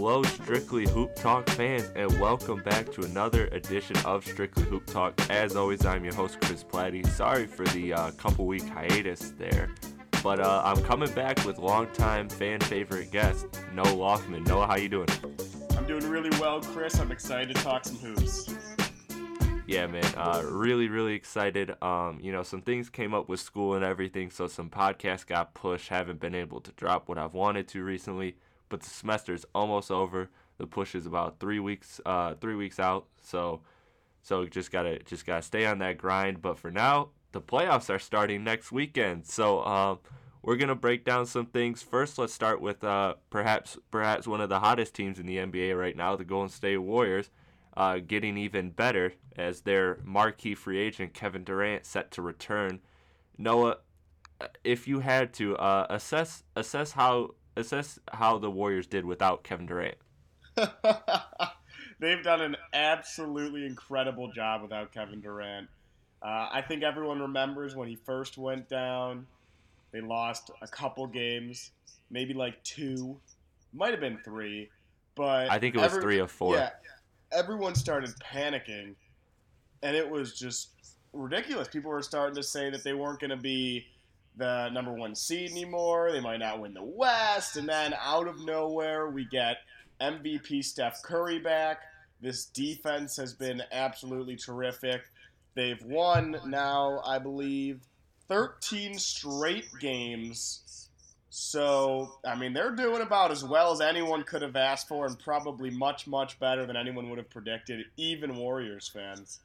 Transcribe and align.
Hello, 0.00 0.22
Strictly 0.22 0.86
Hoop 0.90 1.16
Talk 1.16 1.50
fans, 1.50 1.90
and 1.96 2.20
welcome 2.20 2.62
back 2.62 2.92
to 2.92 3.02
another 3.02 3.48
edition 3.48 3.96
of 4.04 4.24
Strictly 4.24 4.62
Hoop 4.62 4.86
Talk. 4.86 5.20
As 5.28 5.56
always, 5.56 5.84
I'm 5.84 6.04
your 6.04 6.14
host, 6.14 6.40
Chris 6.40 6.62
Platty. 6.62 7.04
Sorry 7.04 7.48
for 7.48 7.64
the 7.66 7.94
uh, 7.94 8.10
couple 8.12 8.46
week 8.46 8.62
hiatus 8.68 9.32
there, 9.36 9.70
but 10.22 10.38
uh, 10.38 10.62
I'm 10.64 10.80
coming 10.84 11.12
back 11.14 11.44
with 11.44 11.58
longtime 11.58 12.28
fan 12.28 12.60
favorite 12.60 13.10
guest, 13.10 13.48
Noah 13.74 13.86
Loftman. 13.86 14.46
Noah, 14.46 14.68
how 14.68 14.76
you 14.76 14.88
doing? 14.88 15.08
I'm 15.76 15.84
doing 15.84 16.08
really 16.08 16.30
well, 16.38 16.60
Chris. 16.60 17.00
I'm 17.00 17.10
excited 17.10 17.56
to 17.56 17.60
talk 17.60 17.84
some 17.84 17.96
hoops. 17.96 18.54
Yeah, 19.66 19.88
man, 19.88 20.04
uh, 20.16 20.44
really, 20.46 20.86
really 20.86 21.14
excited. 21.14 21.74
Um, 21.82 22.20
you 22.22 22.30
know, 22.30 22.44
some 22.44 22.62
things 22.62 22.88
came 22.88 23.14
up 23.14 23.28
with 23.28 23.40
school 23.40 23.74
and 23.74 23.84
everything, 23.84 24.30
so 24.30 24.46
some 24.46 24.70
podcasts 24.70 25.26
got 25.26 25.54
pushed. 25.54 25.88
Haven't 25.88 26.20
been 26.20 26.36
able 26.36 26.60
to 26.60 26.70
drop 26.70 27.08
what 27.08 27.18
I've 27.18 27.34
wanted 27.34 27.66
to 27.68 27.82
recently 27.82 28.36
but 28.68 28.80
the 28.80 28.90
semester 28.90 29.34
is 29.34 29.46
almost 29.54 29.90
over. 29.90 30.30
The 30.58 30.66
push 30.66 30.94
is 30.94 31.06
about 31.06 31.38
three 31.38 31.60
weeks, 31.60 32.00
uh, 32.04 32.34
three 32.34 32.54
weeks 32.54 32.80
out. 32.80 33.06
So, 33.22 33.60
so 34.22 34.46
just 34.46 34.70
gotta 34.70 34.98
just 35.00 35.26
gotta 35.26 35.42
stay 35.42 35.66
on 35.66 35.78
that 35.78 35.98
grind. 35.98 36.42
But 36.42 36.58
for 36.58 36.70
now, 36.70 37.10
the 37.32 37.40
playoffs 37.40 37.90
are 37.94 37.98
starting 37.98 38.44
next 38.44 38.72
weekend. 38.72 39.26
So, 39.26 39.64
um, 39.64 39.98
we're 40.42 40.56
gonna 40.56 40.74
break 40.74 41.04
down 41.04 41.26
some 41.26 41.46
things. 41.46 41.82
First, 41.82 42.18
let's 42.18 42.32
start 42.32 42.60
with 42.60 42.82
uh, 42.82 43.14
perhaps 43.30 43.76
perhaps 43.90 44.26
one 44.26 44.40
of 44.40 44.48
the 44.48 44.60
hottest 44.60 44.94
teams 44.94 45.18
in 45.18 45.26
the 45.26 45.36
NBA 45.36 45.78
right 45.78 45.96
now, 45.96 46.16
the 46.16 46.24
Golden 46.24 46.48
State 46.48 46.78
Warriors, 46.78 47.30
uh, 47.76 47.98
getting 47.98 48.36
even 48.36 48.70
better 48.70 49.12
as 49.36 49.62
their 49.62 49.98
marquee 50.04 50.54
free 50.54 50.78
agent 50.78 51.14
Kevin 51.14 51.44
Durant 51.44 51.86
set 51.86 52.10
to 52.12 52.22
return. 52.22 52.80
Noah, 53.36 53.78
if 54.64 54.88
you 54.88 55.00
had 55.00 55.32
to 55.34 55.56
uh, 55.56 55.86
assess 55.90 56.42
assess 56.56 56.92
how 56.92 57.34
assess 57.58 57.98
how 58.12 58.38
the 58.38 58.50
Warriors 58.50 58.86
did 58.86 59.04
without 59.04 59.44
Kevin 59.44 59.66
Durant. 59.66 59.96
They've 62.00 62.22
done 62.22 62.40
an 62.40 62.56
absolutely 62.72 63.66
incredible 63.66 64.30
job 64.32 64.62
without 64.62 64.92
Kevin 64.92 65.20
Durant. 65.20 65.68
Uh, 66.22 66.48
I 66.52 66.62
think 66.66 66.82
everyone 66.82 67.20
remembers 67.20 67.76
when 67.76 67.88
he 67.88 67.96
first 67.96 68.38
went 68.38 68.68
down. 68.68 69.26
They 69.92 70.00
lost 70.00 70.50
a 70.62 70.68
couple 70.68 71.06
games, 71.06 71.72
maybe 72.10 72.34
like 72.34 72.62
two, 72.62 73.18
might 73.72 73.90
have 73.90 74.00
been 74.00 74.18
three, 74.24 74.70
but 75.14 75.50
I 75.50 75.58
think 75.58 75.74
it 75.74 75.78
was 75.78 75.92
every, 75.92 76.02
three 76.02 76.20
or 76.20 76.28
four. 76.28 76.56
Yeah, 76.56 76.70
everyone 77.32 77.74
started 77.74 78.10
panicking, 78.20 78.94
and 79.82 79.96
it 79.96 80.08
was 80.08 80.38
just 80.38 80.70
ridiculous. 81.12 81.68
People 81.68 81.90
were 81.90 82.02
starting 82.02 82.36
to 82.36 82.42
say 82.42 82.70
that 82.70 82.84
they 82.84 82.92
weren't 82.92 83.18
going 83.18 83.30
to 83.30 83.36
be 83.36 83.86
the 84.38 84.70
number 84.70 84.92
one 84.92 85.14
seed 85.14 85.50
anymore. 85.50 86.10
They 86.12 86.20
might 86.20 86.38
not 86.38 86.60
win 86.60 86.74
the 86.74 86.82
West. 86.82 87.56
And 87.56 87.68
then 87.68 87.94
out 88.00 88.26
of 88.26 88.44
nowhere, 88.44 89.10
we 89.10 89.24
get 89.26 89.58
MVP 90.00 90.64
Steph 90.64 91.02
Curry 91.02 91.38
back. 91.38 91.82
This 92.20 92.46
defense 92.46 93.16
has 93.16 93.34
been 93.34 93.62
absolutely 93.70 94.36
terrific. 94.36 95.02
They've 95.54 95.82
won 95.82 96.36
now, 96.46 97.00
I 97.04 97.18
believe, 97.18 97.80
13 98.28 98.98
straight 98.98 99.66
games. 99.80 100.88
So, 101.30 102.18
I 102.24 102.36
mean, 102.36 102.52
they're 102.52 102.74
doing 102.74 103.02
about 103.02 103.30
as 103.30 103.44
well 103.44 103.72
as 103.72 103.80
anyone 103.80 104.24
could 104.24 104.42
have 104.42 104.56
asked 104.56 104.88
for, 104.88 105.06
and 105.06 105.18
probably 105.18 105.70
much, 105.70 106.06
much 106.06 106.38
better 106.40 106.66
than 106.66 106.76
anyone 106.76 107.10
would 107.10 107.18
have 107.18 107.30
predicted, 107.30 107.84
even 107.96 108.36
Warriors 108.36 108.88
fans. 108.88 109.40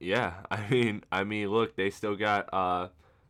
Yeah, 0.00 0.34
I 0.50 0.68
mean, 0.70 1.04
I 1.10 1.24
mean, 1.24 1.48
look, 1.48 1.76
they 1.76 1.90
still 1.90 2.16
got 2.16 2.48
uh, 2.52 2.88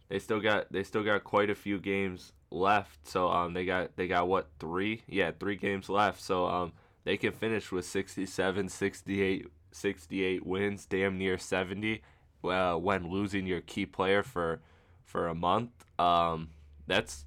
they 0.09 0.19
still 0.19 0.41
got 0.41 0.73
they 0.73 0.83
still 0.83 1.05
got 1.05 1.25
quite 1.25 1.51
a 1.51 1.55
few 1.55 1.79
games 1.79 2.33
left. 2.51 3.07
So 3.07 3.29
um 3.29 3.53
they 3.53 3.65
got 3.65 3.97
they 3.97 4.09
got 4.09 4.29
what 4.29 4.49
three? 4.59 5.03
Yeah, 5.07 5.33
three 5.39 5.57
games 5.57 5.89
left. 5.89 6.21
So 6.21 6.47
um 6.47 6.73
they 7.05 7.17
can 7.17 7.33
finish 7.33 7.73
with 7.73 7.87
67, 7.87 8.69
68, 8.69 9.47
68 9.73 10.47
wins, 10.47 10.85
damn 10.85 11.17
near 11.17 11.39
70. 11.39 12.03
Uh, 12.45 12.75
when 12.75 13.09
losing 13.09 13.47
your 13.47 13.63
key 13.63 13.87
player 13.87 14.23
for 14.23 14.61
for 15.05 15.27
a 15.27 15.35
month, 15.35 15.71
um, 15.99 16.51
that's 16.87 17.25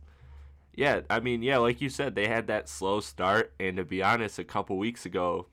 yeah. 0.76 1.02
I 1.10 1.20
mean, 1.20 1.42
yeah, 1.42 1.58
like 1.58 1.82
you 1.82 1.90
said, 1.90 2.14
they 2.14 2.28
had 2.28 2.46
that 2.48 2.70
slow 2.70 3.00
start, 3.00 3.54
and 3.60 3.76
to 3.78 3.84
be 3.84 4.04
honest, 4.04 4.38
a 4.38 4.44
couple 4.44 4.78
weeks 4.78 5.06
ago, 5.06 5.48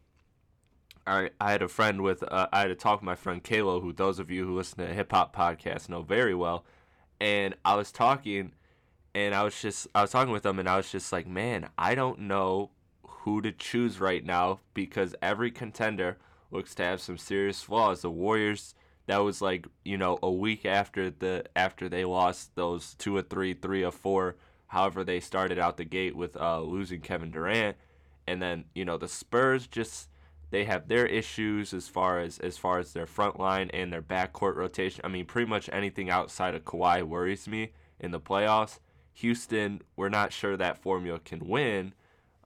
I 1.07 1.31
I 1.41 1.51
had 1.51 1.63
a 1.63 1.69
friend 1.69 2.03
with 2.03 2.23
uh, 2.23 2.49
I 2.53 2.61
had 2.61 2.71
a 2.71 2.77
talk 2.77 3.01
with 3.01 3.07
my 3.07 3.17
friend 3.17 3.43
Kalo, 3.43 3.81
who 3.81 3.93
those 3.93 4.19
of 4.19 4.31
you 4.31 4.47
who 4.47 4.55
listen 4.55 4.79
to 4.79 4.93
hip 4.93 5.11
hop 5.11 5.35
podcasts 5.35 5.89
know 5.89 6.03
very 6.03 6.35
well 6.35 6.65
and 7.21 7.55
I 7.65 7.75
was 7.75 7.93
talking 7.93 8.53
and 9.15 9.35
I 9.35 9.43
was 9.43 9.61
just 9.61 9.89
I 9.95 10.03
was 10.03 10.11
talking 10.11 10.33
with 10.33 10.43
them 10.43 10.59
and 10.59 10.69
I 10.69 10.77
was 10.77 10.91
just 10.91 11.13
like, 11.13 11.27
"Man, 11.27 11.69
I 11.77 11.95
don't 11.95 12.21
know 12.21 12.71
who 13.03 13.41
to 13.43 13.53
choose 13.53 14.01
right 14.01 14.25
now 14.25 14.61
because 14.75 15.15
every 15.21 15.51
contender 15.51 16.19
looks 16.51 16.75
to 16.77 16.83
have 16.83 17.01
some 17.01 17.19
serious 17.19 17.63
flaws. 17.63 18.03
The 18.03 18.11
Warriors 18.11 18.75
that 19.07 19.19
was 19.19 19.41
like, 19.41 19.67
you 19.85 19.97
know, 19.97 20.19
a 20.23 20.31
week 20.31 20.67
after 20.67 21.11
the 21.11 21.45
after 21.57 21.89
they 21.89 22.05
lost 22.05 22.55
those 22.55 22.95
two 22.95 23.17
or 23.17 23.23
three, 23.23 23.55
three 23.55 23.85
or 23.85 23.93
four, 23.93 24.37
however 24.69 25.03
they 25.03 25.21
started 25.21 25.59
out 25.59 25.77
the 25.77 25.85
gate 25.85 26.15
with 26.15 26.37
uh, 26.37 26.61
losing 26.61 27.01
Kevin 27.01 27.31
Durant. 27.31 27.77
And 28.27 28.43
then, 28.43 28.67
you 28.75 28.85
know, 28.85 28.99
the 28.99 29.09
Spurs 29.09 29.67
just 29.67 30.08
they 30.51 30.65
have 30.65 30.89
their 30.89 31.07
issues 31.07 31.75
as 31.75 31.89
far 31.89 32.21
as 32.21 32.39
as 32.39 32.57
far 32.57 32.79
as 32.79 32.93
their 32.93 33.07
front 33.07 33.39
line 33.39 33.71
and 33.73 33.93
their 33.93 34.03
backcourt 34.03 34.57
rotation. 34.57 35.03
I 35.05 35.09
mean, 35.09 35.27
pretty 35.27 35.49
much 35.49 35.69
anything 35.73 36.11
outside 36.11 36.55
of 36.55 36.65
Kawhi 36.65 37.03
worries 37.03 37.47
me 37.47 37.73
in 38.01 38.11
the 38.11 38.21
playoffs. 38.21 38.79
Houston, 39.15 39.83
we're 39.97 40.09
not 40.09 40.33
sure 40.33 40.57
that 40.57 40.79
formula 40.79 41.19
can 41.19 41.47
win. 41.49 41.93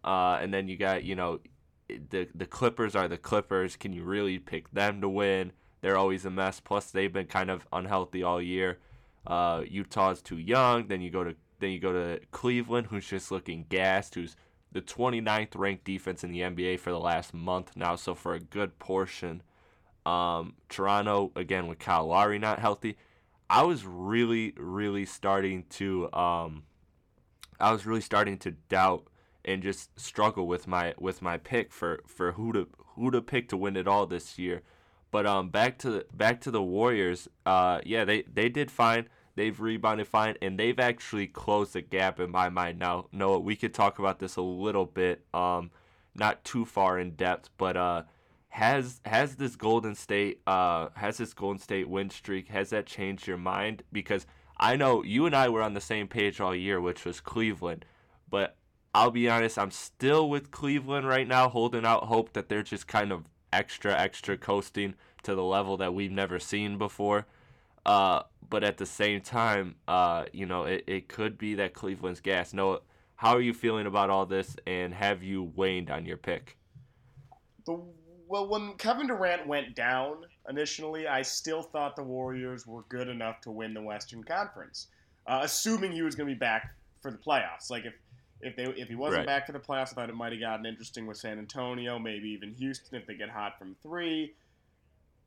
Uh, 0.03 0.39
and 0.41 0.53
then 0.53 0.69
you 0.69 0.77
got, 0.77 1.05
you 1.05 1.15
know, 1.15 1.41
the 1.89 2.29
the 2.35 2.47
Clippers 2.47 2.97
are 2.97 3.09
the 3.09 3.19
Clippers. 3.19 3.77
Can 3.77 3.93
you 3.93 4.03
really 4.03 4.39
pick 4.39 4.71
them 4.73 5.01
to 5.01 5.09
win? 5.09 5.53
They're 5.81 5.99
always 5.99 6.25
a 6.25 6.31
mess. 6.31 6.61
Plus, 6.61 6.91
they've 6.91 7.13
been 7.13 7.27
kind 7.27 7.51
of 7.51 7.67
unhealthy 7.73 8.23
all 8.23 8.41
year. 8.41 8.79
Uh, 9.27 9.63
Utah's 9.69 10.23
too 10.23 10.39
young. 10.39 10.89
Then 10.89 11.01
you 11.03 11.11
go 11.11 11.25
to 11.25 11.35
then 11.61 11.71
you 11.71 11.79
go 11.79 11.93
to 11.93 12.21
Cleveland, 12.33 12.89
who's 12.89 13.07
just 13.07 13.31
looking 13.31 13.67
gassed, 13.69 14.15
who's 14.15 14.37
the 14.73 14.83
29th 14.83 15.51
ranked 15.55 15.85
defense 15.85 16.25
in 16.25 16.33
the 16.33 16.41
NBA 16.41 16.81
for 16.81 16.91
the 16.91 17.01
last 17.01 17.35
month 17.35 17.73
now. 17.77 17.97
So 17.97 18.15
for 18.15 18.35
a 18.35 18.41
good 18.41 18.79
portion, 18.79 19.43
um, 20.05 20.55
Toronto 20.69 21.33
again 21.37 21.67
with 21.67 21.79
Kyle 21.79 22.07
Lowry 22.07 22.39
not 22.39 22.59
healthy. 22.59 22.97
I 23.49 23.63
was 23.63 23.85
really, 23.85 24.55
really 24.57 25.05
starting 25.05 25.65
to, 25.71 26.11
um, 26.13 26.65
I 27.61 27.71
was 27.71 27.85
really 27.85 28.01
starting 28.01 28.39
to 28.39 28.53
doubt 28.53 29.09
and 29.45 29.63
just 29.63 29.99
struggle 29.99 30.47
with 30.47 30.67
my 30.67 30.95
with 30.99 31.21
my 31.21 31.37
pick 31.37 31.73
for 31.73 32.01
for 32.07 32.33
who 32.33 32.53
to 32.53 32.69
who 32.95 33.11
to 33.11 33.21
pick 33.21 33.49
to 33.49 33.57
win 33.57 33.77
it 33.77 33.89
all 33.89 34.07
this 34.07 34.39
year. 34.39 34.63
But 35.11 35.27
um, 35.27 35.51
back 35.51 35.79
to 35.79 35.91
the, 35.91 36.07
back 36.15 36.41
to 36.43 36.51
the 36.51 36.63
Warriors. 36.63 37.29
Uh, 37.45 37.81
yeah, 37.85 38.05
they 38.05 38.23
they 38.23 38.49
did 38.49 38.71
fine. 38.71 39.09
They've 39.35 39.59
rebounded 39.59 40.09
fine, 40.09 40.37
and 40.43 40.59
they've 40.59 40.79
actually 40.79 41.27
closed 41.27 41.73
the 41.73 41.81
gap 41.81 42.21
in 42.21 42.31
my 42.31 42.49
mind 42.49 42.79
now. 42.79 43.07
Noah, 43.13 43.41
we 43.41 43.57
could 43.57 43.73
talk 43.73 43.99
about 43.99 44.19
this 44.19 44.37
a 44.37 44.43
little 44.43 44.87
bit, 44.87 45.25
um, 45.33 45.71
not 46.15 46.45
too 46.45 46.65
far 46.65 46.99
in 46.99 47.13
depth, 47.13 47.49
but 47.57 47.77
uh, 47.77 48.03
has 48.53 49.01
has 49.07 49.37
this 49.37 49.57
Golden 49.57 49.95
State 49.95 50.43
uh 50.47 50.89
has 50.95 51.17
this 51.17 51.33
Golden 51.33 51.59
State 51.59 51.89
win 51.89 52.11
streak 52.11 52.49
has 52.49 52.69
that 52.69 52.85
changed 52.85 53.27
your 53.27 53.39
mind? 53.39 53.83
Because 53.91 54.27
I 54.59 54.77
know 54.77 55.03
you 55.03 55.25
and 55.25 55.35
I 55.35 55.49
were 55.49 55.63
on 55.63 55.73
the 55.73 55.81
same 55.81 56.07
page 56.07 56.39
all 56.39 56.55
year, 56.55 56.79
which 56.79 57.07
was 57.07 57.21
Cleveland, 57.21 57.87
but 58.29 58.57
I'll 58.95 59.11
be 59.11 59.29
honest, 59.29 59.59
I'm 59.59 59.71
still 59.71 60.29
with 60.29 60.51
Cleveland 60.51 61.09
right 61.09 61.27
now, 61.27 61.49
holding 61.49 61.87
out 61.87 62.05
hope 62.05 62.35
that 62.35 62.51
they're 62.51 62.63
just 62.63 62.87
kind 62.87 63.11
of 63.11 63.25
extra 63.51 63.99
extra 63.99 64.37
coasting 64.37 64.97
to 65.23 65.35
the 65.35 65.43
level 65.43 65.79
that 65.79 65.95
we've 65.95 66.13
never 66.13 66.39
seen 66.39 66.77
before. 66.77 67.27
Uh, 67.85 68.23
but 68.49 68.63
at 68.63 68.77
the 68.77 68.87
same 68.87 69.21
time, 69.21 69.77
uh, 69.89 70.25
you 70.33 70.47
know, 70.47 70.65
it, 70.65 70.85
it 70.87 71.09
could 71.09 71.39
be 71.39 71.55
that 71.55 71.75
Cleveland's 71.75 72.21
gas. 72.21 72.53
Noah, 72.53 72.81
how 73.17 73.35
are 73.35 73.41
you 73.41 73.55
feeling 73.55 73.87
about 73.87 74.11
all 74.11 74.27
this, 74.27 74.57
and 74.67 74.93
have 74.95 75.23
you 75.23 75.43
waned 75.55 75.91
on 75.91 76.05
your 76.05 76.17
pick? 76.17 76.57
The, 77.67 77.81
well, 78.29 78.49
when 78.49 78.75
Kevin 78.75 79.07
Durant 79.07 79.47
went 79.47 79.75
down 79.75 80.25
initially, 80.49 81.07
I 81.07 81.23
still 81.23 81.63
thought 81.63 81.97
the 81.97 82.03
Warriors 82.03 82.67
were 82.67 82.83
good 82.89 83.09
enough 83.09 83.41
to 83.43 83.51
win 83.51 83.75
the 83.75 83.83
Western 83.83 84.25
Conference, 84.25 84.89
uh, 85.27 85.41
assuming 85.43 85.93
he 85.93 86.03
was 86.03 86.15
going 86.15 86.29
to 86.29 86.35
be 86.35 86.39
back 86.39 86.75
for 87.01 87.11
the 87.11 87.19
playoffs. 87.19 87.71
Like 87.71 87.85
if 87.85 87.95
if 88.41 88.57
they 88.57 88.65
if 88.65 88.89
he 88.89 88.95
wasn't 88.97 89.19
Right. 89.19 89.27
back 89.27 89.47
for 89.47 89.53
the 89.53 89.61
playoffs, 89.61 89.93
I 89.93 89.95
thought 89.95 90.09
it 90.11 90.17
might 90.17 90.33
have 90.33 90.41
gotten 90.41 90.67
interesting 90.67 91.07
with 91.07 91.17
San 91.17 91.39
Antonio, 91.39 91.99
maybe 91.99 92.29
even 92.31 92.55
Houston 92.55 92.99
if 92.99 93.07
they 93.07 93.15
get 93.15 93.29
hot 93.31 93.59
from 93.59 93.77
three. 93.83 94.35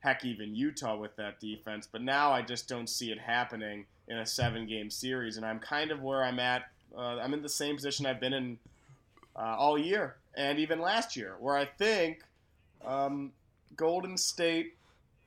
Heck, 0.06 0.24
even 0.24 0.56
Utah 0.56 0.96
with 0.96 1.16
that 1.16 1.40
defense. 1.40 1.90
But 1.92 2.04
now 2.04 2.31
I 2.31 2.44
just 2.44 2.68
don't 2.69 2.88
see 2.88 3.12
it 3.12 3.19
happening 3.19 3.86
in 4.07 4.19
a 4.19 4.25
seven 4.25 4.68
game 4.68 4.92
series, 4.92 5.38
and 5.38 5.46
I'm 5.46 5.60
kind 5.60 5.90
of 5.90 6.04
where 6.04 6.24
I'm 6.24 6.38
at. 6.38 6.69
Uh, 6.96 7.18
I'm 7.18 7.34
in 7.34 7.42
the 7.42 7.50
same 7.50 7.75
position 7.75 8.06
I've 8.06 8.19
been 8.19 8.34
in 8.34 8.60
uh, 9.36 9.56
all 9.57 9.80
year 9.80 10.16
and 10.38 10.60
even 10.60 10.80
last 10.80 11.16
year, 11.16 11.36
where 11.40 11.57
I 11.57 11.66
think 11.66 12.22
um, 12.86 13.31
Golden 13.75 14.16
State 14.16 14.75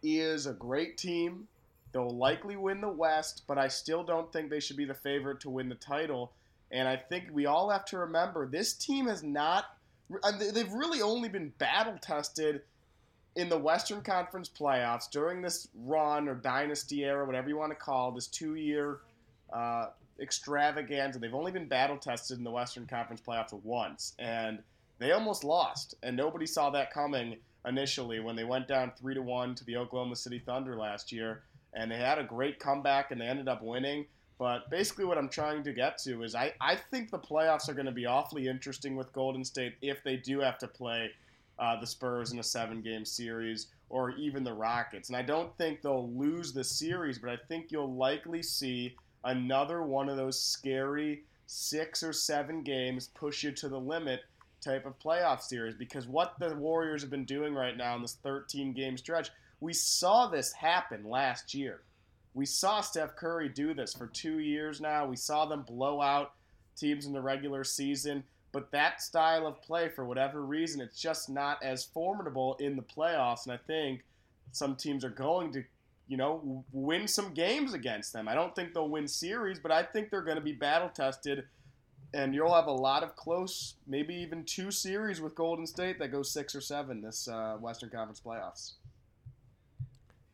is 0.02 0.46
a 0.46 0.52
great 0.52 0.96
team. 0.96 1.48
They'll 1.92 2.16
likely 2.16 2.54
win 2.54 2.80
the 2.80 2.88
West, 2.88 3.42
but 3.48 3.58
I 3.58 3.66
still 3.66 4.04
don't 4.04 4.32
think 4.32 4.48
they 4.48 4.60
should 4.60 4.76
be 4.76 4.84
the 4.84 4.94
favorite 4.94 5.40
to 5.40 5.50
win 5.50 5.68
the 5.68 5.74
title. 5.74 6.32
And 6.70 6.86
I 6.86 6.96
think 6.96 7.24
we 7.32 7.46
all 7.46 7.70
have 7.70 7.84
to 7.86 7.98
remember 7.98 8.46
this 8.46 8.74
team 8.74 9.08
has 9.08 9.24
not, 9.24 9.64
uh, 10.22 10.32
they've 10.52 10.72
really 10.72 11.02
only 11.02 11.28
been 11.28 11.52
battle 11.58 11.98
tested 12.00 12.62
in 13.36 13.48
the 13.48 13.58
Western 13.58 14.02
Conference 14.02 14.48
playoffs 14.48 15.10
during 15.10 15.42
this 15.42 15.68
run 15.84 16.28
or 16.28 16.34
dynasty 16.34 17.04
era, 17.04 17.24
whatever 17.24 17.48
you 17.48 17.56
want 17.56 17.70
to 17.70 17.76
call 17.76 18.10
this 18.10 18.26
two 18.26 18.54
year 18.54 19.00
uh, 19.52 19.86
extravaganza. 20.20 21.18
They've 21.18 21.34
only 21.34 21.52
been 21.52 21.68
battle 21.68 21.96
tested 21.96 22.38
in 22.38 22.44
the 22.44 22.50
Western 22.50 22.86
Conference 22.86 23.22
playoffs 23.26 23.52
once, 23.62 24.14
and 24.18 24.58
they 24.98 25.12
almost 25.12 25.44
lost. 25.44 25.94
And 26.02 26.16
nobody 26.16 26.46
saw 26.46 26.70
that 26.70 26.92
coming 26.92 27.36
initially 27.66 28.20
when 28.20 28.36
they 28.36 28.44
went 28.44 28.68
down 28.68 28.92
three 28.98 29.14
to 29.14 29.22
one 29.22 29.54
to 29.56 29.64
the 29.64 29.76
Oklahoma 29.76 30.16
City 30.16 30.38
Thunder 30.44 30.76
last 30.76 31.12
year. 31.12 31.42
And 31.74 31.90
they 31.90 31.96
had 31.96 32.18
a 32.18 32.24
great 32.24 32.58
comeback, 32.58 33.10
and 33.10 33.20
they 33.20 33.26
ended 33.26 33.48
up 33.48 33.62
winning. 33.62 34.06
But 34.38 34.70
basically, 34.70 35.04
what 35.04 35.18
I'm 35.18 35.28
trying 35.28 35.62
to 35.64 35.72
get 35.72 35.98
to 35.98 36.22
is 36.22 36.34
I, 36.34 36.54
I 36.60 36.76
think 36.76 37.10
the 37.10 37.18
playoffs 37.18 37.68
are 37.68 37.74
going 37.74 37.86
to 37.86 37.92
be 37.92 38.06
awfully 38.06 38.48
interesting 38.48 38.96
with 38.96 39.12
Golden 39.12 39.44
State 39.44 39.74
if 39.82 40.02
they 40.02 40.16
do 40.16 40.40
have 40.40 40.58
to 40.58 40.68
play 40.68 41.10
uh, 41.58 41.78
the 41.80 41.86
Spurs 41.86 42.32
in 42.32 42.38
a 42.38 42.42
seven 42.42 42.80
game 42.80 43.04
series 43.04 43.68
or 43.90 44.10
even 44.12 44.44
the 44.44 44.52
Rockets. 44.52 45.08
And 45.08 45.16
I 45.16 45.22
don't 45.22 45.56
think 45.56 45.82
they'll 45.82 46.10
lose 46.10 46.52
the 46.52 46.64
series, 46.64 47.18
but 47.18 47.30
I 47.30 47.38
think 47.48 47.72
you'll 47.72 47.94
likely 47.94 48.42
see 48.42 48.94
another 49.24 49.82
one 49.82 50.08
of 50.08 50.16
those 50.16 50.40
scary 50.40 51.24
six 51.46 52.02
or 52.02 52.12
seven 52.12 52.62
games 52.62 53.08
push 53.14 53.42
you 53.42 53.52
to 53.52 53.68
the 53.68 53.80
limit 53.80 54.20
type 54.60 54.84
of 54.86 54.98
playoff 54.98 55.40
series 55.40 55.74
because 55.74 56.06
what 56.06 56.34
the 56.38 56.54
Warriors 56.54 57.00
have 57.00 57.10
been 57.10 57.24
doing 57.24 57.54
right 57.54 57.76
now 57.76 57.96
in 57.96 58.02
this 58.02 58.18
13 58.22 58.72
game 58.72 58.96
stretch, 58.96 59.30
we 59.60 59.72
saw 59.72 60.26
this 60.26 60.52
happen 60.52 61.08
last 61.08 61.54
year. 61.54 61.82
We 62.34 62.46
saw 62.46 62.80
Steph 62.80 63.16
Curry 63.16 63.48
do 63.48 63.74
this 63.74 63.94
for 63.94 64.06
two 64.06 64.38
years 64.38 64.80
now. 64.80 65.06
We 65.06 65.16
saw 65.16 65.46
them 65.46 65.62
blow 65.62 66.00
out 66.00 66.34
teams 66.76 67.06
in 67.06 67.12
the 67.12 67.20
regular 67.20 67.64
season. 67.64 68.22
But 68.52 68.70
that 68.72 69.02
style 69.02 69.46
of 69.46 69.60
play, 69.60 69.88
for 69.88 70.04
whatever 70.04 70.42
reason, 70.42 70.80
it's 70.80 71.00
just 71.00 71.28
not 71.28 71.62
as 71.62 71.84
formidable 71.84 72.56
in 72.60 72.76
the 72.76 72.82
playoffs. 72.82 73.44
And 73.44 73.52
I 73.52 73.58
think 73.66 74.04
some 74.52 74.74
teams 74.74 75.04
are 75.04 75.10
going 75.10 75.52
to, 75.52 75.62
you 76.08 76.16
know, 76.16 76.64
win 76.72 77.06
some 77.06 77.34
games 77.34 77.74
against 77.74 78.12
them. 78.12 78.26
I 78.26 78.34
don't 78.34 78.54
think 78.54 78.72
they'll 78.72 78.88
win 78.88 79.06
series, 79.06 79.58
but 79.58 79.70
I 79.70 79.82
think 79.82 80.10
they're 80.10 80.22
going 80.22 80.38
to 80.38 80.42
be 80.42 80.52
battle 80.52 80.88
tested. 80.88 81.44
And 82.14 82.34
you'll 82.34 82.54
have 82.54 82.68
a 82.68 82.72
lot 82.72 83.02
of 83.02 83.14
close, 83.16 83.74
maybe 83.86 84.14
even 84.14 84.44
two 84.44 84.70
series 84.70 85.20
with 85.20 85.34
Golden 85.34 85.66
State 85.66 85.98
that 85.98 86.10
go 86.10 86.22
six 86.22 86.54
or 86.54 86.62
seven 86.62 87.02
this 87.02 87.28
uh, 87.28 87.58
Western 87.60 87.90
Conference 87.90 88.22
playoffs. 88.24 88.72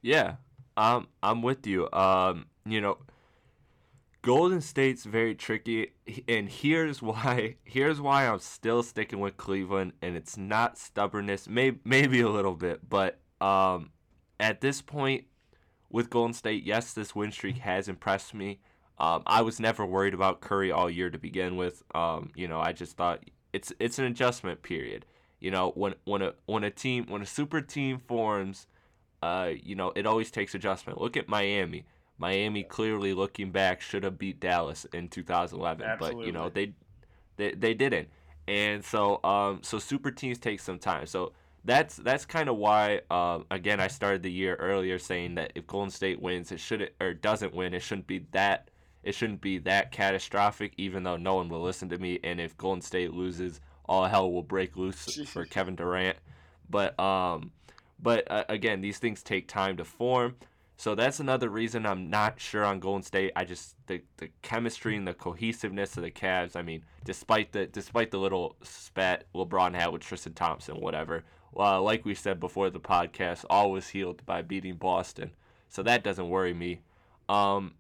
Yeah, 0.02 0.34
um, 0.76 1.08
I'm 1.20 1.42
with 1.42 1.66
you. 1.66 1.90
Um, 1.92 2.46
you 2.64 2.80
know, 2.80 2.98
Golden 4.24 4.62
State's 4.62 5.04
very 5.04 5.34
tricky, 5.34 5.92
and 6.26 6.48
here's 6.48 7.02
why. 7.02 7.56
Here's 7.64 8.00
why 8.00 8.26
I'm 8.26 8.38
still 8.38 8.82
sticking 8.82 9.20
with 9.20 9.36
Cleveland, 9.36 9.92
and 10.00 10.16
it's 10.16 10.38
not 10.38 10.78
stubbornness, 10.78 11.46
maybe 11.46 11.78
maybe 11.84 12.22
a 12.22 12.30
little 12.30 12.54
bit, 12.54 12.88
but 12.88 13.18
um, 13.42 13.90
at 14.40 14.62
this 14.62 14.80
point 14.80 15.24
with 15.90 16.08
Golden 16.08 16.32
State, 16.32 16.64
yes, 16.64 16.94
this 16.94 17.14
win 17.14 17.32
streak 17.32 17.58
has 17.58 17.86
impressed 17.86 18.32
me. 18.32 18.60
Um, 18.96 19.24
I 19.26 19.42
was 19.42 19.60
never 19.60 19.84
worried 19.84 20.14
about 20.14 20.40
Curry 20.40 20.72
all 20.72 20.88
year 20.88 21.10
to 21.10 21.18
begin 21.18 21.56
with. 21.56 21.82
Um, 21.94 22.30
you 22.34 22.48
know, 22.48 22.60
I 22.60 22.72
just 22.72 22.96
thought 22.96 23.28
it's 23.52 23.74
it's 23.78 23.98
an 23.98 24.06
adjustment 24.06 24.62
period. 24.62 25.04
You 25.38 25.50
know, 25.50 25.72
when 25.74 25.96
when 26.04 26.22
a 26.22 26.32
when 26.46 26.64
a 26.64 26.70
team 26.70 27.04
when 27.10 27.20
a 27.20 27.26
super 27.26 27.60
team 27.60 27.98
forms, 27.98 28.68
uh, 29.22 29.50
you 29.62 29.74
know, 29.74 29.92
it 29.94 30.06
always 30.06 30.30
takes 30.30 30.54
adjustment. 30.54 30.98
Look 30.98 31.18
at 31.18 31.28
Miami. 31.28 31.84
Miami 32.18 32.62
clearly 32.62 33.12
looking 33.12 33.50
back 33.50 33.80
should 33.80 34.04
have 34.04 34.18
beat 34.18 34.40
Dallas 34.40 34.84
in 34.92 35.08
2011, 35.08 35.96
but 35.98 36.12
you 36.26 36.32
know 36.32 36.48
they, 36.48 36.72
they 37.36 37.52
they 37.52 37.74
didn't. 37.74 38.08
And 38.46 38.84
so 38.84 39.22
um 39.24 39.60
so 39.62 39.78
super 39.78 40.10
teams 40.10 40.38
take 40.38 40.60
some 40.60 40.78
time. 40.78 41.06
So 41.06 41.32
that's 41.64 41.96
that's 41.96 42.24
kind 42.26 42.48
of 42.48 42.56
why 42.56 43.00
um 43.10 43.46
again 43.50 43.80
I 43.80 43.88
started 43.88 44.22
the 44.22 44.30
year 44.30 44.54
earlier 44.56 44.98
saying 44.98 45.34
that 45.36 45.52
if 45.54 45.66
Golden 45.66 45.90
State 45.90 46.20
wins 46.20 46.52
it 46.52 46.60
shouldn't 46.60 46.92
or 47.00 47.14
doesn't 47.14 47.54
win 47.54 47.74
it 47.74 47.80
shouldn't 47.80 48.06
be 48.06 48.26
that 48.32 48.70
it 49.02 49.14
shouldn't 49.14 49.40
be 49.40 49.58
that 49.58 49.90
catastrophic 49.90 50.74
even 50.76 51.02
though 51.02 51.16
no 51.16 51.34
one 51.34 51.48
will 51.48 51.62
listen 51.62 51.88
to 51.88 51.98
me 51.98 52.20
and 52.22 52.40
if 52.40 52.56
Golden 52.58 52.82
State 52.82 53.12
loses 53.12 53.60
all 53.86 54.04
hell 54.06 54.30
will 54.30 54.42
break 54.42 54.76
loose 54.76 55.18
for 55.26 55.44
Kevin 55.44 55.74
Durant. 55.74 56.18
But 56.68 56.98
um 57.00 57.50
but 57.98 58.30
uh, 58.30 58.44
again 58.48 58.82
these 58.82 58.98
things 58.98 59.22
take 59.22 59.48
time 59.48 59.78
to 59.78 59.84
form. 59.84 60.36
So 60.76 60.94
that's 60.94 61.20
another 61.20 61.48
reason 61.48 61.86
I'm 61.86 62.10
not 62.10 62.40
sure 62.40 62.64
on 62.64 62.80
Golden 62.80 63.02
State. 63.02 63.32
I 63.36 63.44
just 63.44 63.76
the, 63.86 64.02
the 64.16 64.30
chemistry 64.42 64.96
and 64.96 65.06
the 65.06 65.14
cohesiveness 65.14 65.96
of 65.96 66.02
the 66.02 66.10
Cavs. 66.10 66.56
I 66.56 66.62
mean, 66.62 66.84
despite 67.04 67.52
the 67.52 67.66
despite 67.66 68.10
the 68.10 68.18
little 68.18 68.56
spat 68.62 69.24
LeBron 69.34 69.74
had 69.74 69.88
with 69.88 70.02
Tristan 70.02 70.34
Thompson, 70.34 70.80
whatever. 70.80 71.24
Uh, 71.56 71.80
like 71.80 72.04
we 72.04 72.14
said 72.14 72.40
before 72.40 72.68
the 72.70 72.80
podcast, 72.80 73.44
all 73.48 73.70
was 73.70 73.88
healed 73.88 74.26
by 74.26 74.42
beating 74.42 74.74
Boston. 74.74 75.30
So 75.68 75.84
that 75.84 76.02
doesn't 76.02 76.28
worry 76.28 76.52
me. 76.52 76.80
Um, 77.28 77.74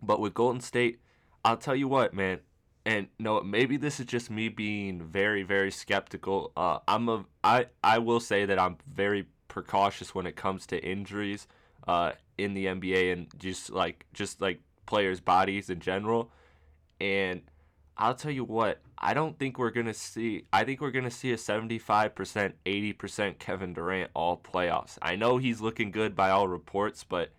but 0.00 0.20
with 0.20 0.34
Golden 0.34 0.60
State, 0.60 1.00
I'll 1.44 1.56
tell 1.56 1.74
you 1.74 1.88
what, 1.88 2.14
man. 2.14 2.38
And 2.86 3.08
no, 3.18 3.40
maybe 3.40 3.76
this 3.76 3.98
is 3.98 4.06
just 4.06 4.30
me 4.30 4.48
being 4.48 5.02
very, 5.02 5.42
very 5.42 5.70
skeptical. 5.70 6.52
Uh, 6.56 6.78
I'm 6.86 7.08
a, 7.08 7.24
I, 7.42 7.66
I 7.82 7.98
will 7.98 8.20
say 8.20 8.44
that 8.44 8.58
I'm 8.58 8.76
very 8.86 9.26
precautious 9.48 10.14
when 10.14 10.26
it 10.26 10.36
comes 10.36 10.66
to 10.66 10.84
injuries 10.84 11.48
uh, 11.86 12.12
in 12.38 12.54
the 12.54 12.66
NBA 12.66 13.12
and 13.12 13.26
just 13.38 13.70
like 13.70 14.06
just 14.12 14.40
like 14.40 14.60
players' 14.86 15.20
bodies 15.20 15.70
in 15.70 15.80
general. 15.80 16.30
And 17.00 17.42
I'll 17.96 18.14
tell 18.14 18.30
you 18.30 18.44
what, 18.44 18.80
I 18.98 19.14
don't 19.14 19.38
think 19.38 19.58
we're 19.58 19.70
gonna 19.70 19.94
see. 19.94 20.46
I 20.52 20.64
think 20.64 20.80
we're 20.80 20.90
gonna 20.90 21.10
see 21.10 21.32
a 21.32 21.36
75%, 21.36 22.52
80% 22.66 23.38
Kevin 23.38 23.72
Durant 23.72 24.10
all 24.14 24.36
playoffs. 24.36 24.98
I 25.02 25.16
know 25.16 25.38
he's 25.38 25.60
looking 25.60 25.90
good 25.90 26.16
by 26.16 26.30
all 26.30 26.48
reports, 26.48 27.04
but 27.04 27.30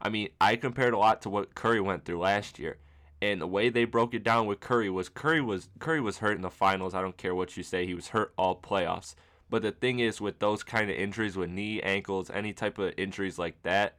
I 0.00 0.10
mean, 0.10 0.28
I 0.40 0.56
compared 0.56 0.92
a 0.92 0.98
lot 0.98 1.22
to 1.22 1.30
what 1.30 1.54
Curry 1.54 1.80
went 1.80 2.04
through 2.04 2.18
last 2.18 2.58
year. 2.58 2.78
And 3.22 3.40
the 3.40 3.46
way 3.46 3.70
they 3.70 3.86
broke 3.86 4.12
it 4.12 4.22
down 4.22 4.46
with 4.46 4.60
Curry 4.60 4.90
was 4.90 5.08
Curry 5.08 5.40
was 5.40 5.68
Curry 5.78 6.00
was 6.00 6.18
hurt 6.18 6.36
in 6.36 6.42
the 6.42 6.50
finals. 6.50 6.94
I 6.94 7.00
don't 7.00 7.16
care 7.16 7.34
what 7.34 7.56
you 7.56 7.62
say, 7.62 7.86
he 7.86 7.94
was 7.94 8.08
hurt 8.08 8.34
all 8.36 8.56
playoffs. 8.56 9.14
But 9.50 9.62
the 9.62 9.72
thing 9.72 9.98
is, 9.98 10.20
with 10.20 10.38
those 10.38 10.62
kind 10.62 10.90
of 10.90 10.96
injuries, 10.96 11.36
with 11.36 11.50
knee, 11.50 11.80
ankles, 11.82 12.30
any 12.30 12.52
type 12.52 12.78
of 12.78 12.92
injuries 12.96 13.38
like 13.38 13.62
that, 13.62 13.94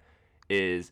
is 0.50 0.92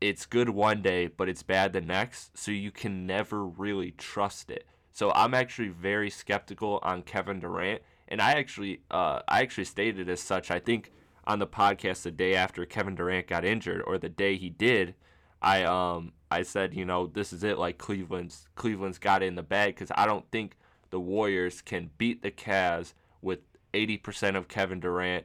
it's 0.00 0.26
good 0.26 0.50
one 0.50 0.82
day, 0.82 1.06
but 1.06 1.28
it's 1.28 1.42
bad 1.42 1.72
the 1.72 1.80
next. 1.80 2.36
So 2.36 2.50
you 2.50 2.70
can 2.70 3.06
never 3.06 3.44
really 3.44 3.92
trust 3.92 4.50
it. 4.50 4.66
So 4.92 5.10
I'm 5.12 5.34
actually 5.34 5.68
very 5.68 6.10
skeptical 6.10 6.78
on 6.82 7.02
Kevin 7.02 7.40
Durant, 7.40 7.82
and 8.08 8.20
I 8.20 8.32
actually, 8.32 8.80
uh, 8.90 9.20
I 9.28 9.42
actually 9.42 9.64
stated 9.64 10.08
as 10.08 10.20
such. 10.20 10.50
I 10.50 10.58
think 10.58 10.92
on 11.26 11.38
the 11.38 11.46
podcast 11.46 12.02
the 12.02 12.10
day 12.10 12.34
after 12.34 12.64
Kevin 12.64 12.94
Durant 12.94 13.26
got 13.26 13.44
injured, 13.44 13.82
or 13.86 13.98
the 13.98 14.08
day 14.08 14.36
he 14.36 14.48
did, 14.48 14.94
I 15.42 15.64
um, 15.64 16.12
I 16.30 16.42
said, 16.42 16.74
you 16.74 16.84
know, 16.84 17.06
this 17.06 17.32
is 17.32 17.44
it. 17.44 17.58
Like 17.58 17.78
Cleveland's, 17.78 18.48
Cleveland's 18.54 18.98
got 18.98 19.22
it 19.22 19.26
in 19.26 19.34
the 19.34 19.42
bag 19.42 19.74
because 19.74 19.92
I 19.94 20.06
don't 20.06 20.24
think 20.30 20.56
the 20.90 21.00
Warriors 21.00 21.60
can 21.60 21.90
beat 21.98 22.22
the 22.22 22.30
Cavs 22.30 22.94
with 23.20 23.40
80% 23.76 24.36
of 24.36 24.48
Kevin 24.48 24.80
Durant 24.80 25.24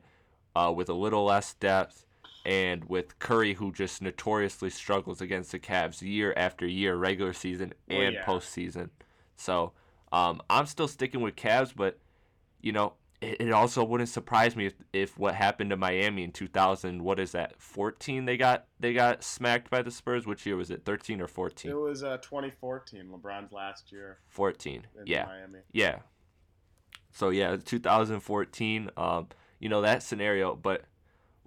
uh, 0.55 0.71
with 0.75 0.89
a 0.89 0.93
little 0.93 1.25
less 1.25 1.53
depth, 1.55 2.05
and 2.45 2.85
with 2.85 3.19
Curry, 3.19 3.53
who 3.53 3.71
just 3.71 4.01
notoriously 4.01 4.69
struggles 4.69 5.21
against 5.21 5.51
the 5.51 5.59
Cavs 5.59 6.01
year 6.01 6.33
after 6.35 6.65
year, 6.65 6.95
regular 6.95 7.33
season 7.33 7.73
Well, 7.89 8.01
and 8.01 8.15
yeah. 8.15 8.25
postseason. 8.25 8.89
So 9.35 9.73
um, 10.11 10.41
I'm 10.49 10.65
still 10.65 10.87
sticking 10.87 11.21
with 11.21 11.35
Cavs, 11.35 11.73
but 11.75 11.99
you 12.61 12.71
know, 12.71 12.93
it, 13.21 13.39
it 13.39 13.51
also 13.51 13.83
wouldn't 13.83 14.09
surprise 14.09 14.55
me 14.55 14.65
if, 14.65 14.73
if 14.91 15.17
what 15.17 15.35
happened 15.35 15.69
to 15.69 15.77
Miami 15.77 16.23
in 16.23 16.31
2000, 16.31 17.03
what 17.03 17.19
is 17.19 17.31
that, 17.31 17.59
14? 17.61 18.25
They 18.25 18.37
got 18.37 18.65
they 18.79 18.93
got 18.93 19.23
smacked 19.23 19.69
by 19.69 19.81
the 19.81 19.91
Spurs. 19.91 20.25
Which 20.25 20.45
year 20.45 20.57
was 20.57 20.71
it? 20.71 20.83
13 20.83 21.21
or 21.21 21.27
14? 21.27 21.71
It 21.71 21.75
was 21.75 22.03
uh, 22.03 22.17
2014, 22.17 23.09
LeBron's 23.11 23.51
last 23.51 23.91
year 23.91 24.17
14. 24.29 24.87
in 24.99 25.07
Yeah. 25.07 25.25
Miami. 25.25 25.59
Yeah. 25.71 25.99
So 27.13 27.29
yeah, 27.29 27.57
2014. 27.57 28.89
Um, 28.97 29.27
you 29.59 29.69
know 29.69 29.81
that 29.81 30.01
scenario, 30.03 30.55
but 30.55 30.83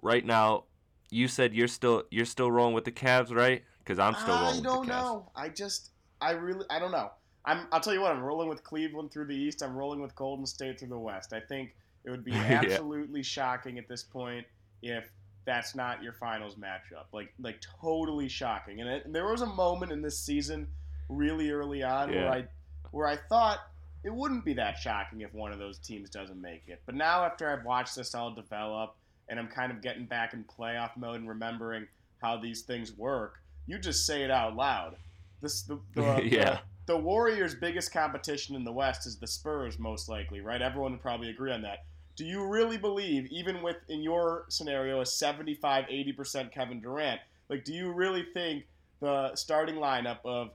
right 0.01 0.25
now, 0.25 0.65
you 1.09 1.27
said 1.27 1.53
you're 1.53 1.67
still 1.67 2.03
you're 2.11 2.25
still 2.25 2.51
rolling 2.51 2.73
with 2.73 2.85
the 2.85 2.91
Cavs, 2.91 3.33
right? 3.35 3.63
Because 3.79 3.99
I'm 3.99 4.15
still 4.15 4.35
rolling. 4.35 4.59
I 4.59 4.61
don't 4.61 4.87
know. 4.87 5.29
I 5.35 5.49
just, 5.49 5.91
I 6.21 6.31
really, 6.31 6.65
I 6.69 6.79
don't 6.79 6.91
know. 6.91 7.11
I'm. 7.45 7.67
I'll 7.71 7.79
tell 7.81 7.93
you 7.93 8.01
what. 8.01 8.11
I'm 8.15 8.23
rolling 8.23 8.49
with 8.49 8.63
Cleveland 8.63 9.11
through 9.11 9.27
the 9.27 9.35
East. 9.35 9.61
I'm 9.61 9.75
rolling 9.75 10.01
with 10.01 10.15
Golden 10.15 10.45
State 10.45 10.79
through 10.79 10.89
the 10.89 10.97
West. 10.99 11.33
I 11.33 11.39
think 11.39 11.75
it 12.05 12.09
would 12.09 12.23
be 12.23 12.31
Yeah. 12.31 12.61
absolutely 12.63 13.21
shocking 13.23 13.77
at 13.77 13.87
this 13.87 14.03
point 14.03 14.45
if 14.81 15.09
that's 15.45 15.75
not 15.75 16.01
your 16.01 16.13
finals 16.13 16.55
matchup. 16.55 17.05
Like, 17.13 17.33
like 17.39 17.61
totally 17.81 18.27
shocking. 18.27 18.81
And 18.81 18.89
it, 18.89 19.13
there 19.13 19.27
was 19.29 19.41
a 19.41 19.45
moment 19.45 19.91
in 19.91 20.01
this 20.01 20.19
season, 20.19 20.67
really 21.09 21.51
early 21.51 21.83
on, 21.83 22.11
Yeah. 22.11 22.23
where 22.23 22.31
I, 22.31 22.45
where 22.91 23.07
I 23.07 23.15
thought 23.17 23.59
it 24.05 24.13
wouldn't 24.13 24.45
be 24.45 24.53
that 24.53 24.77
shocking 24.77 25.21
if 25.21 25.33
one 25.33 25.51
of 25.51 25.57
those 25.57 25.79
teams 25.79 26.11
doesn't 26.11 26.39
make 26.39 26.61
it. 26.67 26.79
But 26.85 26.93
now, 26.93 27.23
after 27.25 27.49
I've 27.49 27.65
watched 27.65 27.95
this 27.95 28.13
all 28.13 28.31
develop, 28.31 28.95
and 29.27 29.39
I'm 29.39 29.47
kind 29.47 29.71
of 29.71 29.81
getting 29.81 30.05
back 30.05 30.33
in 30.33 30.43
playoff 30.43 30.95
mode 30.95 31.19
and 31.19 31.27
remembering 31.27 31.87
how 32.21 32.37
these 32.37 32.61
things 32.61 32.95
work, 32.95 33.39
you 33.65 33.79
just 33.79 34.05
say 34.05 34.21
it 34.21 34.29
out 34.29 34.55
loud. 34.55 34.95
This 35.41 35.63
the, 35.63 35.79
the, 35.95 36.21
Yeah. 36.31 36.59
the, 36.85 36.93
the 36.93 36.97
Warriors' 36.99 37.55
biggest 37.55 37.91
competition 37.91 38.55
in 38.55 38.63
the 38.63 38.71
West 38.71 39.07
is 39.07 39.17
the 39.17 39.25
Spurs, 39.25 39.79
most 39.79 40.07
likely, 40.07 40.39
right? 40.39 40.61
Everyone 40.61 40.91
would 40.91 41.01
probably 41.01 41.31
agree 41.31 41.51
on 41.51 41.63
that. 41.63 41.85
Do 42.15 42.25
you 42.25 42.45
really 42.45 42.77
believe, 42.77 43.25
even 43.31 43.63
with 43.63 43.77
in 43.89 44.03
your 44.03 44.45
scenario, 44.49 45.01
a 45.01 45.05
75 45.05 45.85
80% 45.85 46.51
Kevin 46.51 46.79
Durant, 46.79 47.21
like, 47.49 47.65
do 47.65 47.73
you 47.73 47.91
really 47.91 48.23
think 48.35 48.65
the 49.01 49.35
starting 49.35 49.75
lineup 49.75 50.19
of 50.23 50.51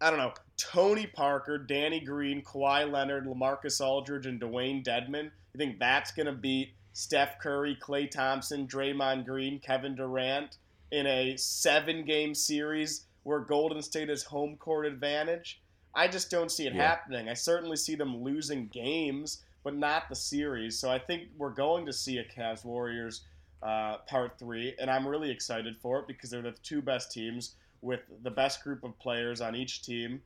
I 0.00 0.08
don't 0.10 0.18
know, 0.18 0.32
Tony 0.60 1.06
Parker, 1.06 1.56
Danny 1.58 2.00
Green, 2.00 2.42
Kawhi 2.42 2.90
Leonard, 2.90 3.26
LaMarcus 3.26 3.80
Aldridge, 3.80 4.26
and 4.26 4.40
Dewayne 4.40 4.84
Dedmon. 4.84 5.24
You 5.54 5.58
think 5.58 5.78
that's 5.78 6.12
going 6.12 6.26
to 6.26 6.32
beat 6.32 6.72
Steph 6.92 7.38
Curry, 7.38 7.76
Klay 7.80 8.10
Thompson, 8.10 8.66
Draymond 8.66 9.24
Green, 9.24 9.58
Kevin 9.58 9.94
Durant 9.94 10.58
in 10.92 11.06
a 11.06 11.36
seven 11.36 12.04
game 12.04 12.34
series 12.34 13.04
where 13.22 13.40
Golden 13.40 13.80
State 13.80 14.08
has 14.08 14.22
home 14.22 14.56
court 14.56 14.86
advantage? 14.86 15.60
I 15.94 16.08
just 16.08 16.30
don't 16.30 16.50
see 16.50 16.66
it 16.66 16.74
Yeah. 16.74 16.88
happening. 16.88 17.28
I 17.28 17.34
certainly 17.34 17.76
see 17.76 17.94
them 17.94 18.22
losing 18.22 18.68
games, 18.68 19.42
but 19.64 19.74
not 19.74 20.08
the 20.08 20.14
series. 20.16 20.78
So 20.78 20.90
I 20.90 20.98
think 20.98 21.28
we're 21.38 21.50
going 21.50 21.86
to 21.86 21.92
see 21.92 22.18
a 22.18 22.24
Cavs 22.24 22.64
Warriors 22.64 23.22
uh, 23.62 23.98
part 24.08 24.38
three, 24.38 24.74
and 24.78 24.90
I'm 24.90 25.06
really 25.06 25.30
excited 25.30 25.76
for 25.78 25.98
it 26.00 26.06
because 26.06 26.30
they're 26.30 26.42
the 26.42 26.52
two 26.62 26.80
best 26.80 27.12
teams 27.12 27.54
with 27.82 28.00
the 28.22 28.30
best 28.30 28.62
group 28.62 28.84
of 28.84 28.98
players 28.98 29.40
on 29.40 29.54
each 29.54 29.82
team, 29.82 30.22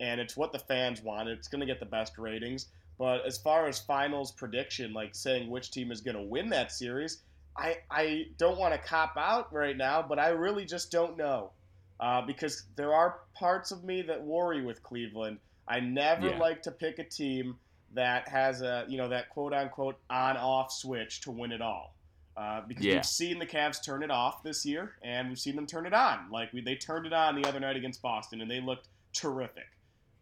and 0.00 0.20
it's 0.20 0.36
what 0.36 0.52
the 0.52 0.58
fans 0.58 1.02
want. 1.02 1.28
It's 1.28 1.48
going 1.48 1.60
to 1.60 1.66
get 1.66 1.80
the 1.80 1.86
best 1.86 2.18
ratings. 2.18 2.66
But 2.98 3.26
as 3.26 3.38
far 3.38 3.66
as 3.66 3.78
finals 3.80 4.32
prediction, 4.32 4.92
like 4.92 5.14
saying 5.14 5.50
which 5.50 5.70
team 5.70 5.90
is 5.90 6.00
going 6.00 6.16
to 6.16 6.22
win 6.22 6.48
that 6.50 6.70
series, 6.72 7.22
I, 7.56 7.78
I 7.90 8.26
don't 8.38 8.58
want 8.58 8.72
to 8.74 8.78
cop 8.78 9.16
out 9.16 9.52
right 9.52 9.76
now, 9.76 10.02
but 10.02 10.18
I 10.18 10.28
really 10.28 10.64
just 10.64 10.90
don't 10.90 11.16
know. 11.16 11.50
Uh, 12.00 12.20
because 12.26 12.64
there 12.76 12.92
are 12.92 13.20
parts 13.34 13.70
of 13.70 13.84
me 13.84 14.02
that 14.02 14.22
worry 14.22 14.64
with 14.64 14.82
Cleveland. 14.82 15.38
I 15.68 15.80
never 15.80 16.28
Yeah. 16.30 16.38
like 16.38 16.62
to 16.62 16.70
pick 16.72 16.98
a 16.98 17.04
team 17.04 17.56
that 17.94 18.28
has 18.28 18.62
a, 18.62 18.84
you 18.88 18.98
know, 18.98 19.08
that 19.08 19.30
quote 19.30 19.52
unquote 19.52 19.96
on 20.10 20.36
off 20.36 20.72
switch 20.72 21.20
to 21.22 21.30
win 21.30 21.52
it 21.52 21.62
all. 21.62 21.94
Uh, 22.36 22.62
because 22.66 22.84
Yeah. 22.84 22.94
we've 22.96 23.06
seen 23.06 23.38
the 23.38 23.46
Cavs 23.46 23.82
turn 23.82 24.02
it 24.02 24.10
off 24.10 24.42
this 24.42 24.66
year, 24.66 24.96
and 25.04 25.28
we've 25.28 25.38
seen 25.38 25.54
them 25.54 25.68
turn 25.68 25.86
it 25.86 25.94
on. 25.94 26.30
Like 26.32 26.52
we, 26.52 26.60
they 26.60 26.74
turned 26.74 27.06
it 27.06 27.12
on 27.12 27.40
the 27.40 27.48
other 27.48 27.60
night 27.60 27.76
against 27.76 28.02
Boston, 28.02 28.40
and 28.40 28.50
they 28.50 28.60
looked 28.60 28.88
terrific. 29.12 29.66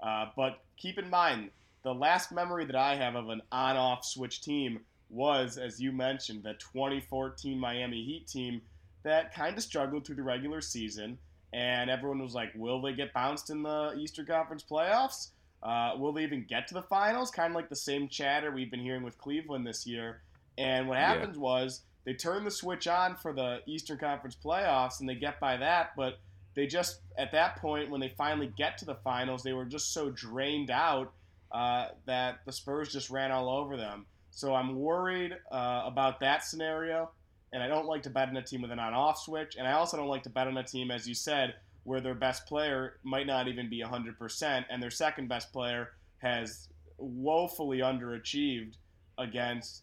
Uh, 0.03 0.27
but 0.37 0.61
keep 0.77 0.99
in 0.99 1.09
mind, 1.09 1.51
the 1.85 1.95
last 1.95 2.33
memory 2.33 2.65
that 2.65 2.77
I 2.77 2.97
have 2.97 3.15
of 3.15 3.29
an 3.29 3.43
on-off 3.53 4.05
switch 4.05 4.41
team 4.43 4.81
was, 5.11 5.59
as 5.59 5.81
you 5.81 5.93
mentioned, 5.93 6.43
the 6.43 6.55
2014 6.55 7.59
Miami 7.59 8.03
Heat 8.05 8.27
team 8.27 8.63
that 9.03 9.35
kind 9.35 9.57
of 9.57 9.63
struggled 9.63 10.07
through 10.07 10.17
the 10.17 10.23
regular 10.23 10.61
season, 10.61 11.19
and 11.53 11.91
everyone 11.91 12.21
was 12.21 12.35
like, 12.35 12.53
"Will 12.55 12.81
they 12.81 12.93
get 12.95 13.13
bounced 13.13 13.51
in 13.51 13.63
the 13.63 13.95
Eastern 13.99 14.27
Conference 14.27 14.65
playoffs? 14.69 15.31
Uh, 15.63 15.93
will 15.99 16.13
they 16.13 16.23
even 16.23 16.45
get 16.45 16.67
to 16.69 16.75
the 16.75 16.83
finals?" 16.83 17.31
Kind 17.31 17.51
of 17.53 17.57
like 17.57 17.69
the 17.69 17.77
same 17.77 18.09
chatter 18.09 18.51
we've 18.51 18.71
been 18.71 18.81
hearing 18.81 19.03
with 19.03 19.19
Cleveland 19.19 19.67
this 19.67 19.87
year. 19.87 20.23
And 20.57 20.89
what 20.89 20.99
Yeah. 20.99 21.15
happens 21.15 21.37
was 21.37 21.83
they 22.05 22.15
turn 22.15 22.45
the 22.45 22.51
switch 22.51 22.87
on 22.87 23.17
for 23.17 23.33
the 23.33 23.61
Eastern 23.67 23.99
Conference 23.99 24.37
playoffs, 24.37 25.01
and 25.01 25.09
they 25.09 25.15
get 25.15 25.39
by 25.41 25.57
that, 25.59 25.95
but 25.97 26.19
they 26.55 26.67
just 26.67 27.01
at 27.19 27.33
that 27.33 27.57
point 27.57 27.91
when 27.91 28.01
they 28.01 28.11
finally 28.11 28.53
get 28.57 28.79
to 28.79 28.85
the 28.85 28.95
finals, 28.97 29.43
they 29.43 29.53
were 29.53 29.65
just 29.65 29.93
so 29.93 30.11
drained 30.11 30.71
out 30.71 31.13
uh, 31.51 31.89
that 32.07 32.41
the 32.47 32.53
Spurs 32.53 32.93
just 32.93 33.11
ran 33.11 33.31
all 33.31 33.49
over 33.49 33.77
them. 33.77 34.07
So 34.31 34.55
I'm 34.55 34.77
worried 34.77 35.33
uh, 35.51 35.83
about 35.85 36.21
that 36.21 36.45
scenario, 36.45 37.11
and 37.53 37.63
I 37.63 37.69
don't 37.69 37.87
like 37.87 38.03
to 38.05 38.11
bet 38.11 38.29
on 38.29 38.37
a 38.37 38.43
team 38.43 38.63
with 38.63 38.71
an 38.71 38.79
on-off 38.79 39.19
switch, 39.19 39.57
and 39.59 39.69
I 39.69 39.73
also 39.73 39.97
don't 39.99 40.09
like 40.09 40.23
to 40.23 40.31
bet 40.31 40.47
on 40.47 40.57
a 40.57 40.63
team, 40.65 40.91
as 40.91 41.07
you 41.07 41.15
said, 41.15 41.55
where 41.85 42.01
their 42.01 42.15
best 42.15 42.47
player 42.47 42.95
might 43.03 43.27
not 43.27 43.49
even 43.49 43.69
be 43.69 43.83
100%, 43.83 44.65
and 44.71 44.83
their 44.83 44.91
second 44.91 45.29
best 45.29 45.53
player 45.53 45.91
has 46.19 46.69
woefully 46.97 47.79
underachieved 47.79 48.75
against 49.19 49.83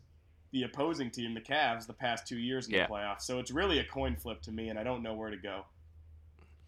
the 0.52 0.64
opposing 0.64 1.12
team, 1.12 1.36
the 1.36 1.42
Cavs, 1.42 1.86
the 1.86 1.94
past 1.94 2.26
two 2.28 2.38
years 2.40 2.68
in 2.68 2.74
Yeah. 2.74 2.88
the 2.88 2.94
playoffs. 2.94 3.22
So 3.22 3.38
it's 3.38 3.52
really 3.52 3.78
a 3.80 3.86
coin 3.86 4.16
flip 4.16 4.42
to 4.44 4.52
me, 4.52 4.70
and 4.70 4.80
I 4.80 4.84
don't 4.84 5.04
know 5.04 5.14
where 5.14 5.30
to 5.30 5.38
go. 5.38 5.66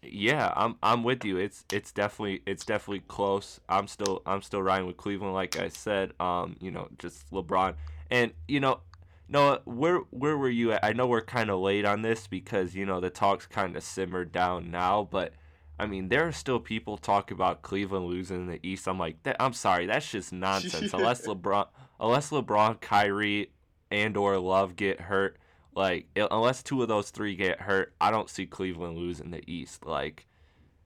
Yeah, 0.02 0.52
I'm 0.56 0.76
I'm 0.82 1.04
with 1.04 1.24
you. 1.24 1.36
It's 1.36 1.64
it's 1.70 1.92
definitely 1.92 2.42
it's 2.44 2.64
definitely 2.64 3.04
close. 3.06 3.60
I'm 3.68 3.86
still 3.86 4.20
I'm 4.26 4.42
still 4.42 4.60
riding 4.62 4.86
with 4.86 4.96
Cleveland, 4.96 5.32
like 5.34 5.58
I 5.58 5.68
said. 5.68 6.12
Um, 6.18 6.56
you 6.60 6.72
know, 6.72 6.88
just 6.98 7.30
LeBron, 7.30 7.74
and 8.10 8.32
you 8.48 8.58
know, 8.58 8.80
Noah, 9.28 9.60
where 9.64 9.98
where 10.10 10.36
were 10.36 10.50
you 10.50 10.72
at? 10.72 10.84
I 10.84 10.92
know 10.92 11.06
we're 11.06 11.20
kind 11.22 11.50
of 11.50 11.60
late 11.60 11.84
on 11.84 12.02
this 12.02 12.26
because 12.26 12.74
you 12.74 12.84
know 12.84 12.98
the 12.98 13.10
talks 13.10 13.46
kind 13.46 13.76
of 13.76 13.84
simmered 13.84 14.32
down 14.32 14.72
now, 14.72 15.06
but 15.08 15.34
I 15.78 15.86
mean 15.86 16.08
there 16.08 16.26
are 16.26 16.32
still 16.32 16.58
people 16.58 16.98
talking 16.98 17.36
about 17.36 17.62
Cleveland 17.62 18.06
losing 18.06 18.48
the 18.48 18.58
East. 18.66 18.88
I'm 18.88 18.98
like, 18.98 19.22
that, 19.22 19.36
I'm 19.38 19.52
sorry, 19.52 19.86
that's 19.86 20.10
just 20.10 20.32
nonsense. 20.32 20.92
unless 20.92 21.26
LeBron, 21.28 21.68
unless 22.00 22.30
LeBron, 22.30 22.80
Kyrie, 22.80 23.52
and 23.92 24.16
or 24.16 24.36
Love 24.38 24.74
get 24.74 25.02
hurt, 25.02 25.38
like 25.74 26.06
unless 26.16 26.62
two 26.62 26.82
of 26.82 26.88
those 26.88 27.10
three 27.10 27.34
get 27.36 27.60
hurt, 27.60 27.92
I 28.00 28.10
don't 28.10 28.28
see 28.30 28.46
Cleveland 28.46 28.98
losing 28.98 29.30
the 29.30 29.42
East. 29.50 29.84
Like, 29.86 30.26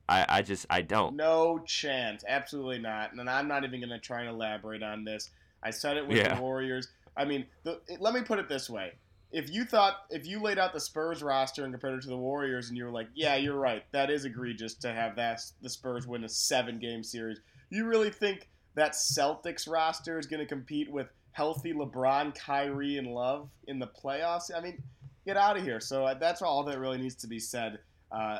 I 0.08 0.24
I 0.28 0.42
just 0.42 0.66
I 0.70 0.82
don't. 0.82 1.16
No 1.16 1.58
chance. 1.66 2.24
Absolutely 2.28 2.78
not. 2.78 3.12
And 3.12 3.28
I'm 3.28 3.48
not 3.48 3.64
even 3.64 3.80
going 3.80 3.90
to 3.90 3.98
try 3.98 4.20
and 4.20 4.28
elaborate 4.30 4.82
on 4.82 5.04
this. 5.04 5.30
I 5.62 5.70
said 5.70 5.96
it 5.96 6.06
with 6.06 6.18
Yeah. 6.18 6.34
the 6.34 6.40
Warriors. 6.40 6.88
I 7.16 7.24
mean, 7.24 7.46
the, 7.64 7.80
let 7.98 8.14
me 8.14 8.20
put 8.22 8.38
it 8.38 8.48
this 8.48 8.68
way. 8.70 8.92
If 9.32 9.50
you 9.50 9.64
thought, 9.64 10.02
if 10.10 10.26
you 10.26 10.40
laid 10.40 10.58
out 10.58 10.72
the 10.72 10.80
Spurs 10.80 11.22
roster 11.22 11.64
and 11.64 11.72
compared 11.72 11.98
it 11.98 12.02
to 12.02 12.08
the 12.08 12.16
Warriors, 12.16 12.68
and 12.68 12.76
you 12.76 12.84
were 12.84 12.90
like, 12.90 13.08
yeah, 13.14 13.34
you're 13.36 13.58
right, 13.58 13.82
that 13.92 14.08
is 14.10 14.24
egregious 14.24 14.74
to 14.74 14.92
have 14.92 15.16
that 15.16 15.40
the 15.62 15.68
Spurs 15.68 16.06
win 16.06 16.24
a 16.24 16.28
seven 16.28 16.78
game 16.78 17.02
series, 17.02 17.40
you 17.70 17.86
really 17.86 18.10
think 18.10 18.48
that 18.76 18.92
Celtics 18.92 19.68
roster 19.68 20.18
is 20.18 20.26
going 20.26 20.40
to 20.40 20.46
compete 20.46 20.90
with 20.90 21.08
healthy 21.36 21.74
LeBron, 21.74 22.34
Kyrie, 22.34 22.96
and 22.96 23.08
Love 23.08 23.50
in 23.66 23.78
the 23.78 23.86
playoffs? 23.86 24.50
I 24.56 24.60
mean, 24.60 24.82
get 25.26 25.36
out 25.36 25.58
of 25.58 25.62
here. 25.62 25.80
So 25.80 26.06
uh, 26.06 26.14
that's 26.14 26.40
all 26.40 26.64
that 26.64 26.78
really 26.78 26.96
needs 26.96 27.14
to 27.16 27.26
be 27.26 27.38
said. 27.38 27.78
Uh, 28.10 28.38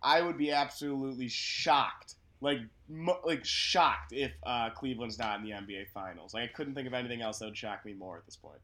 I 0.00 0.22
would 0.22 0.38
be 0.38 0.52
absolutely 0.52 1.26
shocked, 1.26 2.14
like 2.40 2.58
mo- 2.88 3.20
like 3.24 3.44
shocked 3.44 4.12
if 4.12 4.30
uh, 4.44 4.70
Cleveland's 4.70 5.18
not 5.18 5.40
in 5.40 5.44
the 5.44 5.50
NBA 5.50 5.88
Finals. 5.92 6.34
Like 6.34 6.44
I 6.44 6.52
couldn't 6.52 6.76
think 6.76 6.86
of 6.86 6.94
anything 6.94 7.20
else 7.20 7.40
that 7.40 7.46
would 7.46 7.56
shock 7.56 7.84
me 7.84 7.94
more 7.94 8.16
at 8.16 8.24
this 8.26 8.36
point. 8.36 8.60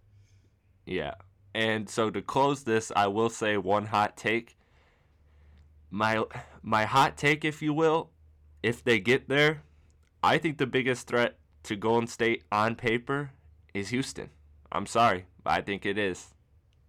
Yeah. 0.87 1.15
And 1.53 1.91
so 1.91 2.09
to 2.09 2.23
close 2.23 2.63
this, 2.63 2.93
I 2.95 3.09
will 3.09 3.31
say 3.31 3.57
one 3.57 3.87
hot 3.87 4.17
take. 4.17 4.57
My 5.91 6.23
my 6.63 6.85
hot 6.85 7.17
take, 7.17 7.45
if 7.45 7.61
you 7.61 7.75
will, 7.75 8.11
if 8.63 8.85
they 8.85 9.01
get 9.01 9.29
there, 9.29 9.63
I 10.23 10.39
think 10.39 10.59
the 10.59 10.69
biggest 10.69 11.09
threat 11.09 11.37
to 11.65 11.75
Golden 11.75 12.07
State 12.07 12.45
on 12.53 12.77
paper 12.77 13.33
is 13.75 13.89
Houston. 13.91 14.31
I'm 14.71 14.87
sorry, 14.87 15.27
but 15.43 15.53
I 15.53 15.61
think 15.61 15.85
it 15.85 15.99
is. 15.99 16.35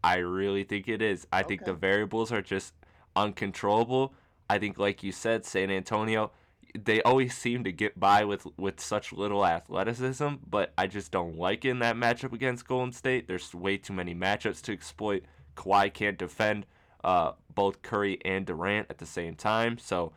I 0.04 0.18
really 0.18 0.64
think 0.64 0.88
it 0.88 1.02
is. 1.02 1.28
I 1.32 1.44
think 1.44 1.64
the 1.66 1.74
variables 1.74 2.32
are 2.32 2.42
just 2.42 2.74
uncontrollable. 3.16 4.14
I 4.50 4.60
think, 4.60 4.78
like 4.78 5.04
you 5.04 5.12
said, 5.12 5.46
San 5.46 5.72
Antonio. 5.72 6.32
they 6.78 7.02
always 7.04 7.36
seem 7.38 7.64
to 7.64 7.72
get 7.72 8.00
by 8.00 8.26
with 8.26 8.48
with 8.58 8.80
such 8.80 9.14
little 9.14 9.46
athleticism, 9.46 10.36
but 10.50 10.74
I 10.78 10.88
just 10.88 11.12
don't 11.12 11.38
like 11.38 11.66
it 11.66 11.70
in 11.70 11.80
that 11.80 11.96
matchup 11.96 12.34
against 12.34 12.68
Golden 12.68 12.92
State. 12.92 13.28
There's 13.28 13.54
way 13.54 13.78
too 13.78 13.94
many 13.94 14.16
matchups 14.16 14.62
to 14.64 14.74
exploit. 14.74 15.24
Kawhi 15.56 15.94
can't 15.94 16.18
defend 16.18 16.66
uh, 17.04 17.34
both 17.54 17.82
Curry 17.84 18.20
and 18.26 18.46
Durant 18.46 18.88
at 18.90 18.98
the 18.98 19.06
same 19.06 19.36
time, 19.36 19.78
so 19.78 20.14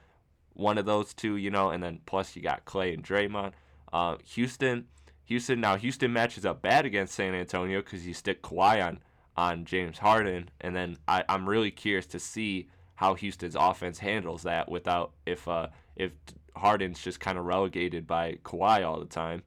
one 0.55 0.79
of 0.79 0.87
those 0.87 1.13
two, 1.13 1.37
you 1.37 1.51
know, 1.51 1.71
and 1.71 1.83
then 1.83 2.01
plus 2.07 2.35
you 2.35 2.43
got 2.43 2.65
Klay 2.65 2.95
and 2.95 3.05
Draymond. 3.05 3.53
Uh, 3.93 4.17
Houston, 4.25 4.87
Houston 5.27 5.61
now 5.61 5.77
Houston 5.77 6.13
matches 6.13 6.45
up 6.45 6.63
bad 6.63 6.87
against 6.87 7.15
San 7.15 7.35
Antonio 7.35 7.81
because 7.81 8.07
you 8.07 8.15
stick 8.15 8.43
Kawhi 8.43 8.85
on 8.85 9.01
on 9.37 9.65
James 9.65 9.99
Harden, 9.99 10.49
and 10.61 10.75
then 10.75 10.97
I, 11.07 11.23
I'm 11.29 11.49
really 11.49 11.71
curious 11.71 12.07
to 12.07 12.19
see 12.19 12.69
how 12.95 13.15
Houston's 13.15 13.55
offense 13.55 13.99
handles 13.99 14.43
that 14.45 14.71
without 14.71 15.13
if 15.27 15.47
uh, 15.47 15.69
if 15.95 16.13
Harden's 16.57 17.03
just 17.03 17.21
kind 17.21 17.39
of 17.39 17.45
relegated 17.45 18.07
by 18.07 18.39
Kawhi 18.45 18.87
all 18.87 18.99
the 18.99 19.07
time. 19.07 19.43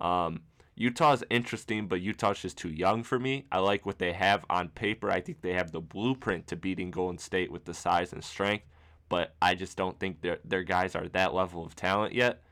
Um, 0.00 0.42
Utah's 0.76 1.24
interesting, 1.30 1.86
but 1.86 2.00
Utah's 2.00 2.40
just 2.40 2.58
too 2.58 2.70
young 2.70 3.02
for 3.02 3.18
me. 3.18 3.46
I 3.50 3.58
like 3.58 3.86
what 3.86 3.98
they 3.98 4.12
have 4.12 4.44
on 4.50 4.68
paper. 4.68 5.10
I 5.10 5.20
think 5.20 5.40
they 5.40 5.52
have 5.52 5.70
the 5.70 5.80
blueprint 5.80 6.48
to 6.48 6.56
beating 6.56 6.90
Golden 6.90 7.18
State 7.18 7.50
with 7.52 7.64
the 7.64 7.74
size 7.74 8.12
and 8.12 8.24
strength, 8.24 8.66
but 9.08 9.34
I 9.40 9.54
just 9.54 9.76
don't 9.76 9.98
think 9.98 10.20
their 10.20 10.38
their 10.44 10.62
guys 10.62 10.94
are 10.94 11.08
that 11.08 11.34
level 11.34 11.64
of 11.64 11.74
talent 11.74 12.12
yet. 12.12 12.42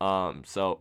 Um, 0.00 0.42
so, 0.44 0.80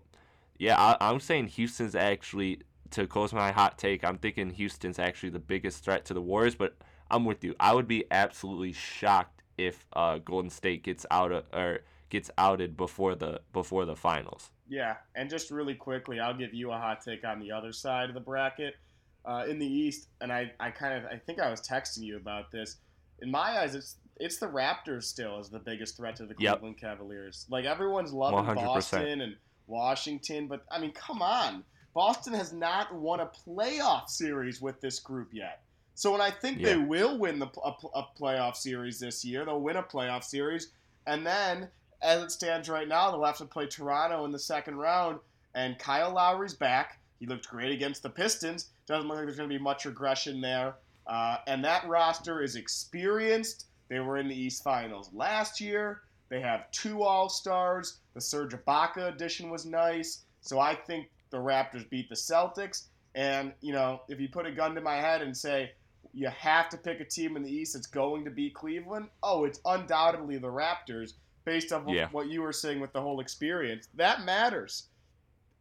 yeah, 0.64 0.80
I, 0.80 1.10
I'm 1.12 1.20
saying 1.20 1.48
Houston's 1.48 1.94
actually 1.94 2.62
to 2.92 3.06
close 3.06 3.34
my 3.34 3.52
hot 3.52 3.78
take. 3.78 4.06
I'm 4.06 4.18
thinking 4.18 4.50
Houston's 4.52 4.98
actually 4.98 5.30
the 5.30 5.40
biggest 5.40 5.84
threat 5.84 6.06
to 6.06 6.14
the 6.14 6.22
Warriors, 6.22 6.56
but 6.56 6.78
I'm 7.12 7.26
with 7.26 7.44
you. 7.44 7.54
I 7.60 7.74
would 7.74 7.88
be 7.88 8.06
absolutely 8.12 8.72
shocked 8.72 9.44
if 9.58 9.86
uh, 9.92 10.20
Golden 10.20 10.50
State 10.50 10.84
gets 10.84 11.06
out 11.12 11.34
of, 11.34 11.44
or 11.54 11.82
gets 12.10 12.32
outed 12.38 12.78
before 12.78 13.14
the 13.14 13.42
before 13.52 13.84
the 13.84 13.98
finals. 13.98 14.52
Yeah, 14.70 14.96
and 15.16 15.30
just 15.30 15.52
really 15.52 15.76
quickly, 15.76 16.22
I'll 16.22 16.34
give 16.34 16.54
you 16.54 16.72
a 16.72 16.78
hot 16.78 17.02
take 17.02 17.26
on 17.26 17.42
the 17.42 17.52
other 17.52 17.74
side 17.74 18.08
of 18.08 18.16
the 18.16 18.22
bracket 18.22 18.78
uh, 19.26 19.44
in 19.46 19.60
the 19.60 19.68
East, 19.68 20.08
and 20.22 20.32
I, 20.32 20.54
I 20.62 20.72
kind 20.72 20.98
of 20.98 21.12
I 21.12 21.18
think 21.18 21.42
I 21.42 21.50
was 21.50 21.60
texting 21.60 22.04
you 22.04 22.16
about 22.16 22.52
this. 22.52 22.78
In 23.22 23.30
my 23.30 23.60
eyes, 23.60 23.76
it's 23.76 23.98
it's 24.18 24.38
the 24.38 24.48
Raptors 24.48 25.04
still 25.04 25.40
as 25.40 25.50
the 25.50 25.60
biggest 25.60 25.98
threat 25.98 26.16
to 26.18 26.26
the 26.26 26.36
Cleveland 26.36 26.78
yep. 26.82 26.92
Cavaliers. 26.92 27.48
Like 27.50 27.66
everyone's 27.66 28.14
loving 28.14 28.56
100%. 28.56 28.56
Boston 28.56 29.22
and 29.22 29.36
Washington, 29.68 30.48
but 30.48 30.66
I 30.72 30.80
mean, 30.80 30.92
come 30.92 31.22
on, 31.22 31.64
Boston 31.94 32.34
has 32.34 32.54
not 32.54 32.94
won 32.94 33.20
a 33.20 33.28
playoff 33.48 34.10
series 34.10 34.62
with 34.62 34.82
this 34.82 35.00
group 35.00 35.30
yet. 35.32 35.62
So 35.96 36.12
when 36.12 36.22
I 36.22 36.32
think 36.32 36.60
yeah. 36.60 36.70
they 36.70 36.78
will 36.78 37.18
win 37.20 37.40
the 37.40 37.48
a, 37.64 37.74
a 37.94 38.08
playoff 38.20 38.56
series 38.56 39.00
this 39.00 39.24
year, 39.24 39.46
they'll 39.46 39.62
win 39.62 39.78
a 39.78 39.84
playoff 39.84 40.24
series, 40.24 40.70
and 41.06 41.26
then 41.26 41.70
as 42.04 42.22
it 42.22 42.32
stands 42.32 42.70
right 42.70 42.88
now, 42.88 43.10
they'll 43.10 43.24
have 43.24 43.38
to 43.38 43.46
play 43.46 43.66
Toronto 43.66 44.26
in 44.26 44.32
the 44.32 44.40
second 44.40 44.76
round. 44.76 45.20
And 45.56 45.80
Kyle 45.80 46.12
Lowry's 46.12 46.54
back. 46.54 47.00
He 47.20 47.26
looked 47.26 47.48
great 47.48 47.72
against 47.72 48.04
the 48.04 48.10
Pistons. 48.10 48.70
Doesn't 48.88 49.08
look 49.08 49.18
like 49.18 49.26
there's 49.26 49.38
going 49.38 49.50
to 49.50 49.58
be 49.58 49.64
much 49.64 49.86
regression 49.86 50.42
there. 50.42 50.76
Uh, 51.08 51.38
and 51.48 51.64
that 51.64 51.88
roster 51.88 52.42
is 52.42 52.56
experienced. 52.56 53.68
They 53.88 54.00
were 54.00 54.18
in 54.18 54.28
the 54.28 54.36
East 54.36 54.64
Finals 54.64 55.10
last 55.14 55.62
year. 55.62 56.02
They 56.34 56.42
have 56.42 56.72
two 56.72 57.04
All 57.04 57.30
Stars. 57.30 58.00
The 58.16 58.22
Serge 58.22 58.56
Ibaka 58.56 59.14
addition 59.14 59.52
was 59.52 59.68
nice. 59.68 60.24
So 60.42 60.60
I 60.60 60.74
think 60.74 61.12
the 61.30 61.38
Raptors 61.38 61.88
beat 61.88 62.10
the 62.10 62.16
Celtics. 62.16 62.86
And, 63.14 63.54
you 63.62 63.72
know, 63.72 64.02
if 64.10 64.20
you 64.20 64.28
put 64.30 64.48
a 64.48 64.52
gun 64.52 64.74
to 64.74 64.82
my 64.82 64.96
head 64.96 65.22
and 65.22 65.38
say, 65.38 65.74
you 66.12 66.28
have 66.30 66.70
to 66.70 66.78
pick 66.78 67.00
a 67.00 67.06
team 67.06 67.38
in 67.38 67.44
the 67.44 67.52
East 67.52 67.76
that's 67.76 67.86
going 67.86 68.26
to 68.26 68.32
beat 68.32 68.56
Cleveland, 68.56 69.10
oh, 69.22 69.46
it's 69.46 69.60
undoubtedly 69.64 70.40
the 70.40 70.48
Raptors 70.48 71.14
based 71.46 71.72
on 71.72 71.88
yeah. 71.88 72.08
what 72.12 72.30
you 72.30 72.42
were 72.42 72.52
saying 72.52 72.80
with 72.80 72.94
the 72.94 73.02
whole 73.02 73.20
experience. 73.20 73.88
That 73.94 74.26
matters. 74.26 74.88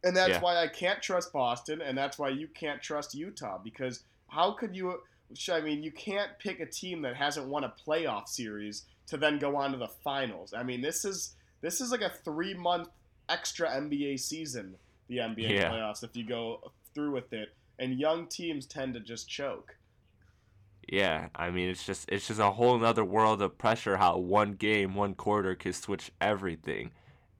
And 0.03 0.17
that's 0.17 0.29
yeah. 0.29 0.41
why 0.41 0.57
I 0.57 0.67
can't 0.67 1.03
trust 1.03 1.31
Boston, 1.31 1.83
and 1.83 1.95
that's 1.95 2.17
why 2.17 2.29
you 2.29 2.47
can't 2.47 2.81
trust 2.81 3.13
Utah 3.13 3.59
because 3.63 4.03
how 4.27 4.53
could 4.53 4.75
you? 4.75 5.01
I 5.51 5.61
mean, 5.61 5.83
you 5.83 5.91
can't 5.91 6.31
pick 6.39 6.59
a 6.59 6.65
team 6.65 7.03
that 7.03 7.15
hasn't 7.15 7.47
won 7.47 7.63
a 7.63 7.73
playoff 7.87 8.27
series 8.27 8.85
to 9.07 9.17
then 9.17 9.39
go 9.39 9.55
on 9.55 9.71
to 9.71 9.77
the 9.77 9.87
finals. 9.87 10.53
I 10.53 10.63
mean, 10.63 10.81
this 10.81 11.05
is 11.05 11.35
this 11.61 11.81
is 11.81 11.91
like 11.91 12.01
a 12.01 12.11
three 12.23 12.53
month 12.53 12.89
extra 13.29 13.69
NBA 13.69 14.19
season, 14.19 14.75
the 15.07 15.17
NBA 15.17 15.49
yeah. 15.49 15.71
playoffs, 15.71 16.03
if 16.03 16.15
you 16.15 16.25
go 16.25 16.71
through 16.93 17.11
with 17.11 17.33
it. 17.33 17.53
And 17.79 17.99
young 17.99 18.27
teams 18.27 18.65
tend 18.65 18.93
to 18.93 18.99
just 18.99 19.27
choke. 19.27 19.75
Yeah, 20.87 21.29
I 21.35 21.49
mean 21.49 21.69
it's 21.69 21.85
just 21.85 22.09
it's 22.09 22.27
just 22.27 22.39
a 22.39 22.51
whole 22.51 22.77
nother 22.77 23.05
world 23.05 23.41
of 23.41 23.57
pressure 23.57 23.97
how 23.97 24.17
one 24.17 24.53
game, 24.53 24.95
one 24.95 25.15
quarter 25.15 25.55
could 25.55 25.75
switch 25.75 26.11
everything. 26.19 26.91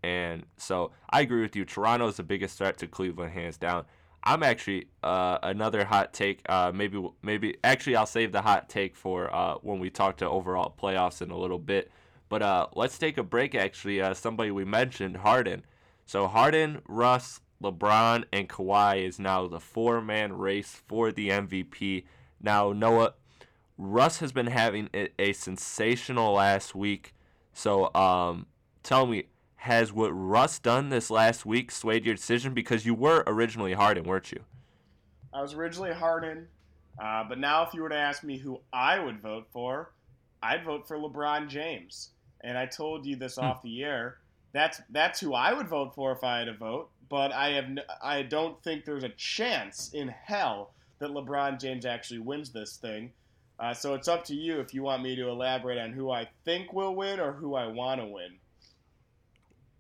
And 0.02 0.44
so 0.58 0.92
I 1.10 1.22
agree 1.22 1.42
with 1.42 1.56
you. 1.56 1.66
Toronto 1.66 2.08
is 2.08 2.18
the 2.18 2.24
biggest 2.24 2.58
threat 2.58 2.78
to 2.80 2.88
Cleveland, 2.88 3.34
hands 3.34 3.58
down. 3.58 3.86
I'm 4.24 4.42
actually 4.42 4.88
uh, 5.04 5.40
another 5.44 5.84
hot 5.84 6.14
take. 6.14 6.42
Uh, 6.48 6.72
maybe 6.74 7.06
maybe 7.22 7.58
actually 7.64 7.96
I'll 7.96 8.06
save 8.06 8.32
the 8.32 8.42
hot 8.42 8.70
take 8.70 8.96
for 8.96 9.34
uh, 9.34 9.56
when 9.56 9.80
we 9.80 9.90
talk 9.90 10.18
to 10.18 10.30
overall 10.30 10.74
playoffs 10.82 11.22
in 11.22 11.30
a 11.30 11.38
little 11.38 11.60
bit. 11.60 11.92
But 12.30 12.42
uh, 12.42 12.68
let's 12.74 12.98
take 12.98 13.18
a 13.18 13.24
break. 13.24 13.54
Actually, 13.54 14.02
uh, 14.02 14.14
somebody 14.14 14.52
we 14.52 14.66
mentioned, 14.66 15.18
Harden. 15.18 15.66
So 16.06 16.28
Harden, 16.28 16.82
Russ, 16.88 17.42
LeBron, 17.62 18.24
and 18.32 18.48
Kawhi 18.48 19.06
is 19.06 19.20
now 19.20 19.48
the 19.48 19.60
four-man 19.60 20.34
race 20.34 20.82
for 20.88 21.12
the 21.12 21.30
MVP. 21.30 22.06
Now 22.42 22.72
Noah, 22.72 23.14
Russ 23.78 24.20
has 24.20 24.32
been 24.32 24.48
having 24.48 24.90
a, 24.94 25.10
a 25.20 25.34
sensational 25.34 26.34
last 26.34 26.76
week. 26.76 27.14
So, 27.54 27.94
um, 27.94 28.48
tell 28.82 29.06
me, 29.06 29.26
has 29.64 29.94
what 29.94 30.10
Russ 30.10 30.60
done 30.60 30.90
this 30.90 31.10
last 31.10 31.46
week 31.46 31.72
swayed 31.72 32.04
your 32.04 32.16
decision? 32.16 32.54
Because 32.54 32.86
you 32.86 32.94
were 32.94 33.24
originally 33.26 33.72
Harden, 33.72 34.04
weren't 34.04 34.30
you? 34.30 34.44
I 35.34 35.42
was 35.42 35.54
originally 35.54 35.94
Harden, 35.94 36.50
uh, 37.02 37.24
but 37.30 37.40
now 37.40 37.64
if 37.64 37.74
you 37.74 37.82
were 37.82 37.88
to 37.88 37.96
ask 37.96 38.26
me 38.26 38.38
who 38.38 38.60
I 38.74 39.00
would 39.00 39.22
vote 39.22 39.48
for, 39.54 39.94
I'd 40.44 40.66
vote 40.66 40.86
for 40.86 40.98
LeBron 40.98 41.48
James. 41.48 42.10
And 42.42 42.58
I 42.58 42.66
told 42.66 43.06
you 43.06 43.16
this 43.16 43.36
hmm. 43.36 43.46
off 43.46 43.62
the 43.62 43.86
air. 43.86 44.18
That's 44.52 44.82
that's 44.90 45.22
who 45.22 45.34
I 45.34 45.54
would 45.54 45.70
vote 45.70 45.96
for 45.96 46.12
if 46.12 46.26
I 46.26 46.40
had 46.40 46.50
a 46.50 46.54
vote. 46.54 46.90
But 47.08 47.32
I 47.32 47.52
have 47.52 47.66
n- 47.66 47.80
I 48.02 48.22
don't 48.22 48.62
think 48.64 48.84
there's 48.84 49.06
a 49.06 49.10
chance 49.10 49.92
in 49.94 50.10
hell 50.10 50.72
that 51.00 51.12
LeBron 51.12 51.58
James 51.58 51.86
actually 51.86 52.20
wins 52.20 52.52
this 52.52 52.76
thing. 52.76 53.14
Uh, 53.60 53.74
so 53.74 53.94
it's 53.94 54.10
up 54.10 54.26
to 54.26 54.36
you 54.36 54.60
if 54.60 54.74
you 54.74 54.84
want 54.84 55.04
me 55.04 55.16
to 55.16 55.30
elaborate 55.30 55.78
on 55.78 55.94
who 55.94 56.12
I 56.12 56.28
think 56.44 56.74
will 56.74 56.96
win 56.96 57.22
or 57.22 57.32
who 57.32 57.56
I 57.56 57.68
want 57.68 58.02
to 58.02 58.08
win. 58.08 58.40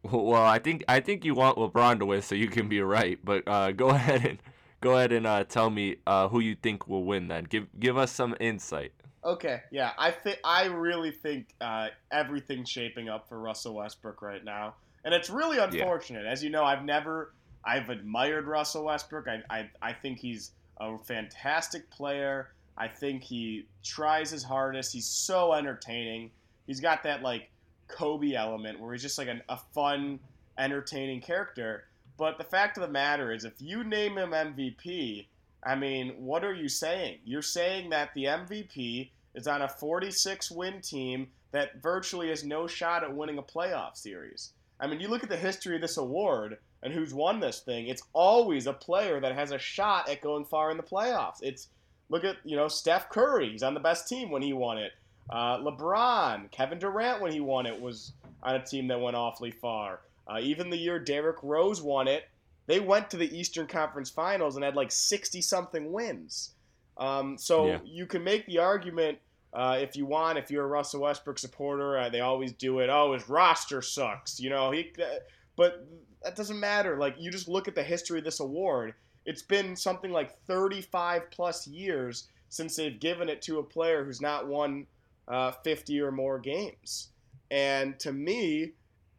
Well, 0.03 0.43
I 0.43 0.59
think 0.59 0.83
I 0.87 0.99
think 0.99 1.23
you 1.23 1.33
want 1.33 1.57
LeBron 1.57 1.99
to 1.99 2.05
win, 2.05 2.21
so 2.21 2.35
you 2.35 2.47
can 2.47 2.67
be 2.67 2.81
right. 2.81 3.17
But 3.23 3.47
uh, 3.47 3.71
go 3.71 3.89
ahead 3.89 4.25
and 4.25 4.37
go 4.81 4.97
ahead 4.97 5.11
and 5.13 5.25
uh, 5.25 5.45
tell 5.45 5.69
me 5.69 5.97
uh, 6.05 6.27
who 6.27 6.39
you 6.39 6.55
think 6.55 6.87
will 6.87 7.05
win. 7.05 7.29
Then 7.29 7.45
give 7.45 7.67
give 7.79 7.97
us 7.97 8.11
some 8.11 8.35
insight. 8.39 8.91
Okay, 9.25 9.61
yeah, 9.71 9.91
I 9.97 10.11
think 10.11 10.39
I 10.43 10.65
really 10.65 11.11
think 11.11 11.47
uh, 11.61 11.87
everything's 12.11 12.69
shaping 12.69 13.07
up 13.07 13.29
for 13.29 13.39
Russell 13.39 13.75
Westbrook 13.75 14.21
right 14.21 14.43
now, 14.43 14.75
and 15.05 15.13
it's 15.13 15.29
really 15.29 15.59
unfortunate. 15.59 16.25
Yeah. 16.25 16.31
As 16.31 16.43
you 16.43 16.49
know, 16.49 16.65
I've 16.65 16.83
never 16.83 17.33
I've 17.63 17.89
admired 17.89 18.47
Russell 18.47 18.83
Westbrook. 18.83 19.27
I, 19.27 19.41
I 19.49 19.69
I 19.81 19.93
think 19.93 20.19
he's 20.19 20.51
a 20.81 20.97
fantastic 20.97 21.89
player. 21.89 22.49
I 22.77 22.89
think 22.89 23.23
he 23.23 23.67
tries 23.83 24.29
his 24.29 24.43
hardest. 24.43 24.91
He's 24.91 25.05
so 25.05 25.53
entertaining. 25.53 26.31
He's 26.67 26.81
got 26.81 27.03
that 27.03 27.21
like 27.21 27.49
Kobe 27.93 28.33
element 28.33 28.79
where 28.79 28.93
he's 28.93 29.01
just 29.01 29.17
like 29.17 29.27
an, 29.27 29.41
a 29.49 29.57
fun, 29.73 30.19
entertaining 30.57 31.21
character. 31.21 31.85
But 32.17 32.37
the 32.37 32.43
fact 32.43 32.77
of 32.77 32.81
the 32.81 32.89
matter 32.89 33.31
is, 33.31 33.45
if 33.45 33.53
you 33.59 33.83
name 33.83 34.17
him 34.17 34.31
MVP, 34.31 35.27
I 35.63 35.75
mean, 35.75 36.09
what 36.17 36.43
are 36.43 36.53
you 36.53 36.69
saying? 36.69 37.19
You're 37.23 37.41
saying 37.41 37.89
that 37.89 38.13
the 38.13 38.25
MVP 38.25 39.09
is 39.33 39.47
on 39.47 39.61
a 39.61 39.69
46 39.69 40.51
win 40.51 40.81
team 40.81 41.27
that 41.51 41.81
virtually 41.81 42.29
has 42.29 42.43
no 42.43 42.67
shot 42.67 43.03
at 43.03 43.15
winning 43.15 43.37
a 43.37 43.43
playoff 43.43 43.95
series. 43.95 44.53
I 44.79 44.87
mean, 44.87 44.99
you 44.99 45.07
look 45.07 45.23
at 45.23 45.29
the 45.29 45.37
history 45.37 45.75
of 45.75 45.81
this 45.81 45.97
award 45.97 46.57
and 46.81 46.93
who's 46.93 47.13
won 47.13 47.39
this 47.39 47.61
thing, 47.61 47.87
it's 47.87 48.03
always 48.11 48.67
a 48.67 48.73
player 48.73 49.19
that 49.21 49.35
has 49.35 49.51
a 49.51 49.57
shot 49.57 50.09
at 50.09 50.21
going 50.21 50.45
far 50.45 50.69
in 50.69 50.77
the 50.77 50.83
playoffs. 50.83 51.41
It's 51.41 51.69
Look 52.13 52.23
at 52.23 52.37
you 52.43 52.55
know 52.55 52.67
Steph 52.67 53.09
Curry. 53.09 53.49
He's 53.49 53.63
on 53.63 53.73
the 53.73 53.79
best 53.79 54.07
team 54.07 54.29
when 54.29 54.43
he 54.43 54.53
won 54.53 54.77
it. 54.77 54.91
Uh, 55.29 55.57
LeBron, 55.59 56.51
Kevin 56.51 56.79
Durant 56.79 57.21
when 57.21 57.31
he 57.31 57.39
won 57.39 57.65
it 57.65 57.79
was 57.79 58.13
on 58.41 58.55
a 58.55 58.63
team 58.63 58.87
that 58.87 58.99
went 58.99 59.15
awfully 59.15 59.51
far. 59.51 60.01
Uh, 60.27 60.39
even 60.41 60.69
the 60.69 60.77
year 60.77 60.99
Derrick 60.99 61.37
Rose 61.43 61.81
won 61.81 62.07
it, 62.07 62.27
they 62.65 62.79
went 62.79 63.09
to 63.09 63.17
the 63.17 63.37
Eastern 63.37 63.67
Conference 63.67 64.09
Finals 64.09 64.55
and 64.55 64.63
had 64.63 64.75
like 64.75 64.91
60 64.91 65.41
something 65.41 65.91
wins. 65.91 66.51
Um, 66.97 67.37
so 67.37 67.67
yeah. 67.67 67.79
you 67.83 68.05
can 68.05 68.23
make 68.23 68.45
the 68.45 68.59
argument 68.59 69.17
uh, 69.53 69.77
if 69.79 69.95
you 69.95 70.05
want, 70.05 70.37
if 70.37 70.49
you're 70.49 70.63
a 70.63 70.67
Russell 70.67 71.01
Westbrook 71.01 71.37
supporter, 71.37 71.97
uh, 71.97 72.09
they 72.09 72.21
always 72.21 72.53
do 72.53 72.79
it. 72.79 72.89
Oh, 72.89 73.13
his 73.13 73.29
roster 73.29 73.81
sucks, 73.81 74.39
you 74.39 74.49
know. 74.49 74.71
He, 74.71 74.91
uh, 74.99 75.19
but 75.55 75.87
that 76.23 76.35
doesn't 76.35 76.59
matter. 76.59 76.97
Like 76.97 77.15
you 77.19 77.29
just 77.29 77.47
look 77.47 77.67
at 77.67 77.75
the 77.75 77.83
history 77.83 78.17
of 78.17 78.25
this 78.25 78.39
award, 78.39 78.95
it's 79.25 79.43
been 79.43 79.75
something 79.75 80.11
like 80.11 80.37
35 80.47 81.29
plus 81.29 81.67
years 81.67 82.29
since 82.49 82.75
they've 82.75 82.99
given 82.99 83.29
it 83.29 83.41
to 83.43 83.59
a 83.59 83.63
player 83.63 84.03
who's 84.03 84.21
not 84.21 84.47
won 84.47 84.87
uh, 85.27 85.51
50 85.51 86.01
or 86.01 86.11
more 86.11 86.39
games. 86.39 87.09
And 87.51 87.99
to 87.99 88.11
me, 88.11 88.73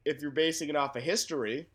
if 0.04 0.20
you're 0.20 0.30
basing 0.30 0.68
it 0.68 0.76
off 0.76 0.96
of 0.96 1.02
history, 1.02 1.66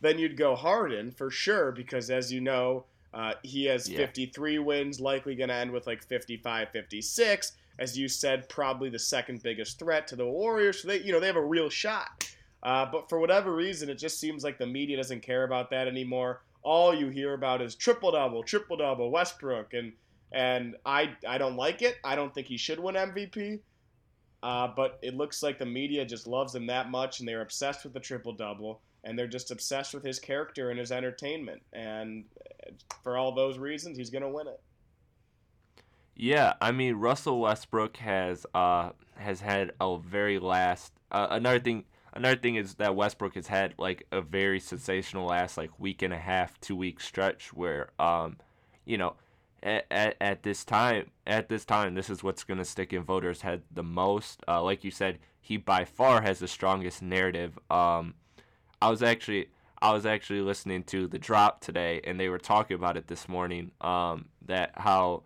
then 0.00 0.18
you'd 0.18 0.36
go 0.36 0.54
Harden 0.54 1.10
for 1.10 1.30
sure 1.30 1.72
because 1.72 2.10
as 2.10 2.32
you 2.32 2.40
know, 2.40 2.84
uh, 3.14 3.34
he 3.42 3.64
has 3.66 3.88
Yeah. 3.88 3.98
53 3.98 4.58
wins, 4.58 5.00
likely 5.00 5.34
going 5.34 5.48
to 5.48 5.54
end 5.54 5.70
with 5.70 5.86
like 5.86 6.02
55, 6.02 6.68
56. 6.70 7.52
As 7.78 7.96
you 7.98 8.08
said, 8.08 8.48
probably 8.48 8.88
the 8.90 8.98
second 8.98 9.42
biggest 9.42 9.78
threat 9.78 10.06
to 10.08 10.16
the 10.16 10.26
Warriors. 10.26 10.82
So 10.82 10.88
they, 10.88 11.00
you 11.00 11.12
know, 11.12 11.20
they 11.20 11.26
have 11.26 11.36
a 11.36 11.44
real 11.44 11.70
shot. 11.70 12.28
Uh, 12.62 12.86
but 12.90 13.08
for 13.08 13.18
whatever 13.18 13.54
reason, 13.54 13.88
it 13.88 13.96
just 13.96 14.18
seems 14.18 14.42
like 14.42 14.58
the 14.58 14.66
media 14.66 14.96
doesn't 14.96 15.20
care 15.22 15.44
about 15.44 15.70
that 15.70 15.86
anymore. 15.86 16.42
All 16.62 16.94
you 16.94 17.08
hear 17.08 17.34
about 17.34 17.60
is 17.60 17.74
triple 17.74 18.12
double, 18.12 18.42
triple 18.42 18.76
double, 18.76 19.10
Westbrook, 19.10 19.74
and 19.74 19.92
and 20.34 20.74
I 20.84 21.14
I 21.26 21.38
don't 21.38 21.56
like 21.56 21.80
it. 21.80 21.96
I 22.04 22.16
don't 22.16 22.34
think 22.34 22.48
he 22.48 22.56
should 22.58 22.80
win 22.80 22.96
MVP. 22.96 23.60
Uh, 24.42 24.68
but 24.76 24.98
it 25.00 25.14
looks 25.14 25.42
like 25.42 25.58
the 25.58 25.64
media 25.64 26.04
just 26.04 26.26
loves 26.26 26.54
him 26.54 26.66
that 26.66 26.90
much, 26.90 27.18
and 27.18 27.26
they're 27.26 27.40
obsessed 27.40 27.82
with 27.82 27.94
the 27.94 28.00
triple 28.00 28.34
double, 28.34 28.82
and 29.02 29.18
they're 29.18 29.26
just 29.26 29.50
obsessed 29.50 29.94
with 29.94 30.04
his 30.04 30.18
character 30.18 30.68
and 30.68 30.78
his 30.78 30.92
entertainment. 30.92 31.62
And 31.72 32.24
for 33.02 33.16
all 33.16 33.32
those 33.32 33.56
reasons, 33.56 33.96
he's 33.96 34.10
gonna 34.10 34.28
win 34.28 34.48
it. 34.48 34.60
Yeah, 36.16 36.54
I 36.60 36.72
mean 36.72 36.96
Russell 36.96 37.40
Westbrook 37.40 37.96
has 37.98 38.44
uh 38.54 38.90
has 39.16 39.40
had 39.40 39.72
a 39.80 39.96
very 39.98 40.38
last 40.38 40.92
uh, 41.10 41.28
another 41.30 41.60
thing 41.60 41.84
another 42.12 42.36
thing 42.36 42.56
is 42.56 42.74
that 42.74 42.94
Westbrook 42.96 43.36
has 43.36 43.46
had 43.46 43.74
like 43.78 44.06
a 44.10 44.20
very 44.20 44.58
sensational 44.58 45.26
last 45.26 45.56
like 45.56 45.70
week 45.78 46.02
and 46.02 46.12
a 46.12 46.18
half, 46.18 46.60
two 46.60 46.76
week 46.76 47.00
stretch 47.00 47.54
where 47.54 47.90
um 47.98 48.36
you 48.84 48.98
know 48.98 49.14
at, 49.64 50.16
at, 50.20 50.42
this 50.42 50.64
time 50.64 51.10
at 51.26 51.48
this 51.48 51.64
time 51.64 51.94
this 51.94 52.10
is 52.10 52.22
what's 52.22 52.44
going 52.44 52.58
to 52.58 52.64
stick 52.64 52.92
in 52.92 53.02
voters 53.02 53.40
head 53.40 53.62
the 53.72 53.82
most 53.82 54.42
uh, 54.46 54.62
like 54.62 54.84
you 54.84 54.90
said 54.90 55.18
he 55.40 55.56
by 55.56 55.84
far 55.84 56.22
has 56.22 56.38
the 56.38 56.48
strongest 56.48 57.02
narrative 57.02 57.58
um 57.70 58.14
I 58.82 58.90
was 58.90 59.02
actually 59.02 59.48
I 59.80 59.92
was 59.92 60.06
actually 60.06 60.40
listening 60.40 60.82
to 60.84 61.06
the 61.06 61.18
drop 61.18 61.60
today 61.60 62.00
and 62.04 62.20
they 62.20 62.28
were 62.28 62.38
talking 62.38 62.74
about 62.74 62.96
it 62.96 63.06
this 63.06 63.28
morning 63.28 63.70
um 63.80 64.26
that 64.46 64.72
how 64.76 65.22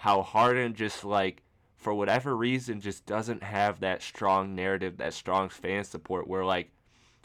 how 0.00 0.22
Harden 0.22 0.74
just 0.74 1.04
like 1.04 1.42
for 1.80 1.94
whatever 1.94 2.36
reason 2.36 2.80
just 2.80 3.04
doesn't 3.06 3.42
have 3.42 3.80
that 3.80 4.02
strong 4.02 4.54
narrative, 4.54 4.98
that 4.98 5.14
strong 5.14 5.48
fan 5.48 5.84
support 5.84 6.28
where 6.28 6.44
like 6.44 6.70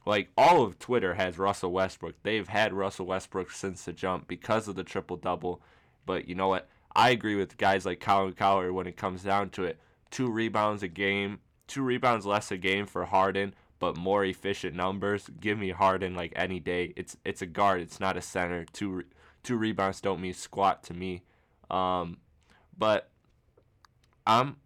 like 0.06 0.30
all 0.38 0.64
of 0.64 0.78
Twitter 0.78 1.14
has 1.16 1.38
Russell 1.38 1.72
Westbrook. 1.72 2.16
They've 2.24 2.48
had 2.48 2.74
Russell 2.74 3.06
Westbrook 3.06 3.52
since 3.52 3.84
the 3.84 3.94
jump 3.94 4.28
because 4.28 4.68
of 4.68 4.76
the 4.76 4.84
triple 4.84 5.18
double. 5.18 5.62
But 6.06 6.28
you 6.28 6.36
know 6.36 6.48
what? 6.48 6.68
I 6.96 7.10
agree 7.10 7.36
with 7.36 7.58
guys 7.58 7.86
like 7.86 8.00
Colin 8.00 8.34
Cowherd 8.34 8.72
when 8.74 8.88
it 8.88 8.98
comes 8.98 9.24
down 9.24 9.50
to 9.52 9.64
it. 9.64 9.80
Two 10.12 10.30
rebounds 10.32 10.82
a 10.82 10.88
game, 10.88 11.40
two 11.68 11.84
rebounds 11.84 12.26
less 12.26 12.52
a 12.52 12.58
game 12.58 12.86
for 12.86 13.06
Harden, 13.06 13.54
but 13.80 13.98
more 13.98 14.24
efficient 14.24 14.76
numbers. 14.76 15.30
Give 15.40 15.58
me 15.58 15.72
Harden 15.72 16.16
like 16.16 16.32
any 16.36 16.60
day. 16.60 16.94
It's 16.96 17.18
it's 17.26 17.42
a 17.42 17.46
guard. 17.46 17.82
It's 17.82 18.00
not 18.00 18.18
a 18.18 18.22
center. 18.22 18.66
Two 18.72 19.04
two 19.44 19.58
rebounds 19.58 20.02
don't 20.02 20.22
mean 20.22 20.34
squat 20.34 20.84
to 20.84 20.94
me. 20.94 21.24
Um, 21.70 22.18
but 22.78 23.10
I'm 24.26 24.58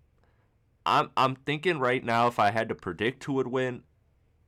I'm 0.86 1.10
I'm 1.18 1.36
thinking 1.36 1.80
right 1.80 2.04
now 2.04 2.28
if 2.28 2.40
I 2.40 2.52
had 2.52 2.70
to 2.70 2.76
predict 2.76 3.24
who 3.24 3.34
would 3.34 3.48
win, 3.48 3.84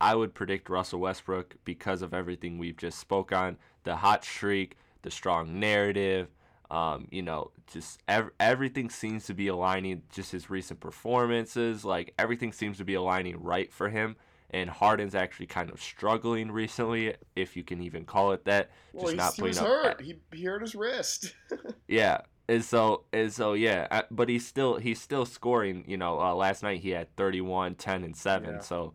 I 0.00 0.14
would 0.14 0.34
predict 0.34 0.68
Russell 0.68 1.00
Westbrook 1.00 1.56
because 1.64 2.02
of 2.02 2.14
everything 2.14 2.58
we've 2.58 2.76
just 2.76 2.98
spoke 2.98 3.32
on, 3.32 3.58
the 3.84 3.96
hot 3.96 4.24
streak, 4.24 4.76
the 5.02 5.10
strong 5.10 5.60
narrative, 5.60 6.28
um, 6.72 7.06
you 7.10 7.20
know, 7.20 7.50
just 7.70 8.00
ev- 8.08 8.30
everything 8.40 8.88
seems 8.88 9.26
to 9.26 9.34
be 9.34 9.48
aligning 9.48 10.02
just 10.10 10.32
his 10.32 10.48
recent 10.48 10.80
performances, 10.80 11.84
like 11.84 12.14
everything 12.18 12.50
seems 12.50 12.78
to 12.78 12.84
be 12.84 12.94
aligning 12.94 13.40
right 13.42 13.70
for 13.70 13.90
him. 13.90 14.16
And 14.50 14.70
Harden's 14.70 15.14
actually 15.14 15.46
kind 15.46 15.70
of 15.70 15.82
struggling 15.82 16.50
recently, 16.50 17.14
if 17.36 17.56
you 17.56 17.62
can 17.62 17.82
even 17.82 18.06
call 18.06 18.32
it 18.32 18.46
that. 18.46 18.70
Well, 18.94 19.04
just 19.04 19.12
he's, 19.12 19.18
not 19.18 19.34
he 19.34 19.42
was 19.42 19.58
up 19.58 19.66
hurt. 19.66 20.00
He, 20.00 20.18
he 20.32 20.44
hurt 20.44 20.62
his 20.62 20.74
wrist. 20.74 21.34
yeah, 21.88 22.22
and 22.48 22.64
so 22.64 23.04
and 23.12 23.30
so 23.30 23.52
yeah, 23.52 23.86
uh, 23.90 24.02
but 24.10 24.30
he's 24.30 24.46
still 24.46 24.76
he's 24.76 25.00
still 25.00 25.26
scoring. 25.26 25.84
You 25.86 25.98
know, 25.98 26.20
uh, 26.20 26.34
last 26.34 26.62
night 26.62 26.80
he 26.80 26.90
had 26.90 27.14
31, 27.16 27.74
10, 27.76 28.04
and 28.04 28.16
seven. 28.16 28.54
Yeah. 28.56 28.60
So, 28.60 28.94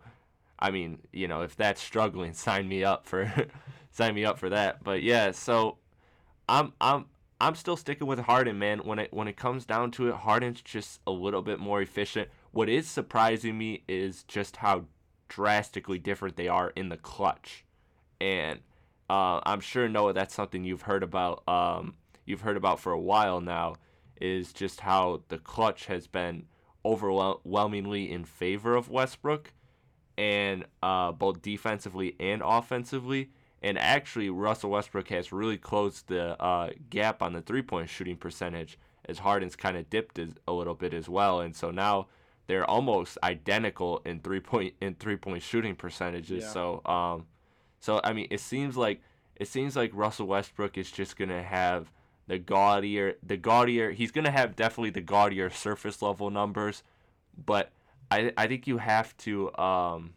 I 0.59 0.71
mean, 0.71 0.99
you 1.11 1.27
know, 1.27 1.41
if 1.41 1.55
that's 1.55 1.81
struggling, 1.81 2.33
sign 2.33 2.67
me 2.67 2.83
up 2.83 3.05
for 3.05 3.31
sign 3.91 4.15
me 4.15 4.25
up 4.25 4.39
for 4.39 4.49
that. 4.49 4.83
But 4.83 5.01
yeah, 5.01 5.31
so 5.31 5.77
I'm 6.47 6.73
I'm 6.79 7.05
I'm 7.39 7.55
still 7.55 7.77
sticking 7.77 8.07
with 8.07 8.19
Harden, 8.19 8.57
man. 8.57 8.79
When 8.79 8.97
it 8.99 9.13
when 9.13 9.27
it 9.27 9.37
comes 9.37 9.65
down 9.65 9.91
to 9.91 10.09
it, 10.09 10.15
Harden's 10.15 10.61
just 10.61 11.01
a 11.05 11.11
little 11.11 11.43
bit 11.43 11.59
more 11.59 11.81
efficient. 11.81 12.29
What 12.51 12.67
is 12.67 12.87
surprising 12.87 13.57
me 13.57 13.83
is 13.87 14.23
just 14.23 14.57
how 14.57 14.85
drastically 15.29 15.99
different 15.99 16.35
they 16.35 16.47
are 16.47 16.71
in 16.75 16.89
the 16.89 16.97
clutch, 16.97 17.63
and 18.19 18.59
uh, 19.09 19.41
I'm 19.45 19.59
sure 19.59 19.87
Noah, 19.87 20.13
that's 20.13 20.33
something 20.33 20.63
you've 20.63 20.83
heard 20.83 21.03
about. 21.03 21.47
Um, 21.47 21.95
you've 22.25 22.41
heard 22.41 22.57
about 22.57 22.79
for 22.79 22.91
a 22.91 22.99
while 22.99 23.39
now, 23.39 23.75
is 24.19 24.51
just 24.51 24.81
how 24.81 25.21
the 25.27 25.37
clutch 25.37 25.85
has 25.85 26.07
been 26.07 26.47
overwhelmingly 26.83 28.11
in 28.11 28.25
favor 28.25 28.75
of 28.75 28.89
Westbrook, 28.89 29.53
and 30.17 30.65
uh, 30.81 31.11
both 31.11 31.43
defensively 31.43 32.15
and 32.19 32.41
offensively. 32.43 33.29
And 33.67 33.77
actually, 33.77 34.29
Russell 34.29 34.69
Westbrook 34.69 35.09
has 35.09 35.33
really 35.33 35.57
closed 35.57 36.07
the 36.07 36.41
uh, 36.41 36.69
gap 36.89 37.21
on 37.21 37.33
the 37.33 37.41
three-point 37.41 37.89
shooting 37.89 38.15
percentage, 38.15 38.79
as 39.03 39.19
Harden's 39.19 39.57
kind 39.57 39.75
of 39.75 39.89
dipped 39.89 40.17
a 40.47 40.53
little 40.53 40.73
bit 40.73 40.93
as 40.93 41.09
well. 41.09 41.41
And 41.41 41.53
so 41.53 41.69
now 41.69 42.07
they're 42.47 42.63
almost 42.63 43.17
identical 43.23 44.01
in 44.05 44.21
three-point 44.21 44.75
in 44.79 44.95
three-point 44.95 45.43
shooting 45.43 45.75
percentages. 45.75 46.43
Yeah. 46.45 46.49
So, 46.49 46.81
um, 46.85 47.25
so 47.81 47.99
I 48.05 48.13
mean, 48.13 48.27
it 48.29 48.39
seems 48.39 48.77
like 48.77 49.01
it 49.35 49.49
seems 49.49 49.75
like 49.75 49.91
Russell 49.93 50.27
Westbrook 50.27 50.77
is 50.77 50.89
just 50.89 51.17
gonna 51.17 51.43
have 51.43 51.91
the 52.25 52.39
gaudier, 52.39 53.15
the 53.21 53.35
gaudier. 53.35 53.91
He's 53.91 54.11
gonna 54.11 54.31
have 54.31 54.55
definitely 54.55 54.91
the 54.91 55.01
gaudier 55.01 55.49
surface 55.49 56.01
level 56.01 56.29
numbers, 56.29 56.83
but 57.45 57.71
I 58.09 58.31
I 58.37 58.47
think 58.47 58.65
you 58.65 58.77
have 58.77 59.17
to. 59.17 59.53
Um, 59.57 60.13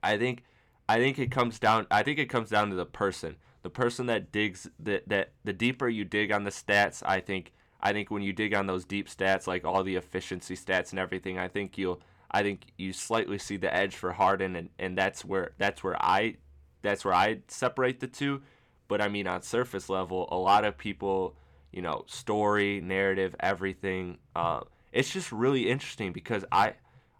I 0.00 0.16
think 0.16 0.44
I 0.88 0.98
think 0.98 1.18
it 1.18 1.30
comes 1.30 1.58
down. 1.58 1.86
I 1.90 2.02
think 2.02 2.18
it 2.18 2.28
comes 2.28 2.50
down 2.50 2.70
to 2.70 2.76
the 2.76 2.86
person. 2.86 3.36
The 3.62 3.70
person 3.70 4.06
that 4.06 4.30
digs 4.30 4.68
that 4.80 5.08
that 5.08 5.32
the 5.42 5.52
deeper 5.52 5.88
you 5.88 6.04
dig 6.04 6.30
on 6.30 6.44
the 6.44 6.50
stats, 6.50 7.02
I 7.04 7.20
think 7.20 7.52
I 7.80 7.92
think 7.92 8.10
when 8.10 8.22
you 8.22 8.32
dig 8.32 8.54
on 8.54 8.66
those 8.66 8.84
deep 8.84 9.08
stats, 9.08 9.46
like 9.46 9.64
all 9.64 9.82
the 9.82 9.96
efficiency 9.96 10.56
stats 10.56 10.90
and 10.90 10.98
everything, 10.98 11.38
I 11.38 11.48
think 11.48 11.78
you'll 11.78 12.00
I 12.30 12.42
think 12.42 12.66
you 12.76 12.92
slightly 12.92 13.38
see 13.38 13.56
the 13.56 13.72
edge 13.72 13.94
for 13.94 14.12
Harden, 14.12 14.56
and, 14.56 14.68
and 14.78 14.98
that's 14.98 15.24
where 15.24 15.52
that's 15.56 15.84
where 15.84 15.96
I 16.02 16.36
that's 16.82 17.04
where 17.04 17.14
I 17.14 17.38
separate 17.48 18.00
the 18.00 18.08
two. 18.08 18.42
But 18.88 19.00
I 19.00 19.08
mean, 19.08 19.26
on 19.26 19.42
surface 19.42 19.88
level, 19.88 20.28
a 20.32 20.36
lot 20.36 20.64
of 20.64 20.76
people, 20.76 21.36
you 21.72 21.80
know, 21.80 22.04
story, 22.06 22.80
narrative, 22.80 23.36
everything. 23.40 24.18
Uh, 24.34 24.60
it's 24.92 25.10
just 25.10 25.32
really 25.32 25.70
interesting 25.70 26.12
because 26.12 26.44
I 26.52 26.74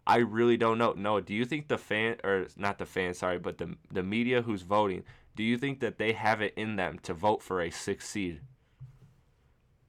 I 0.07 0.17
really 0.17 0.57
don't 0.57 0.77
know. 0.77 0.93
Noah, 0.93 1.21
do 1.21 1.33
you 1.33 1.45
think 1.45 1.67
the 1.67 1.77
fan 1.77 2.17
or 2.23 2.47
not 2.55 2.77
the 2.77 2.85
fan, 2.85 3.13
sorry, 3.13 3.39
but 3.39 3.57
the 3.57 3.75
the 3.91 4.03
media 4.03 4.41
who's 4.41 4.61
voting, 4.61 5.03
do 5.35 5.43
you 5.43 5.57
think 5.57 5.79
that 5.79 5.97
they 5.97 6.13
have 6.13 6.41
it 6.41 6.53
in 6.55 6.75
them 6.75 6.99
to 6.99 7.13
vote 7.13 7.41
for 7.41 7.61
a 7.61 7.71
six 7.71 8.07
seed? 8.07 8.41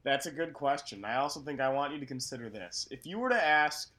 That's 0.02 0.26
a 0.26 0.30
good 0.30 0.54
question. 0.54 1.04
I 1.04 1.16
also 1.16 1.40
think 1.40 1.60
I 1.60 1.68
want 1.68 1.92
you 1.92 2.00
to 2.00 2.06
consider 2.06 2.48
this. 2.48 2.86
If 2.90 3.06
you 3.06 3.18
were 3.18 3.28
to 3.28 3.44
ask 3.44 3.90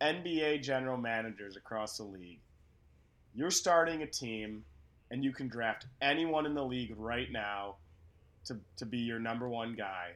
NBA 0.00 0.62
general 0.62 0.98
managers 0.98 1.56
across 1.56 1.96
the 1.96 2.04
league, 2.04 2.40
you're 3.34 3.50
starting 3.50 4.02
a 4.02 4.06
team 4.06 4.64
and 5.10 5.24
you 5.24 5.32
can 5.32 5.48
draft 5.48 5.86
anyone 6.02 6.46
in 6.46 6.54
the 6.54 6.64
league 6.64 6.94
right 6.96 7.32
now 7.32 7.76
to, 8.44 8.58
to 8.76 8.86
be 8.86 8.98
your 8.98 9.18
number 9.18 9.48
one 9.48 9.74
guy. 9.74 10.10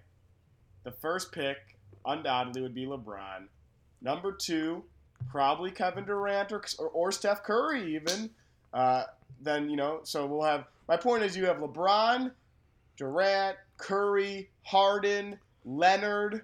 The 0.84 0.92
first 0.92 1.32
pick 1.32 1.56
undoubtedly 2.04 2.62
would 2.62 2.74
be 2.74 2.86
LeBron. 2.86 3.48
Number 4.00 4.32
two, 4.32 4.84
probably 5.30 5.70
Kevin 5.70 6.04
Durant 6.04 6.52
or, 6.52 6.62
or, 6.78 6.88
or 6.88 7.12
Steph 7.12 7.42
Curry, 7.42 7.94
even. 7.96 8.30
Uh, 8.72 9.04
then, 9.40 9.68
you 9.70 9.76
know, 9.76 10.00
so 10.04 10.26
we'll 10.26 10.42
have. 10.42 10.64
My 10.88 10.96
point 10.96 11.22
is, 11.22 11.36
you 11.36 11.46
have 11.46 11.58
LeBron, 11.58 12.30
Durant, 12.96 13.56
Curry, 13.76 14.50
Harden, 14.62 15.38
Leonard, 15.64 16.42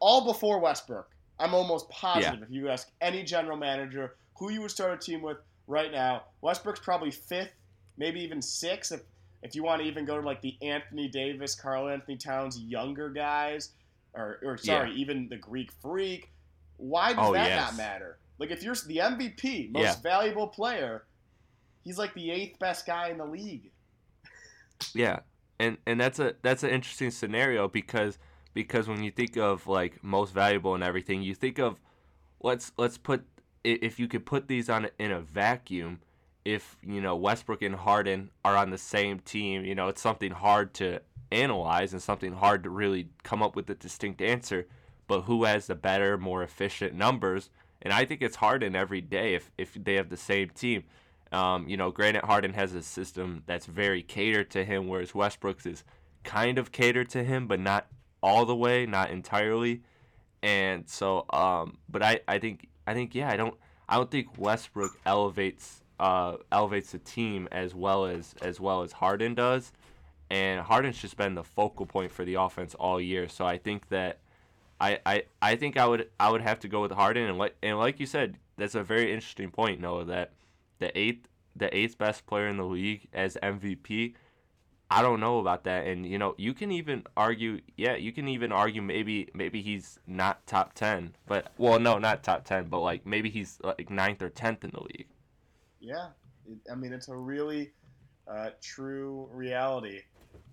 all 0.00 0.24
before 0.24 0.58
Westbrook. 0.58 1.08
I'm 1.38 1.54
almost 1.54 1.88
positive 1.90 2.42
if 2.42 2.50
you 2.50 2.68
ask 2.68 2.90
any 3.00 3.22
general 3.22 3.56
manager 3.56 4.14
who 4.38 4.50
you 4.50 4.60
would 4.62 4.70
start 4.70 4.92
a 4.92 4.96
team 4.96 5.20
with 5.22 5.38
right 5.66 5.90
now, 5.92 6.24
Westbrook's 6.40 6.80
probably 6.80 7.10
fifth, 7.10 7.50
maybe 7.96 8.20
even 8.20 8.40
sixth 8.42 8.92
if 8.92 9.00
if 9.42 9.54
you 9.54 9.62
want 9.62 9.82
to 9.82 9.86
even 9.86 10.06
go 10.06 10.18
to 10.18 10.26
like 10.26 10.40
the 10.40 10.56
Anthony 10.62 11.06
Davis, 11.06 11.54
Karl-Anthony 11.54 12.16
Towns 12.16 12.58
younger 12.58 13.10
guys, 13.10 13.72
or, 14.14 14.38
or 14.42 14.56
sorry, 14.56 14.90
Yeah. 14.90 14.96
even 14.96 15.28
the 15.28 15.36
Greek 15.36 15.70
Freak. 15.82 16.30
Why 16.76 17.12
does 17.14 17.30
Oh, 17.30 17.32
that 17.32 17.46
yes. 17.48 17.56
not 17.56 17.76
matter? 17.76 18.18
Like 18.38 18.50
if 18.50 18.62
you're 18.62 18.74
the 18.74 19.00
MVP, 19.00 19.68
most 19.68 19.82
Yeah. 19.82 20.02
valuable 20.02 20.48
player, 20.48 21.06
he's 21.82 21.98
like 21.98 22.14
the 22.14 22.30
eighth 22.30 22.58
best 22.58 22.86
guy 22.86 23.08
in 23.10 23.18
the 23.18 23.26
league. 23.26 23.72
Yeah, 24.94 25.20
and 25.58 25.78
and 25.86 26.00
that's 26.00 26.18
a 26.18 26.34
that's 26.42 26.62
an 26.62 26.70
interesting 26.70 27.10
scenario 27.10 27.68
because 27.68 28.18
because 28.54 28.88
when 28.88 29.02
you 29.02 29.10
think 29.10 29.36
of 29.36 29.66
like 29.66 30.02
most 30.02 30.32
valuable 30.32 30.74
and 30.74 30.84
everything, 30.84 31.22
you 31.22 31.34
think 31.34 31.58
of 31.58 31.80
let's 32.42 32.72
let's 32.76 32.98
put 32.98 33.24
if 33.64 33.98
you 33.98 34.08
could 34.08 34.26
put 34.26 34.48
these 34.48 34.68
on 34.68 34.88
in 34.98 35.10
a 35.10 35.20
vacuum, 35.20 36.00
if 36.44 36.76
you 36.82 37.00
know 37.00 37.16
Westbrook 37.16 37.62
and 37.62 37.76
Harden 37.76 38.30
are 38.44 38.56
on 38.56 38.70
the 38.70 38.78
same 38.78 39.20
team, 39.20 39.64
you 39.64 39.74
know 39.74 39.88
it's 39.88 40.02
something 40.02 40.32
hard 40.32 40.74
to 40.74 41.00
analyze 41.32 41.92
and 41.92 42.02
something 42.02 42.34
hard 42.34 42.62
to 42.64 42.70
really 42.70 43.08
come 43.22 43.42
up 43.42 43.56
with 43.56 43.68
a 43.70 43.74
distinct 43.74 44.22
answer. 44.22 44.66
But 45.06 45.22
who 45.22 45.44
has 45.44 45.66
the 45.66 45.74
better, 45.74 46.16
more 46.18 46.42
efficient 46.42 46.94
numbers? 46.94 47.50
And 47.82 47.92
I 47.92 48.04
think 48.04 48.22
it's 48.22 48.36
Harden 48.36 48.74
every 48.74 49.00
day 49.00 49.34
if 49.34 49.50
if 49.58 49.74
they 49.74 49.94
have 49.94 50.08
the 50.08 50.16
same 50.16 50.50
team. 50.50 50.84
Um, 51.32 51.68
you 51.68 51.76
know, 51.76 51.90
granted, 51.90 52.24
Harden 52.24 52.52
has 52.52 52.74
a 52.74 52.82
system 52.82 53.42
that's 53.46 53.66
very 53.66 54.02
catered 54.02 54.50
to 54.52 54.64
him, 54.64 54.88
whereas 54.88 55.14
Westbrook's 55.14 55.66
is 55.66 55.84
kind 56.22 56.58
of 56.58 56.70
catered 56.70 57.10
to 57.10 57.24
him, 57.24 57.46
but 57.46 57.60
not 57.60 57.86
all 58.22 58.46
the 58.46 58.54
way, 58.54 58.86
not 58.86 59.10
entirely. 59.10 59.82
And 60.42 60.88
so, 60.88 61.26
um, 61.30 61.78
but 61.88 62.02
I, 62.02 62.20
I 62.28 62.38
think, 62.38 62.68
I 62.86 62.94
think, 62.94 63.14
yeah, 63.14 63.30
I 63.30 63.36
don't, 63.36 63.54
I 63.88 63.96
don't 63.96 64.10
think 64.10 64.28
Westbrook 64.38 64.98
elevates, 65.04 65.82
uh, 65.98 66.36
elevates 66.52 66.92
the 66.92 66.98
team 66.98 67.48
as 67.50 67.74
well 67.74 68.06
as 68.06 68.34
as 68.40 68.60
well 68.60 68.82
as 68.82 68.92
Harden 68.92 69.34
does. 69.34 69.72
And 70.30 70.60
Harden's 70.60 70.98
just 70.98 71.16
been 71.16 71.34
the 71.34 71.44
focal 71.44 71.84
point 71.84 72.12
for 72.12 72.24
the 72.24 72.34
offense 72.34 72.74
all 72.74 73.00
year. 73.00 73.28
So 73.28 73.44
I 73.44 73.58
think 73.58 73.88
that, 73.88 74.18
I, 74.84 74.98
I, 75.06 75.22
I 75.40 75.56
think 75.56 75.76
I 75.76 75.86
would, 75.86 76.10
I 76.18 76.30
would 76.30 76.42
have 76.42 76.60
to 76.60 76.68
go 76.68 76.82
with 76.82 76.92
Harden. 76.92 77.28
And 77.28 77.38
like, 77.38 77.56
and 77.62 77.78
like 77.78 78.00
you 78.00 78.06
said, 78.06 78.36
that's 78.56 78.74
a 78.74 78.82
very 78.82 79.12
interesting 79.12 79.50
point, 79.50 79.80
Noah. 79.80 80.04
That 80.04 80.32
the 80.78 80.96
eighth, 80.98 81.28
the 81.56 81.74
eighth 81.76 81.98
best 81.98 82.26
player 82.26 82.48
in 82.48 82.56
the 82.56 82.64
league 82.64 83.08
as 83.12 83.36
MVP 83.42 84.14
I 84.90 85.02
don't 85.02 85.18
know 85.18 85.38
about 85.38 85.64
that. 85.64 85.86
And 85.86 86.06
you 86.06 86.18
know, 86.18 86.34
you 86.38 86.54
can 86.54 86.70
even 86.70 87.04
argue, 87.16 87.60
yeah, 87.76 87.96
you 87.96 88.12
can 88.12 88.28
even 88.28 88.52
argue 88.52 88.82
maybe 88.82 89.28
maybe 89.34 89.62
he's 89.62 89.98
not 90.06 90.46
top 90.46 90.74
ten, 90.74 91.16
but 91.26 91.52
well, 91.58 91.80
no, 91.80 91.98
not 91.98 92.22
top 92.22 92.44
ten, 92.44 92.66
but 92.68 92.80
like 92.80 93.06
maybe 93.06 93.30
he's 93.30 93.58
like 93.62 93.90
ninth 93.90 94.22
or 94.22 94.28
tenth 94.28 94.62
in 94.62 94.70
the 94.70 94.82
league. 94.82 95.08
Yeah, 95.80 96.08
I 96.70 96.74
mean, 96.74 96.92
it's 96.92 97.08
a 97.08 97.16
really 97.16 97.72
uh, 98.28 98.50
true 98.60 99.28
reality, 99.32 100.00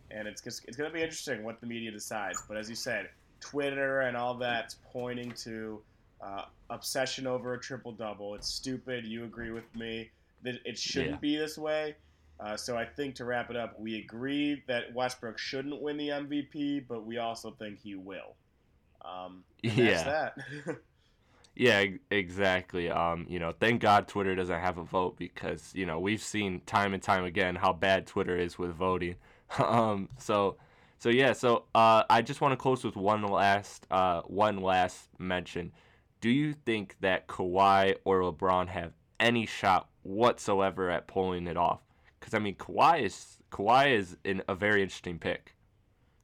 and 0.09 0.27
it's 0.27 0.41
it's 0.45 0.77
going 0.77 0.89
to 0.89 0.93
be 0.93 1.03
interesting 1.03 1.43
what 1.43 1.61
the 1.61 1.67
media 1.67 1.91
decides. 1.91 2.41
But 2.47 2.57
as 2.57 2.69
you 2.69 2.75
said, 2.75 3.09
Twitter 3.41 4.01
and 4.01 4.15
all 4.15 4.35
that's 4.35 4.77
pointing 4.93 5.31
to 5.31 5.81
uh, 6.21 6.43
obsession 6.69 7.27
over 7.27 7.53
a 7.53 7.59
triple 7.59 7.91
double. 7.91 8.35
It's 8.35 8.47
stupid. 8.47 9.05
You 9.05 9.25
agree 9.25 9.51
with 9.51 9.75
me 9.75 10.09
that 10.43 10.55
it 10.65 10.77
shouldn't 10.77 11.13
yeah. 11.13 11.17
be 11.17 11.35
this 11.35 11.57
way. 11.57 11.95
Uh, 12.39 12.57
so 12.57 12.75
I 12.75 12.85
think 12.85 13.15
to 13.15 13.25
wrap 13.25 13.51
it 13.51 13.55
up, 13.55 13.79
we 13.79 13.99
agree 13.99 14.63
that 14.67 14.93
Westbrook 14.93 15.37
shouldn't 15.37 15.79
win 15.79 15.97
the 15.97 16.09
MVP, 16.09 16.85
but 16.87 17.05
we 17.05 17.17
also 17.19 17.51
think 17.51 17.79
he 17.79 17.95
will. 17.95 18.35
Um, 19.03 19.43
yeah. 19.61 20.29
yeah, 21.55 21.85
exactly. 22.09 22.89
Um, 22.89 23.27
you 23.29 23.37
know, 23.37 23.53
thank 23.59 23.81
God 23.81 24.07
Twitter 24.07 24.35
doesn't 24.35 24.59
have 24.59 24.79
a 24.79 24.83
vote 24.83 25.17
because 25.17 25.71
you 25.75 25.85
know 25.85 25.99
we've 25.99 26.21
seen 26.21 26.61
time 26.65 26.93
and 26.93 27.01
time 27.01 27.25
again 27.25 27.55
how 27.55 27.73
bad 27.73 28.07
Twitter 28.07 28.35
is 28.37 28.57
with 28.57 28.71
voting. 28.71 29.15
um, 29.59 30.09
so, 30.17 30.57
so 31.01 31.09
yeah. 31.09 31.33
So 31.33 31.65
uh, 31.73 32.03
I 32.11 32.21
just 32.21 32.41
want 32.41 32.51
to 32.51 32.55
close 32.55 32.83
with 32.83 32.95
one 32.95 33.23
last, 33.23 33.87
uh, 33.89 34.21
one 34.21 34.57
last 34.57 35.09
mention. 35.17 35.71
Do 36.21 36.29
you 36.29 36.53
think 36.53 36.95
that 37.01 37.27
Kawhi 37.27 37.95
or 38.05 38.21
LeBron 38.21 38.67
have 38.67 38.91
any 39.19 39.47
shot 39.47 39.89
whatsoever 40.03 40.91
at 40.91 41.07
pulling 41.07 41.47
it 41.47 41.57
off? 41.57 41.81
Because 42.19 42.35
I 42.35 42.39
mean, 42.39 42.53
Kawhi 42.53 43.01
is 43.01 43.39
Kawhi 43.51 43.97
is 43.97 44.15
in 44.23 44.43
a 44.47 44.53
very 44.53 44.83
interesting 44.83 45.17
pick 45.17 45.55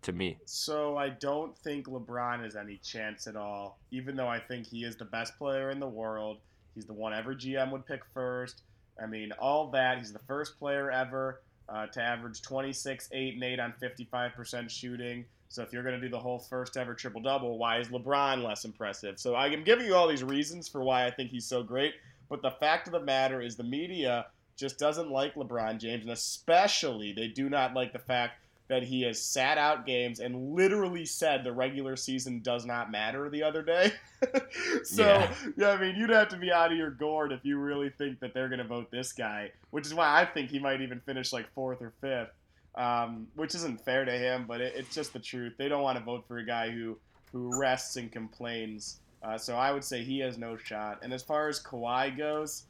to 0.04 0.13
me. 0.13 0.38
So 0.46 0.96
I 0.96 1.10
don't 1.10 1.58
think 1.58 1.88
LeBron 1.88 2.44
has 2.44 2.56
any 2.56 2.78
chance 2.78 3.26
at 3.26 3.36
all. 3.36 3.80
Even 3.90 4.16
though 4.16 4.28
I 4.28 4.40
think 4.40 4.68
he 4.68 4.84
is 4.84 4.96
the 4.96 5.06
best 5.06 5.40
player 5.40 5.72
in 5.72 5.80
the 5.80 5.88
world, 5.88 6.38
he's 6.76 6.86
the 6.86 6.94
one 6.94 7.16
every 7.16 7.36
GM 7.36 7.72
would 7.72 7.88
pick 7.88 8.02
first. 8.13 8.62
I 9.02 9.08
mean, 9.08 9.32
all 9.40 9.72
that. 9.72 9.98
He's 9.98 10.13
the 10.13 10.20
first 10.28 10.60
player 10.60 10.92
ever 10.92 11.42
uh, 11.69 11.88
to 11.88 12.01
average 12.01 12.41
26, 12.41 13.10
8, 13.12 13.34
and 13.36 13.43
8 13.43 13.60
on 13.60 13.73
55% 13.82 14.69
shooting. 14.69 15.25
So 15.49 15.62
if 15.62 15.71
you're 15.71 15.84
going 15.84 15.95
to 15.95 16.01
do 16.01 16.10
the 16.10 16.19
whole 16.19 16.39
first 16.39 16.77
ever 16.77 16.93
triple 16.93 17.21
double, 17.21 17.58
why 17.58 17.80
is 17.80 17.88
LeBron 17.88 18.43
less 18.43 18.65
impressive? 18.65 19.19
So 19.19 19.36
I 19.36 19.47
am 19.47 19.63
giving 19.63 19.86
you 19.86 19.95
all 19.95 20.08
these 20.08 20.23
reasons 20.23 20.67
for 20.67 20.84
why 20.84 21.06
I 21.06 21.12
think 21.12 21.32
he's 21.32 21.45
so 21.45 21.63
great. 21.63 21.93
But 22.30 22.41
the 22.41 22.51
fact 22.51 22.88
of 22.88 22.93
the 22.93 22.99
matter 22.99 23.41
is, 23.41 23.56
the 23.56 23.63
media 23.63 24.25
just 24.58 24.77
doesn't 24.77 25.10
like 25.10 25.36
LeBron 25.36 25.80
James, 25.80 26.03
and 26.03 26.12
especially 26.12 27.13
they 27.13 27.27
do 27.27 27.49
not 27.49 27.73
like 27.73 27.93
the 27.93 27.99
fact 27.99 28.41
that 28.67 28.84
he 28.84 29.01
has 29.03 29.21
sat 29.21 29.58
out 29.58 29.86
games 29.86 30.19
and 30.19 30.53
literally 30.53 31.06
said 31.06 31.43
the 31.43 31.51
regular 31.51 31.95
season 31.95 32.41
does 32.41 32.65
not 32.65 32.91
matter 32.91 33.30
the 33.30 33.43
other 33.43 33.62
day. 33.62 33.91
so, 34.84 35.06
yeah. 35.06 35.34
yeah. 35.56 35.69
I 35.69 35.77
mean, 35.80 35.95
you'd 35.95 36.10
have 36.10 36.30
to 36.30 36.38
be 36.38 36.51
out 36.51 36.71
of 36.71 36.77
your 36.77 36.91
gourd 36.91 37.32
if 37.32 37.39
you 37.43 37.58
really 37.58 37.89
think 37.89 38.19
that 38.19 38.34
they're 38.34 38.49
going 38.49 38.60
to 38.60 38.67
vote 38.67 38.91
this 38.91 39.13
guy, 39.13 39.51
which 39.71 39.86
is 39.86 39.93
why 39.93 40.19
I 40.21 40.25
think 40.25 40.49
he 40.49 40.60
might 40.60 40.82
even 40.82 40.99
finish 40.99 41.32
like 41.32 41.51
fourth 41.53 41.82
or 41.82 41.93
fifth, 42.01 42.32
um, 42.75 43.27
which 43.36 43.56
isn't 43.56 43.84
fair 43.86 44.03
to 44.03 44.12
him, 44.12 44.45
but 44.47 44.60
it, 44.60 44.73
it's 44.75 44.93
just 44.93 45.13
the 45.13 45.19
truth. 45.19 45.53
They 45.58 45.69
don't 45.69 45.84
want 45.84 45.97
to 45.97 46.03
vote 46.03 46.25
for 46.27 46.38
a 46.38 46.45
guy 46.45 46.69
who, 46.69 46.97
who 47.32 47.58
rests 47.58 47.95
and 47.95 48.12
complains. 48.12 48.99
Uh, 49.23 49.38
so 49.38 49.56
I 49.56 49.71
would 49.71 49.84
say 49.84 50.03
he 50.03 50.19
has 50.19 50.38
no 50.38 50.58
shot. 50.58 50.99
And 51.03 51.13
as 51.13 51.23
far 51.23 51.47
as 51.47 51.63
Kawhi 51.63 52.17
goes, 52.17 52.63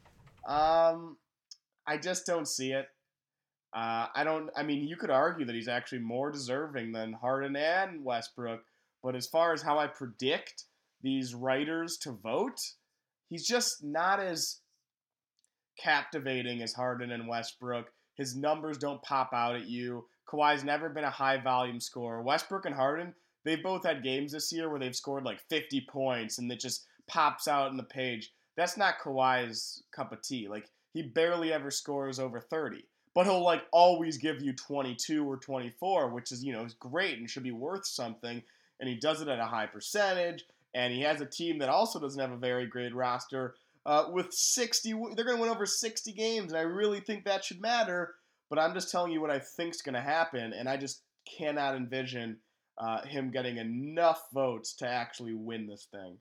um, 0.47 1.17
I 1.87 1.97
just 1.97 2.25
don't 2.25 2.47
see 2.47 2.71
it. 2.73 2.87
Uh, 3.73 4.07
I 4.15 4.23
don't. 4.23 4.49
I 4.55 4.63
mean, 4.63 4.87
you 4.87 4.95
could 4.95 5.09
argue 5.09 5.45
that 5.45 5.55
he's 5.55 5.67
actually 5.67 5.99
more 5.99 6.31
deserving 6.31 6.93
than 6.93 7.13
Harden 7.13 7.55
and 7.55 8.03
Westbrook, 8.03 8.63
but 9.03 9.15
as 9.15 9.27
far 9.27 9.53
as 9.53 9.61
how 9.61 9.77
I 9.77 9.87
predict 9.87 10.63
these 11.01 11.35
writers 11.35 11.97
to 11.97 12.11
vote, 12.11 12.59
he's 13.29 13.45
just 13.45 13.83
not 13.83 14.19
as 14.19 14.61
captivating 15.77 16.61
as 16.61 16.73
Harden 16.73 17.11
and 17.11 17.27
Westbrook. 17.27 17.91
His 18.15 18.35
numbers 18.35 18.77
don't 18.77 19.01
pop 19.03 19.31
out 19.33 19.55
at 19.55 19.67
you. 19.67 20.05
Kawhi's 20.27 20.63
never 20.63 20.89
been 20.89 21.03
a 21.03 21.09
high 21.09 21.37
volume 21.37 21.79
scorer. 21.79 22.21
Westbrook 22.21 22.65
and 22.65 22.75
Harden, 22.75 23.13
they've 23.45 23.63
both 23.63 23.85
had 23.85 24.03
games 24.03 24.31
this 24.31 24.51
year 24.51 24.69
where 24.69 24.79
they've 24.79 24.95
scored 24.95 25.23
like 25.23 25.39
50 25.49 25.85
points 25.89 26.39
and 26.39 26.51
it 26.51 26.59
just 26.59 26.85
pops 27.07 27.47
out 27.47 27.71
in 27.71 27.77
the 27.77 27.83
page. 27.83 28.31
That's 28.57 28.75
not 28.75 28.99
Kawhi's 29.03 29.83
cup 29.95 30.11
of 30.11 30.21
tea. 30.21 30.47
Like 30.49 30.69
he 30.93 31.03
barely 31.03 31.53
ever 31.53 31.69
scores 31.69 32.19
over 32.19 32.41
30. 32.41 32.83
But 33.17 33.25
he'll 33.25 33.43
like 33.43 33.65
always 33.71 34.19
give 34.19 34.43
you 34.43 34.53
22 34.53 35.27
or 35.27 35.37
24, 35.37 36.09
which 36.09 36.31
is, 36.31 36.43
you 36.43 36.53
know, 36.53 36.63
is 36.63 36.75
great 36.75 37.17
and 37.17 37.27
should 37.27 37.41
be 37.41 37.49
worth 37.49 37.87
something. 37.87 38.43
And 38.79 38.87
he 38.87 38.93
does 38.93 39.21
it 39.21 39.27
at 39.27 39.39
a 39.39 39.45
high 39.45 39.65
percentage. 39.65 40.45
And 40.75 40.93
he 40.93 41.01
has 41.01 41.19
a 41.19 41.25
team 41.25 41.57
that 41.57 41.69
also 41.69 41.99
doesn't 41.99 42.21
have 42.21 42.31
a 42.31 42.37
very 42.37 42.67
great 42.67 42.93
roster 42.93 43.55
uh, 43.87 44.03
with 44.11 44.31
60. 44.31 44.91
They're 45.15 45.25
going 45.25 45.37
to 45.37 45.41
win 45.41 45.49
over 45.49 45.65
60 45.65 46.11
games. 46.11 46.51
And 46.51 46.59
I 46.59 46.65
really 46.65 46.99
think 46.99 47.25
that 47.25 47.43
should 47.43 47.59
matter. 47.59 48.13
But 48.51 48.59
I'm 48.59 48.75
just 48.75 48.91
telling 48.91 49.11
you 49.11 49.19
what 49.19 49.31
I 49.31 49.39
think 49.39 49.73
is 49.73 49.81
going 49.81 49.95
to 49.95 50.01
happen. 50.01 50.53
And 50.53 50.69
I 50.69 50.77
just 50.77 51.01
cannot 51.39 51.73
envision 51.73 52.37
uh, 52.77 53.01
him 53.01 53.31
getting 53.31 53.57
enough 53.57 54.27
votes 54.31 54.75
to 54.75 54.87
actually 54.87 55.33
win 55.33 55.65
this 55.65 55.87
thing. 55.89 56.19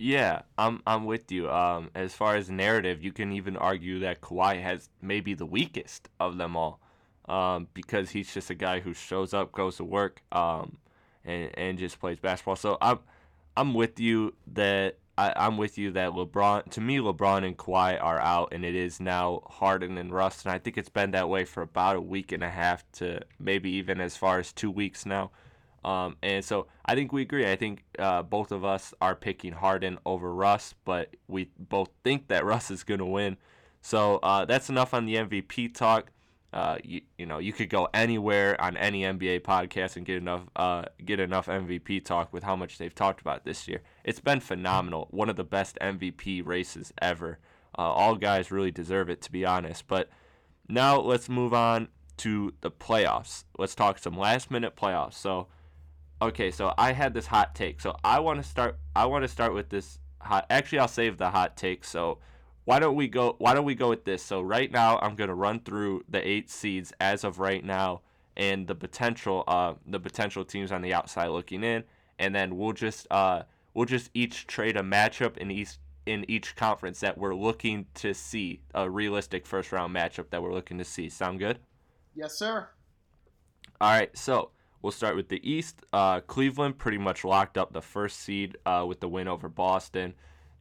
Yeah, 0.00 0.42
I'm 0.56 0.80
I'm 0.86 1.06
with 1.06 1.32
you. 1.32 1.50
Um, 1.50 1.90
as 1.94 2.14
far 2.14 2.36
as 2.36 2.48
narrative, 2.50 3.02
you 3.02 3.12
can 3.12 3.32
even 3.32 3.56
argue 3.56 3.98
that 4.00 4.20
Kawhi 4.20 4.62
has 4.62 4.88
maybe 5.02 5.34
the 5.34 5.46
weakest 5.46 6.08
of 6.20 6.38
them 6.38 6.56
all, 6.56 6.80
um, 7.28 7.66
because 7.74 8.10
he's 8.10 8.32
just 8.32 8.48
a 8.50 8.54
guy 8.54 8.78
who 8.80 8.94
shows 8.94 9.34
up, 9.34 9.50
goes 9.52 9.76
to 9.78 9.84
work, 9.84 10.22
um, 10.30 10.78
and 11.24 11.50
and 11.58 11.78
just 11.78 11.98
plays 11.98 12.18
basketball. 12.20 12.54
So 12.56 12.78
I'm 12.80 13.00
I'm 13.56 13.74
with 13.74 13.98
you 13.98 14.34
that 14.54 14.98
I, 15.16 15.32
I'm 15.34 15.56
with 15.56 15.76
you 15.78 15.90
that 15.92 16.10
LeBron 16.12 16.70
to 16.70 16.80
me 16.80 16.98
LeBron 16.98 17.44
and 17.44 17.56
Kawhi 17.58 18.00
are 18.00 18.20
out, 18.20 18.52
and 18.52 18.64
it 18.64 18.76
is 18.76 19.00
now 19.00 19.42
Harden 19.50 19.98
and 19.98 20.12
Russ, 20.12 20.44
and 20.44 20.52
I 20.52 20.58
think 20.58 20.78
it's 20.78 20.88
been 20.88 21.10
that 21.10 21.28
way 21.28 21.44
for 21.44 21.62
about 21.62 21.96
a 21.96 22.00
week 22.00 22.30
and 22.30 22.44
a 22.44 22.50
half 22.50 22.84
to 22.92 23.20
maybe 23.40 23.70
even 23.72 24.00
as 24.00 24.16
far 24.16 24.38
as 24.38 24.52
two 24.52 24.70
weeks 24.70 25.04
now. 25.04 25.32
Um, 25.84 26.16
and 26.22 26.44
so 26.44 26.66
I 26.84 26.94
think 26.94 27.12
we 27.12 27.22
agree. 27.22 27.50
I 27.50 27.56
think 27.56 27.84
uh, 27.98 28.22
both 28.22 28.52
of 28.52 28.64
us 28.64 28.92
are 29.00 29.14
picking 29.14 29.52
Harden 29.52 29.98
over 30.04 30.34
Russ, 30.34 30.74
but 30.84 31.14
we 31.28 31.50
both 31.58 31.90
think 32.04 32.28
that 32.28 32.44
Russ 32.46 32.70
is 32.70 32.84
going 32.84 32.98
to 32.98 33.06
win. 33.06 33.36
So 33.80 34.16
uh, 34.22 34.44
that's 34.44 34.68
enough 34.68 34.92
on 34.94 35.06
the 35.06 35.16
MVP 35.16 35.74
talk. 35.74 36.10
Uh, 36.50 36.78
you, 36.82 37.02
you 37.18 37.26
know, 37.26 37.38
you 37.38 37.52
could 37.52 37.68
go 37.68 37.88
anywhere 37.92 38.58
on 38.60 38.76
any 38.76 39.02
NBA 39.02 39.40
podcast 39.40 39.96
and 39.96 40.06
get 40.06 40.16
enough 40.16 40.42
uh, 40.56 40.84
get 41.04 41.20
enough 41.20 41.46
MVP 41.46 42.04
talk 42.04 42.32
with 42.32 42.42
how 42.42 42.56
much 42.56 42.78
they've 42.78 42.94
talked 42.94 43.20
about 43.20 43.44
this 43.44 43.68
year. 43.68 43.82
It's 44.02 44.20
been 44.20 44.40
phenomenal. 44.40 45.08
One 45.10 45.28
of 45.28 45.36
the 45.36 45.44
best 45.44 45.78
MVP 45.80 46.46
races 46.46 46.92
ever. 47.02 47.38
Uh, 47.78 47.82
all 47.82 48.16
guys 48.16 48.50
really 48.50 48.70
deserve 48.70 49.10
it, 49.10 49.20
to 49.22 49.30
be 49.30 49.44
honest. 49.44 49.86
But 49.86 50.08
now 50.68 50.98
let's 50.98 51.28
move 51.28 51.52
on 51.52 51.88
to 52.18 52.54
the 52.62 52.70
playoffs. 52.70 53.44
Let's 53.58 53.74
talk 53.74 53.98
some 53.98 54.16
last 54.16 54.50
minute 54.50 54.74
playoffs. 54.74 55.14
So 55.14 55.48
okay, 56.20 56.50
so 56.50 56.74
I 56.78 56.92
had 56.92 57.14
this 57.14 57.26
hot 57.26 57.54
take. 57.54 57.80
So 57.80 57.96
I 58.04 58.20
want 58.20 58.42
to 58.42 58.48
start. 58.48 58.78
I 58.94 59.06
want 59.06 59.22
to 59.22 59.28
start 59.28 59.54
with 59.54 59.68
this 59.68 59.98
hot. 60.20 60.46
Actually, 60.50 60.80
I'll 60.80 60.88
save 60.88 61.18
the 61.18 61.30
hot 61.30 61.56
take. 61.56 61.84
So 61.84 62.18
why 62.64 62.78
don't 62.78 62.96
we 62.96 63.08
go? 63.08 63.36
Why 63.38 63.54
don't 63.54 63.64
we 63.64 63.74
go 63.74 63.88
with 63.88 64.04
this? 64.04 64.22
So 64.22 64.40
right 64.40 64.70
now, 64.70 64.98
I'm 65.00 65.14
gonna 65.14 65.34
run 65.34 65.60
through 65.60 66.04
the 66.08 66.26
eight 66.26 66.50
seeds 66.50 66.92
as 67.00 67.24
of 67.24 67.38
right 67.38 67.64
now, 67.64 68.02
and 68.36 68.66
the 68.66 68.74
potential, 68.74 69.44
uh, 69.48 69.74
the 69.86 70.00
potential 70.00 70.44
teams 70.44 70.70
on 70.72 70.82
the 70.82 70.94
outside 70.94 71.28
looking 71.28 71.64
in, 71.64 71.84
and 72.18 72.34
then 72.34 72.56
we'll 72.56 72.72
just, 72.72 73.06
uh, 73.10 73.42
we'll 73.74 73.86
just 73.86 74.10
each 74.14 74.46
trade 74.46 74.76
a 74.76 74.82
matchup 74.82 75.36
in 75.38 75.50
each 75.50 75.78
in 76.06 76.24
each 76.28 76.56
conference 76.56 77.00
that 77.00 77.18
we're 77.18 77.34
looking 77.34 77.86
to 77.94 78.14
see 78.14 78.60
a 78.74 78.88
realistic 78.88 79.46
first 79.46 79.72
round 79.72 79.94
matchup 79.94 80.30
that 80.30 80.42
we're 80.42 80.54
looking 80.54 80.78
to 80.78 80.84
see. 80.84 81.08
Sound 81.08 81.38
good? 81.38 81.58
Yes, 82.14 82.34
sir. 82.34 82.68
All 83.80 83.90
right, 83.90 84.16
so 84.16 84.50
we'll 84.82 84.92
start 84.92 85.16
with 85.16 85.28
the 85.28 85.40
East. 85.48 85.82
Uh, 85.92 86.20
Cleveland 86.20 86.78
pretty 86.78 86.98
much 86.98 87.24
locked 87.24 87.58
up 87.58 87.72
the 87.72 87.82
first 87.82 88.20
seed 88.20 88.56
uh, 88.66 88.84
with 88.86 89.00
the 89.00 89.08
win 89.08 89.28
over 89.28 89.48
Boston, 89.48 90.14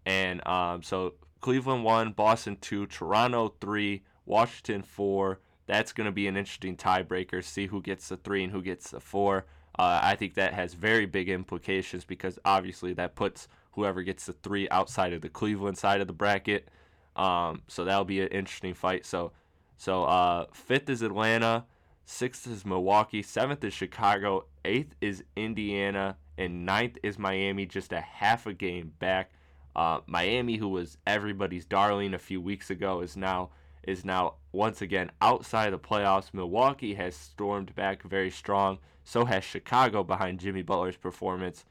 and 0.06 0.46
um, 0.48 0.84
so 0.84 1.14
Cleveland 1.42 1.84
one, 1.84 2.12
Boston 2.12 2.58
two, 2.62 2.86
Toronto 2.88 3.54
three, 3.62 4.04
Washington 4.26 4.82
four. 4.82 5.40
That's 5.68 5.92
going 5.92 6.06
to 6.06 6.14
be 6.14 6.28
an 6.28 6.38
interesting 6.38 6.78
tiebreaker. 6.78 7.44
See 7.44 7.68
who 7.68 7.82
gets 7.82 8.08
the 8.08 8.18
three 8.18 8.44
and 8.44 8.54
who 8.54 8.62
gets 8.62 8.92
the 8.92 9.02
four. 9.02 9.46
Uh, 9.78 10.00
I 10.02 10.16
think 10.16 10.36
that 10.36 10.54
has 10.54 10.74
very 10.74 11.06
big 11.06 11.30
implications 11.30 12.06
because 12.06 12.40
obviously 12.46 12.94
that 12.94 13.16
puts 13.16 13.48
whoever 13.72 14.02
gets 14.02 14.26
the 14.26 14.34
three 14.34 14.68
outside 14.70 15.14
of 15.14 15.22
the 15.22 15.30
Cleveland 15.30 15.78
side 15.78 16.02
of 16.02 16.08
the 16.08 16.14
bracket. 16.14 16.70
Um, 17.16 17.62
so 17.68 17.84
that'll 17.84 18.06
be 18.06 18.22
an 18.22 18.30
interesting 18.30 18.74
fight. 18.74 19.06
So, 19.06 19.34
so 19.78 20.06
uh, 20.06 20.46
fifth 20.54 20.90
is 20.90 21.02
Atlanta, 21.02 21.66
sixth 22.08 22.48
is 22.48 22.66
Milwaukee, 22.66 23.22
seventh 23.22 23.64
is 23.66 23.74
Chicago, 23.74 24.46
eighth 24.64 24.96
is 25.02 25.24
Indiana, 25.36 26.16
and 26.38 26.66
ninth 26.66 26.98
is 27.04 27.20
Miami, 27.20 27.66
just 27.66 27.92
a 27.92 28.00
half 28.00 28.48
a 28.48 28.54
game 28.54 28.94
back. 28.98 29.32
Uh, 29.76 30.00
Miami, 30.08 30.56
who 30.56 30.70
was 30.70 30.98
everybody's 31.06 31.66
darling 31.66 32.14
a 32.14 32.20
few 32.20 32.42
weeks 32.42 32.70
ago, 32.70 33.02
is 33.02 33.16
now 33.16 33.50
is 33.84 34.04
now 34.04 34.36
once 34.52 34.82
again 34.82 35.12
outside 35.22 35.72
the 35.72 35.78
playoffs. 35.78 36.34
Milwaukee 36.34 36.96
has 36.96 37.16
stormed 37.16 37.76
back 37.76 38.04
very 38.04 38.32
strong. 38.32 38.80
So 39.04 39.24
has 39.26 39.44
Chicago 39.44 40.04
behind 40.04 40.40
Jimmy 40.40 40.62
Butler's 40.62 40.98
performance, 40.98 41.66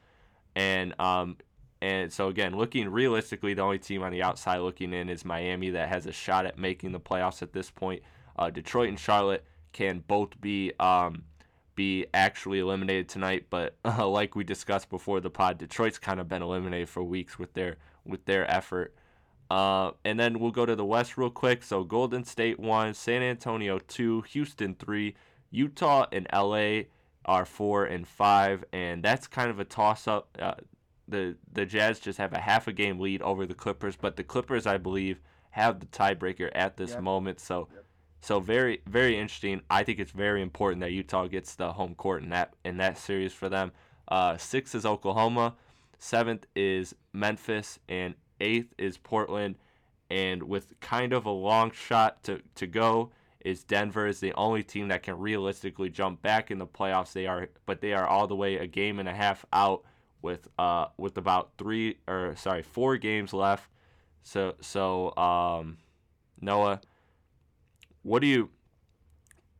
and 0.55 0.99
um, 0.99 1.37
and 1.81 2.13
so 2.13 2.27
again, 2.27 2.55
looking 2.55 2.89
realistically, 2.89 3.55
the 3.55 3.61
only 3.63 3.79
team 3.79 4.03
on 4.03 4.11
the 4.11 4.23
outside 4.23 4.57
looking 4.59 4.93
in 4.93 5.09
is 5.09 5.25
Miami 5.25 5.71
that 5.71 5.89
has 5.89 6.05
a 6.05 6.11
shot 6.11 6.45
at 6.45 6.57
making 6.57 6.91
the 6.91 6.99
playoffs 6.99 7.41
at 7.41 7.53
this 7.53 7.69
point. 7.71 8.03
Uh, 8.37 8.49
Detroit 8.51 8.89
and 8.89 8.99
Charlotte 8.99 9.43
can 9.77 10.03
both 10.07 10.41
be 10.41 10.73
um, 10.79 11.23
be 11.75 12.07
actually 12.11 12.57
eliminated 12.57 13.07
tonight, 13.07 13.45
but 13.51 13.75
uh, 13.85 14.07
like 14.07 14.35
we 14.35 14.43
discussed 14.43 14.89
before 14.89 15.21
the 15.21 15.29
pod, 15.29 15.59
Detroit's 15.59 15.99
kind 15.99 16.19
of 16.19 16.27
been 16.27 16.41
eliminated 16.41 16.89
for 16.89 17.03
weeks 17.03 17.37
with 17.37 17.53
their 17.53 17.77
with 18.03 18.25
their 18.25 18.49
effort. 18.51 18.95
Uh, 19.51 19.91
and 20.03 20.19
then 20.19 20.39
we'll 20.39 20.51
go 20.51 20.65
to 20.65 20.75
the 20.75 20.83
West 20.83 21.15
real 21.17 21.29
quick. 21.29 21.63
So 21.63 21.83
Golden 21.83 22.23
State 22.23 22.59
one, 22.59 22.95
San 22.95 23.21
Antonio 23.21 23.77
two, 23.77 24.21
Houston 24.21 24.73
three, 24.73 25.15
Utah 25.51 26.07
and 26.11 26.27
LA 26.33 26.85
are 27.23 27.45
four 27.45 27.85
and 27.85 28.07
five, 28.07 28.65
and 28.73 29.03
that's 29.03 29.27
kind 29.27 29.51
of 29.51 29.59
a 29.59 29.65
toss 29.65 30.07
up. 30.07 30.35
Uh, 30.41 30.55
the 31.07 31.35
the 31.53 31.67
Jazz 31.67 31.99
just 31.99 32.17
have 32.17 32.33
a 32.33 32.39
half 32.39 32.67
a 32.67 32.73
game 32.73 32.99
lead 32.99 33.21
over 33.21 33.45
the 33.45 33.53
Clippers, 33.53 33.95
but 33.95 34.15
the 34.15 34.23
Clippers, 34.23 34.65
I 34.65 34.77
believe, 34.77 35.21
have 35.51 35.79
the 35.79 35.85
tiebreaker 35.85 36.49
at 36.55 36.77
this 36.77 36.91
Yep. 36.91 37.01
moment. 37.03 37.39
So, 37.39 37.67
Yep. 37.71 37.85
So 38.27 38.41
very 38.41 38.81
very 38.85 39.17
interesting. 39.17 39.61
I 39.69 39.83
think 39.83 39.99
it's 39.99 40.11
very 40.11 40.41
important 40.41 40.81
that 40.81 40.91
Utah 40.91 41.27
gets 41.27 41.55
the 41.55 41.71
home 41.71 41.95
court 41.95 42.23
in 42.23 42.29
that 42.31 42.55
in 42.65 42.75
that 42.75 42.97
series 42.97 43.31
for 43.31 43.47
them. 43.47 43.71
Uh, 44.09 44.35
six 44.35 44.75
is 44.75 44.85
Oklahoma, 44.85 45.55
seventh 45.97 46.45
is 46.53 46.93
Memphis, 47.13 47.79
and 47.87 48.15
eighth 48.41 48.73
is 48.77 48.97
Portland. 48.97 49.55
And 50.09 50.43
with 50.43 50.77
kind 50.81 51.13
of 51.13 51.25
a 51.25 51.29
long 51.31 51.71
shot 51.71 52.21
to, 52.23 52.41
to 52.55 52.67
go, 52.67 53.11
is 53.45 53.63
Denver 53.63 54.07
is 54.07 54.19
the 54.19 54.33
only 54.33 54.61
team 54.61 54.89
that 54.89 55.03
can 55.03 55.17
realistically 55.17 55.89
jump 55.89 56.21
back 56.21 56.51
in 56.51 56.59
the 56.59 56.67
playoffs. 56.67 57.13
They 57.13 57.27
are, 57.27 57.47
but 57.65 57.79
they 57.79 57.93
are 57.93 58.05
all 58.05 58.27
the 58.27 58.35
way 58.35 58.57
a 58.57 58.67
game 58.67 58.99
and 58.99 59.07
a 59.07 59.13
half 59.13 59.45
out 59.53 59.83
with 60.21 60.49
uh 60.59 60.87
with 60.97 61.17
about 61.17 61.51
three 61.57 61.99
or 62.09 62.35
sorry 62.35 62.61
four 62.61 62.97
games 62.97 63.31
left. 63.31 63.69
So 64.23 64.55
so 64.59 65.15
um, 65.15 65.77
Noah, 66.41 66.81
what 68.07 68.21
do 68.21 68.27
you? 68.27 68.49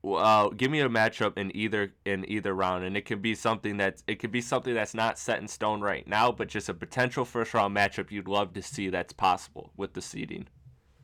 Uh, 0.04 0.50
give 0.50 0.72
me 0.72 0.80
a 0.80 0.88
matchup 0.88 1.38
in 1.38 1.54
either 1.56 1.94
in 2.06 2.24
either 2.30 2.54
round, 2.54 2.86
and 2.86 2.96
it 2.96 3.02
could 3.02 3.22
be 3.22 3.36
something 3.36 3.76
that's 3.78 4.04
it 4.08 4.20
could 4.20 4.32
be 4.32 4.42
something 4.42 4.74
that's 4.74 4.94
not 4.94 5.20
set 5.20 5.40
in 5.40 5.48
stone 5.48 5.82
right 5.82 6.08
now, 6.08 6.32
but 6.32 6.48
just 6.48 6.70
a 6.70 6.74
potential 6.74 7.26
first 7.26 7.54
round 7.54 7.76
matchup 7.76 8.10
you'd 8.10 8.28
love 8.28 8.54
to 8.54 8.62
see 8.62 8.90
that's 8.90 9.12
possible 9.12 9.72
with 9.76 9.94
the 9.94 10.02
seeding. 10.02 10.48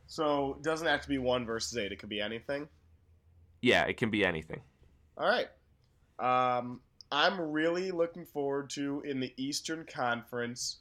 So 0.08 0.56
it 0.58 0.64
doesn't 0.64 0.88
have 0.88 1.02
to 1.02 1.10
be 1.10 1.18
one 1.18 1.46
versus 1.46 1.78
eight. 1.78 1.92
It 1.92 2.00
could 2.00 2.10
be 2.10 2.22
anything. 2.22 2.70
Yeah, 3.62 3.84
it 3.86 3.98
can 3.98 4.10
be 4.10 4.26
anything. 4.26 4.62
All 5.18 5.28
right. 5.28 5.48
Um, 6.20 6.80
I'm 7.12 7.40
really 7.40 7.92
looking 7.92 8.26
forward 8.26 8.70
to 8.72 9.02
in 9.06 9.20
the 9.20 9.34
Eastern 9.38 9.86
Conference 9.86 10.78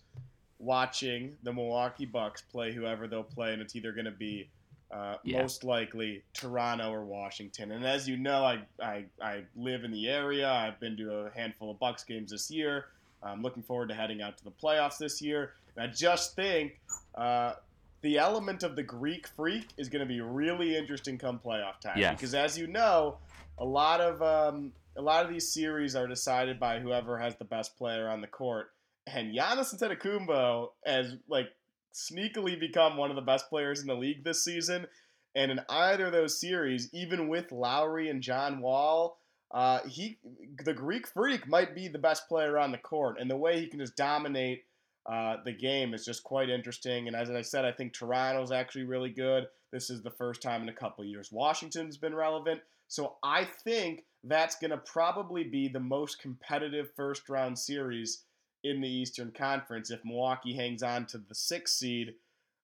watching 0.59 1.37
the 1.43 1.53
Milwaukee 1.53 2.07
Bucks 2.07 2.43
play 2.43 2.73
whoever 2.73 3.09
they'll 3.09 3.25
play, 3.25 3.53
and 3.53 3.61
it's 3.61 3.75
either 3.75 3.93
going 3.93 4.05
to 4.05 4.13
be 4.13 4.49
uh, 4.93 5.17
Yeah. 5.25 5.41
most 5.43 5.65
likely 5.65 6.23
Toronto 6.35 6.91
or 6.91 7.05
Washington. 7.05 7.73
And 7.73 7.85
as 7.85 8.09
you 8.09 8.17
know, 8.17 8.45
I, 8.45 8.61
I 8.81 9.05
I 9.21 9.45
live 9.57 9.85
in 9.85 9.91
the 9.91 10.09
area. 10.09 10.51
I've 10.51 10.79
been 10.81 10.97
to 10.99 11.27
a 11.27 11.31
handful 11.31 11.71
of 11.71 11.79
Bucks 11.79 12.05
games 12.05 12.31
this 12.31 12.51
year. 12.51 12.87
I'm 13.23 13.41
looking 13.43 13.63
forward 13.63 13.89
to 13.89 13.95
heading 13.95 14.21
out 14.21 14.37
to 14.39 14.45
the 14.45 14.51
playoffs 14.51 14.99
this 14.99 15.23
year. 15.23 15.53
And 15.77 15.89
I 15.89 15.93
just 15.93 16.35
think 16.37 16.79
uh, 17.15 17.55
the 18.03 18.19
element 18.19 18.63
of 18.65 18.75
the 18.77 18.83
Greek 18.83 19.27
freak 19.29 19.69
is 19.77 19.89
going 19.89 20.01
to 20.07 20.13
be 20.13 20.21
really 20.21 20.77
interesting 20.77 21.17
come 21.19 21.39
playoff 21.39 21.79
time. 21.81 21.99
Yes. 21.99 22.17
Because 22.17 22.35
as 22.35 22.59
you 22.59 22.67
know, 22.67 23.17
a 23.59 23.65
lot 23.65 24.01
of 24.01 24.21
um, 24.23 24.73
a 24.97 25.01
lot 25.03 25.25
of 25.25 25.31
these 25.31 25.53
series 25.55 25.95
are 25.97 26.07
decided 26.07 26.59
by 26.61 26.81
whoever 26.81 27.17
has 27.19 27.37
the 27.37 27.45
best 27.45 27.79
player 27.79 28.09
on 28.09 28.21
the 28.21 28.27
court. 28.27 28.73
And 29.07 29.35
Giannis 29.35 29.75
Antetokounmpo 29.75 30.71
has 30.85 31.15
like 31.29 31.47
sneakily 31.93 32.59
become 32.59 32.97
one 32.97 33.11
of 33.11 33.17
the 33.17 33.23
best 33.23 33.49
players 33.49 33.81
in 33.81 33.87
the 33.87 33.95
league 33.95 34.25
this 34.25 34.45
season. 34.45 34.87
And 35.35 35.51
in 35.51 35.61
either 35.69 36.07
of 36.07 36.13
those 36.13 36.41
series, 36.41 36.89
even 36.93 37.29
with 37.29 37.53
Lowry 37.53 38.11
and 38.11 38.23
John 38.23 38.61
Wall, 38.61 39.19
uh, 39.51 39.81
he 39.87 40.19
the 40.65 40.73
Greek 40.73 41.07
Freak 41.07 41.47
might 41.47 41.75
be 41.75 41.89
the 41.89 41.99
best 41.99 42.29
player 42.29 42.59
on 42.59 42.73
the 42.73 42.79
court, 42.79 43.19
and 43.21 43.31
the 43.31 43.37
way 43.37 43.61
he 43.61 43.67
can 43.67 43.81
just 43.81 43.97
dominate 43.97 44.65
uh, 45.11 45.37
the 45.45 45.53
game 45.53 45.95
is 45.95 46.05
just 46.05 46.23
quite 46.23 46.49
interesting. 46.49 47.07
And 47.07 47.17
as 47.17 47.31
I 47.31 47.43
said, 47.43 47.65
I 47.65 47.73
think 47.73 47.93
Toronto's 47.93 48.53
actually 48.53 48.85
really 48.85 49.11
good. 49.11 49.47
This 49.73 49.91
is 49.91 50.03
the 50.03 50.11
first 50.11 50.43
time 50.43 50.63
in 50.63 50.69
a 50.69 50.75
couple 50.75 51.05
years 51.05 51.33
Washington's 51.33 51.97
been 51.97 52.15
relevant. 52.15 52.61
So 52.89 53.17
I 53.23 53.49
think 53.65 54.05
that's 54.25 54.57
going 54.57 54.71
to 54.71 54.79
probably 54.79 55.45
be 55.45 55.69
the 55.69 55.81
most 55.81 56.21
competitive 56.21 56.91
first 56.95 57.29
round 57.29 57.59
series 57.59 58.25
in 58.65 58.81
the 58.81 58.89
Eastern 58.89 59.33
Conference 59.33 59.91
if 59.91 60.05
Milwaukee 60.05 60.55
hangs 60.55 60.83
on 60.83 61.07
to 61.07 61.19
the 61.19 61.35
sixth 61.35 61.77
seed 61.77 62.15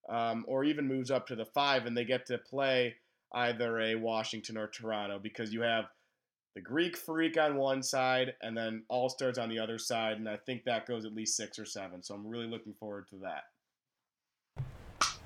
um, 0.08 0.44
or 0.48 0.64
even 0.64 0.86
moves 0.86 1.10
up 1.10 1.26
to 1.26 1.36
the 1.36 1.44
five 1.44 1.86
and 1.86 1.96
they 1.96 2.04
get 2.04 2.26
to 2.26 2.38
play 2.38 2.94
either 3.32 3.80
a 3.80 3.94
Washington 3.94 4.56
or 4.56 4.68
Toronto 4.68 5.18
because 5.18 5.52
you 5.52 5.62
have 5.62 5.86
the 6.54 6.60
Greek 6.60 6.96
freak 6.96 7.38
on 7.38 7.56
one 7.56 7.82
side 7.82 8.34
and 8.42 8.56
then 8.56 8.82
All 8.88 9.08
Stars 9.08 9.38
on 9.38 9.48
the 9.48 9.58
other 9.58 9.78
side. 9.78 10.16
And 10.16 10.28
I 10.28 10.36
think 10.36 10.64
that 10.64 10.86
goes 10.86 11.04
at 11.04 11.14
least 11.14 11.36
six 11.36 11.58
or 11.58 11.64
seven. 11.64 12.02
So 12.02 12.14
I'm 12.14 12.26
really 12.26 12.46
looking 12.46 12.74
forward 12.74 13.06
to 13.10 13.16
that. 13.22 13.44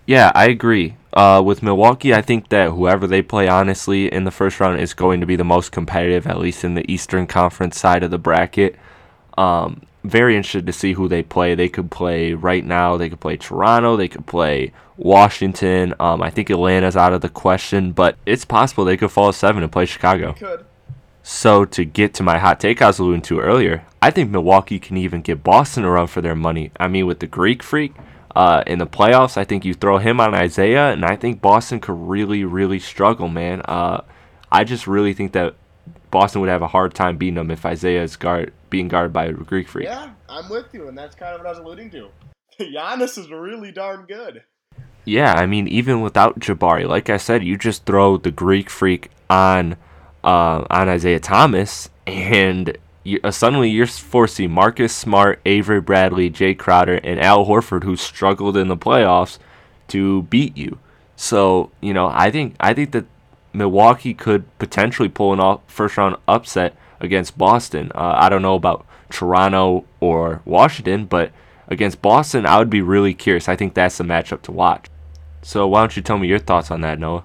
Yeah, 0.04 0.32
I 0.34 0.46
agree. 0.46 0.96
Uh, 1.12 1.40
with 1.44 1.62
Milwaukee, 1.62 2.12
I 2.12 2.22
think 2.22 2.48
that 2.48 2.70
whoever 2.70 3.06
they 3.06 3.22
play, 3.22 3.46
honestly, 3.46 4.12
in 4.12 4.24
the 4.24 4.32
first 4.32 4.58
round 4.58 4.80
is 4.80 4.94
going 4.94 5.20
to 5.20 5.26
be 5.26 5.36
the 5.36 5.44
most 5.44 5.70
competitive, 5.70 6.26
at 6.26 6.38
least 6.38 6.64
in 6.64 6.74
the 6.74 6.90
Eastern 6.90 7.28
Conference 7.28 7.78
side 7.78 8.02
of 8.02 8.10
the 8.10 8.18
bracket. 8.18 8.76
Um, 9.38 9.82
very 10.04 10.36
interested 10.36 10.66
to 10.66 10.72
see 10.72 10.94
who 10.94 11.08
they 11.08 11.22
play. 11.22 11.54
They 11.54 11.68
could 11.68 11.90
play 11.90 12.34
right 12.34 12.64
now. 12.64 12.96
They 12.96 13.08
could 13.08 13.20
play 13.20 13.36
Toronto. 13.36 13.96
They 13.96 14.08
could 14.08 14.26
play 14.26 14.72
Washington. 14.96 15.94
Um, 16.00 16.22
I 16.22 16.30
think 16.30 16.50
Atlanta's 16.50 16.96
out 16.96 17.12
of 17.12 17.20
the 17.20 17.28
question, 17.28 17.92
but 17.92 18.16
it's 18.26 18.44
possible 18.44 18.84
they 18.84 18.96
could 18.96 19.10
fall 19.10 19.32
to 19.32 19.38
seven 19.38 19.62
and 19.62 19.70
play 19.70 19.86
Chicago. 19.86 20.32
Could. 20.32 20.64
So 21.22 21.64
to 21.66 21.84
get 21.84 22.14
to 22.14 22.22
my 22.22 22.38
hot 22.38 22.58
take 22.58 22.82
I 22.82 22.88
was 22.88 22.98
alluding 22.98 23.22
to 23.22 23.38
earlier, 23.38 23.84
I 24.00 24.10
think 24.10 24.30
Milwaukee 24.30 24.80
can 24.80 24.96
even 24.96 25.22
get 25.22 25.44
Boston 25.44 25.84
a 25.84 25.90
run 25.90 26.08
for 26.08 26.20
their 26.20 26.34
money. 26.34 26.72
I 26.80 26.88
mean, 26.88 27.06
with 27.06 27.20
the 27.20 27.28
Greek 27.28 27.62
freak 27.62 27.94
uh, 28.34 28.64
in 28.66 28.80
the 28.80 28.86
playoffs, 28.86 29.36
I 29.36 29.44
think 29.44 29.64
you 29.64 29.72
throw 29.72 29.98
him 29.98 30.20
on 30.20 30.34
Isaiah, 30.34 30.90
and 30.90 31.04
I 31.04 31.14
think 31.14 31.40
Boston 31.40 31.78
could 31.78 31.92
really, 31.92 32.44
really 32.44 32.80
struggle, 32.80 33.28
man. 33.28 33.62
Uh, 33.66 34.02
I 34.50 34.64
just 34.64 34.88
really 34.88 35.14
think 35.14 35.32
that 35.32 35.54
Boston 36.12 36.42
would 36.42 36.50
have 36.50 36.62
a 36.62 36.68
hard 36.68 36.94
time 36.94 37.16
beating 37.16 37.34
them 37.34 37.50
if 37.50 37.66
Isaiah 37.66 38.02
is 38.02 38.14
guard 38.16 38.52
being 38.70 38.86
guarded 38.86 39.12
by 39.12 39.24
a 39.24 39.32
Greek 39.32 39.66
freak. 39.66 39.86
Yeah, 39.86 40.10
I'm 40.28 40.48
with 40.48 40.66
you. 40.72 40.86
And 40.86 40.96
that's 40.96 41.16
kind 41.16 41.34
of 41.34 41.40
what 41.40 41.46
I 41.48 41.50
was 41.50 41.58
alluding 41.58 41.90
to. 41.90 42.08
Giannis 42.60 43.18
is 43.18 43.30
really 43.30 43.72
darn 43.72 44.04
good. 44.06 44.44
Yeah, 45.04 45.32
I 45.32 45.46
mean, 45.46 45.66
even 45.66 46.00
without 46.00 46.38
Jabari, 46.38 46.86
like 46.86 47.10
I 47.10 47.16
said, 47.16 47.42
you 47.42 47.58
just 47.58 47.86
throw 47.86 48.18
the 48.18 48.30
Greek 48.30 48.70
freak 48.70 49.10
on 49.28 49.76
uh, 50.22 50.64
on 50.70 50.88
Isaiah 50.88 51.18
Thomas, 51.18 51.90
and 52.06 52.78
you, 53.02 53.18
uh, 53.24 53.32
suddenly 53.32 53.68
you're 53.68 53.88
forcing 53.88 54.52
Marcus 54.52 54.94
Smart, 54.94 55.40
Avery 55.44 55.80
Bradley, 55.80 56.30
Jae 56.30 56.56
Crowder, 56.56 57.00
and 57.02 57.18
Al 57.18 57.46
Horford, 57.46 57.82
who 57.82 57.96
struggled 57.96 58.56
in 58.56 58.68
the 58.68 58.76
playoffs, 58.76 59.38
to 59.88 60.22
beat 60.24 60.56
you. 60.56 60.78
So 61.16 61.72
you 61.80 61.92
know, 61.92 62.08
I 62.12 62.30
think 62.30 62.54
I 62.60 62.72
think 62.72 62.92
that 62.92 63.06
Milwaukee 63.52 64.14
could 64.14 64.44
potentially 64.58 65.08
pull 65.08 65.32
an 65.32 65.40
off 65.40 65.60
first 65.66 65.96
round 65.96 66.16
upset 66.26 66.76
against 67.00 67.36
Boston. 67.36 67.90
Uh, 67.94 68.14
I 68.16 68.28
don't 68.28 68.42
know 68.42 68.54
about 68.54 68.86
Toronto 69.10 69.84
or 70.00 70.42
Washington, 70.44 71.06
but 71.06 71.32
against 71.68 72.02
Boston, 72.02 72.46
I 72.46 72.58
would 72.58 72.70
be 72.70 72.80
really 72.80 73.14
curious. 73.14 73.48
I 73.48 73.56
think 73.56 73.74
that's 73.74 73.98
the 73.98 74.04
matchup 74.04 74.42
to 74.42 74.52
watch. 74.52 74.86
So 75.42 75.66
why 75.66 75.80
don't 75.80 75.96
you 75.96 76.02
tell 76.02 76.18
me 76.18 76.28
your 76.28 76.38
thoughts 76.38 76.70
on 76.70 76.80
that, 76.82 76.98
Noah? 76.98 77.24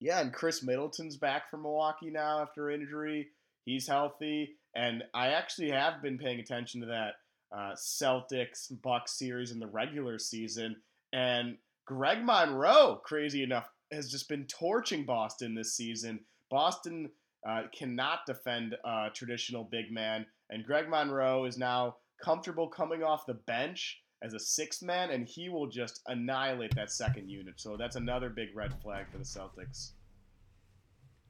Yeah, 0.00 0.20
and 0.20 0.32
Khris 0.32 0.62
Middleton's 0.62 1.16
back 1.16 1.50
from 1.50 1.62
Milwaukee 1.62 2.10
now 2.10 2.40
after 2.40 2.70
injury. 2.70 3.28
He's 3.64 3.88
healthy, 3.88 4.56
and 4.74 5.02
I 5.14 5.28
actually 5.28 5.70
have 5.70 6.02
been 6.02 6.18
paying 6.18 6.40
attention 6.40 6.80
to 6.82 6.86
that 6.88 7.14
uh, 7.56 7.74
Celtics 7.74 8.70
Bucks 8.82 9.18
series 9.18 9.52
in 9.52 9.58
the 9.58 9.66
regular 9.66 10.18
season, 10.18 10.76
and 11.12 11.56
Greg 11.86 12.24
Monroe, 12.24 13.00
crazy 13.04 13.42
enough, 13.42 13.68
has 13.92 14.10
just 14.10 14.28
been 14.28 14.46
torching 14.46 15.04
Boston 15.04 15.54
this 15.54 15.76
season. 15.76 16.20
Boston 16.50 17.10
uh, 17.48 17.62
cannot 17.76 18.20
defend 18.26 18.74
a 18.84 19.08
traditional 19.14 19.64
big 19.64 19.92
man, 19.92 20.26
and 20.50 20.64
Greg 20.64 20.88
Monroe 20.88 21.44
is 21.44 21.58
now 21.58 21.96
comfortable 22.22 22.68
coming 22.68 23.02
off 23.02 23.26
the 23.26 23.34
bench 23.34 24.02
as 24.22 24.34
a 24.34 24.40
sixth 24.40 24.82
man, 24.82 25.10
and 25.10 25.26
he 25.26 25.48
will 25.48 25.66
just 25.66 26.00
annihilate 26.06 26.74
that 26.74 26.90
second 26.90 27.28
unit. 27.28 27.54
So 27.58 27.76
that's 27.76 27.96
another 27.96 28.30
big 28.30 28.48
red 28.54 28.72
flag 28.82 29.06
for 29.10 29.18
the 29.18 29.24
Celtics. 29.24 29.92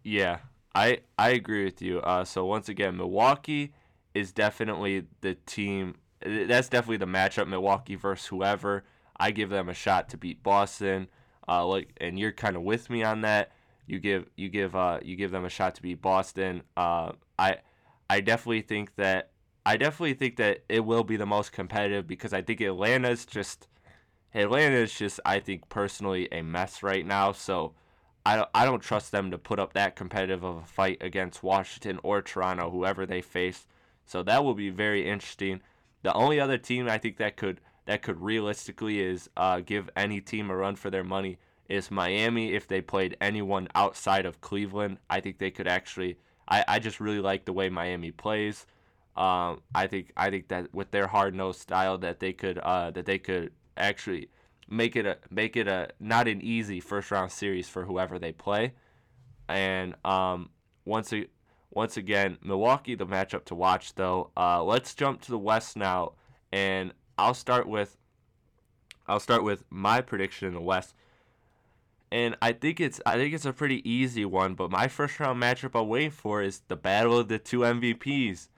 Yeah, 0.05 0.39
I 0.75 1.01
I 1.19 1.31
agree 1.31 1.65
with 1.65 1.83
you. 1.83 2.01
Uh, 2.01 2.25
so 2.25 2.45
once 2.45 2.69
again, 2.69 2.97
Milwaukee 2.97 3.75
is 4.15 4.33
definitely 4.33 5.07
the 5.21 5.35
team. 5.47 5.97
That's 6.25 6.69
definitely 6.69 6.99
the 6.99 7.07
matchup. 7.07 7.49
Milwaukee 7.49 7.97
versus 7.97 8.27
whoever. 8.27 8.85
I 9.19 9.31
give 9.31 9.51
them 9.51 9.69
a 9.69 9.75
shot 9.75 10.09
to 10.11 10.17
beat 10.17 10.43
Boston. 10.43 11.09
Uh, 11.49 11.67
like, 11.67 11.91
and 12.01 12.19
you're 12.19 12.33
kind 12.33 12.57
of 12.57 12.63
with 12.63 12.91
me 12.91 13.03
on 13.03 13.23
that. 13.23 13.53
You 13.87 14.01
give 14.01 14.27
you 14.37 14.49
give 14.49 14.75
uh 14.75 14.99
you 15.03 15.15
give 15.15 15.31
them 15.31 15.45
a 15.45 15.49
shot 15.49 15.77
to 15.77 15.83
beat 15.83 16.03
Boston. 16.03 16.63
Uh, 16.77 17.13
I 17.39 17.59
I 18.11 18.21
definitely 18.21 18.63
think 18.63 18.97
that 18.97 19.31
I 19.65 19.77
definitely 19.77 20.15
think 20.15 20.37
that 20.37 20.65
it 20.69 20.85
will 20.85 21.05
be 21.05 21.17
the 21.17 21.27
most 21.27 21.53
competitive 21.53 22.07
because 22.07 22.33
I 22.33 22.43
think 22.43 22.61
Atlanta's 22.61 23.25
just 23.25 23.69
Atlanta 24.35 24.77
is 24.77 24.93
just 24.93 25.21
I 25.25 25.41
think 25.41 25.69
personally 25.69 26.29
a 26.33 26.43
mess 26.43 26.83
right 26.83 27.07
now. 27.07 27.33
So 27.33 27.75
I 28.25 28.37
don't, 28.37 28.49
I 28.55 28.65
don't 28.65 28.83
trust 28.83 29.13
them 29.13 29.31
to 29.31 29.39
put 29.39 29.61
up 29.61 29.73
that 29.75 29.95
competitive 29.95 30.43
of 30.43 30.57
a 30.57 30.67
fight 30.67 30.99
against 31.01 31.45
Washington 31.45 32.01
or 32.03 32.23
Toronto, 32.23 32.71
whoever 32.71 33.07
they 33.07 33.23
face. 33.23 33.67
So 34.05 34.23
that 34.25 34.45
will 34.45 34.55
be 34.55 34.71
very 34.71 35.09
interesting. 35.09 35.61
The 36.03 36.13
only 36.13 36.41
other 36.41 36.59
team 36.59 36.89
I 36.89 36.99
think 36.99 37.19
that 37.19 37.37
could 37.37 37.61
that 37.87 38.03
could 38.03 38.21
realistically 38.21 39.01
is 39.01 39.31
uh, 39.37 39.61
give 39.61 39.89
any 39.97 40.21
team 40.21 40.51
a 40.51 40.57
run 40.57 40.77
for 40.77 40.91
their 40.91 41.05
money 41.05 41.39
is 41.69 41.91
Miami. 41.91 42.55
If 42.55 42.69
they 42.69 42.81
played 42.81 43.17
anyone 43.21 43.69
outside 43.75 44.27
of 44.27 44.41
Cleveland, 44.41 44.99
I 45.09 45.21
think 45.21 45.39
they 45.39 45.51
could 45.51 45.67
actually. 45.69 46.19
I, 46.49 46.65
I 46.69 46.79
just 46.79 47.01
really 47.01 47.21
like 47.21 47.45
the 47.45 47.53
way 47.53 47.69
Miami 47.69 48.13
plays. 48.13 48.67
Um, 49.17 49.63
I 49.75 49.87
think 49.87 50.13
I 50.17 50.31
think 50.31 50.49
that 50.49 50.75
with 50.75 50.91
their 50.91 51.07
hard 51.07 51.35
nosed 51.35 51.61
style 51.61 51.99
that 51.99 52.21
they 52.21 52.33
could 52.33 52.59
uh, 52.59 52.91
that 52.91 53.07
they 53.07 53.19
could 53.19 53.53
actually 53.77 54.29
make 54.69 54.95
it 54.95 55.07
a 55.07 55.17
make 55.31 55.57
it 55.57 55.67
a 55.67 55.89
not 55.99 56.29
an 56.29 56.43
easy 56.43 56.81
first 56.81 57.11
round 57.11 57.33
series 57.33 57.69
for 57.69 57.85
whoever 57.85 58.19
they 58.19 58.33
play. 58.33 58.75
And 59.49 59.95
um, 60.05 60.51
once 60.85 61.13
a, 61.13 61.27
once 61.71 61.97
again, 61.97 62.37
Milwaukee 62.43 62.95
the 62.95 63.07
matchup 63.07 63.45
to 63.47 63.55
watch 63.55 63.95
though. 63.95 64.31
Uh, 64.37 64.63
let's 64.63 64.95
jump 64.95 65.23
to 65.23 65.31
the 65.31 65.39
West 65.39 65.77
now, 65.77 66.13
and 66.53 66.93
I'll 67.19 67.35
start 67.35 67.67
with 67.69 67.97
I'll 69.07 69.21
start 69.21 69.45
with 69.45 69.65
my 69.71 70.01
prediction 70.01 70.49
in 70.49 70.55
the 70.55 70.61
West. 70.61 70.95
And 72.11 72.37
I 72.41 72.53
think 72.53 72.81
it's 72.81 73.01
I 73.05 73.17
think 73.17 73.35
it's 73.35 73.45
a 73.45 73.53
pretty 73.53 73.89
easy 73.89 74.25
one, 74.25 74.55
but 74.55 74.71
my 74.71 74.89
first 74.89 75.19
round 75.19 75.43
matchup 75.43 75.73
I'll 75.75 75.87
wait 75.87 76.13
for 76.13 76.43
is 76.43 76.63
the 76.69 76.77
battle 76.77 77.19
of 77.19 77.29
the 77.29 77.39
two 77.39 77.61
MVPs. 77.61 78.49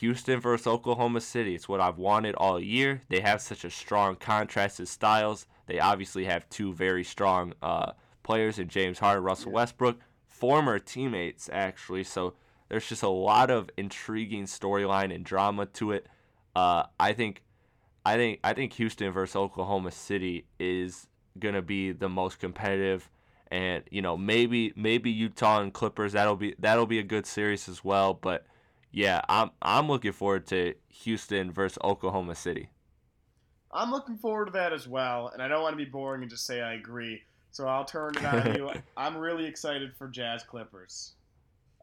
Houston 0.00 0.40
versus 0.40 0.66
Oklahoma 0.66 1.20
City. 1.20 1.54
It's 1.54 1.68
what 1.68 1.80
I've 1.80 1.98
wanted 1.98 2.34
all 2.36 2.58
year. 2.58 3.02
They 3.10 3.20
have 3.20 3.42
such 3.42 3.62
a 3.62 3.70
strong 3.70 4.16
contrast 4.16 4.78
contrasted 4.78 4.88
styles. 4.88 5.46
They 5.66 5.80
obviously 5.80 6.24
have 6.24 6.48
two 6.48 6.72
very 6.72 7.04
strong 7.04 7.52
uh, 7.60 7.92
players 8.22 8.58
in 8.58 8.68
James 8.68 9.00
Harden, 9.00 9.22
Russell 9.22 9.52
Westbrook, 9.52 9.98
former 10.26 10.78
teammates 10.78 11.50
actually. 11.52 12.04
So 12.04 12.34
there's 12.68 12.88
just 12.88 13.02
a 13.02 13.08
lot 13.08 13.50
of 13.50 13.68
intriguing 13.76 14.44
storyline 14.44 15.14
and 15.14 15.24
drama 15.24 15.66
to 15.66 15.92
it. 15.92 16.06
Uh, 16.56 16.84
I 16.98 17.12
think, 17.12 17.42
I 18.04 18.16
think, 18.16 18.40
I 18.42 18.52
think 18.52 18.72
Houston 18.74 19.12
versus 19.12 19.36
Oklahoma 19.36 19.90
City 19.90 20.46
is 20.58 21.06
gonna 21.38 21.62
be 21.62 21.92
the 21.92 22.08
most 22.08 22.38
competitive. 22.38 23.08
And 23.50 23.84
you 23.90 24.00
know 24.00 24.16
maybe 24.16 24.72
maybe 24.76 25.10
Utah 25.10 25.60
and 25.60 25.74
Clippers 25.74 26.12
that'll 26.12 26.36
be 26.36 26.54
that'll 26.58 26.86
be 26.86 26.98
a 26.98 27.02
good 27.02 27.26
series 27.26 27.68
as 27.68 27.84
well. 27.84 28.14
But 28.14 28.46
yeah, 28.92 29.20
I'm 29.28 29.50
I'm 29.60 29.88
looking 29.88 30.12
forward 30.12 30.46
to 30.48 30.74
Houston 30.88 31.52
versus 31.52 31.78
Oklahoma 31.84 32.34
City. 32.34 32.70
I'm 33.70 33.90
looking 33.90 34.16
forward 34.16 34.46
to 34.46 34.52
that 34.52 34.72
as 34.72 34.86
well, 34.86 35.28
and 35.32 35.42
I 35.42 35.48
don't 35.48 35.62
want 35.62 35.72
to 35.72 35.84
be 35.84 35.90
boring 35.90 36.22
and 36.22 36.30
just 36.30 36.46
say 36.46 36.60
I 36.60 36.74
agree. 36.74 37.22
So 37.50 37.66
I'll 37.66 37.84
turn 37.84 38.16
it 38.16 38.24
on 38.24 38.54
you. 38.54 38.70
I'm 38.96 39.16
really 39.16 39.46
excited 39.46 39.92
for 39.96 40.08
Jazz 40.08 40.42
Clippers. 40.42 41.12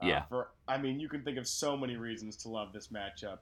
Uh, 0.02 0.08
yeah. 0.08 0.24
For 0.30 0.50
I 0.68 0.78
mean, 0.78 1.00
you 1.00 1.10
can 1.10 1.24
think 1.24 1.38
of 1.38 1.48
so 1.48 1.76
many 1.76 1.98
reasons 1.98 2.36
to 2.38 2.50
love 2.50 2.74
this 2.74 2.88
matchup. 2.88 3.40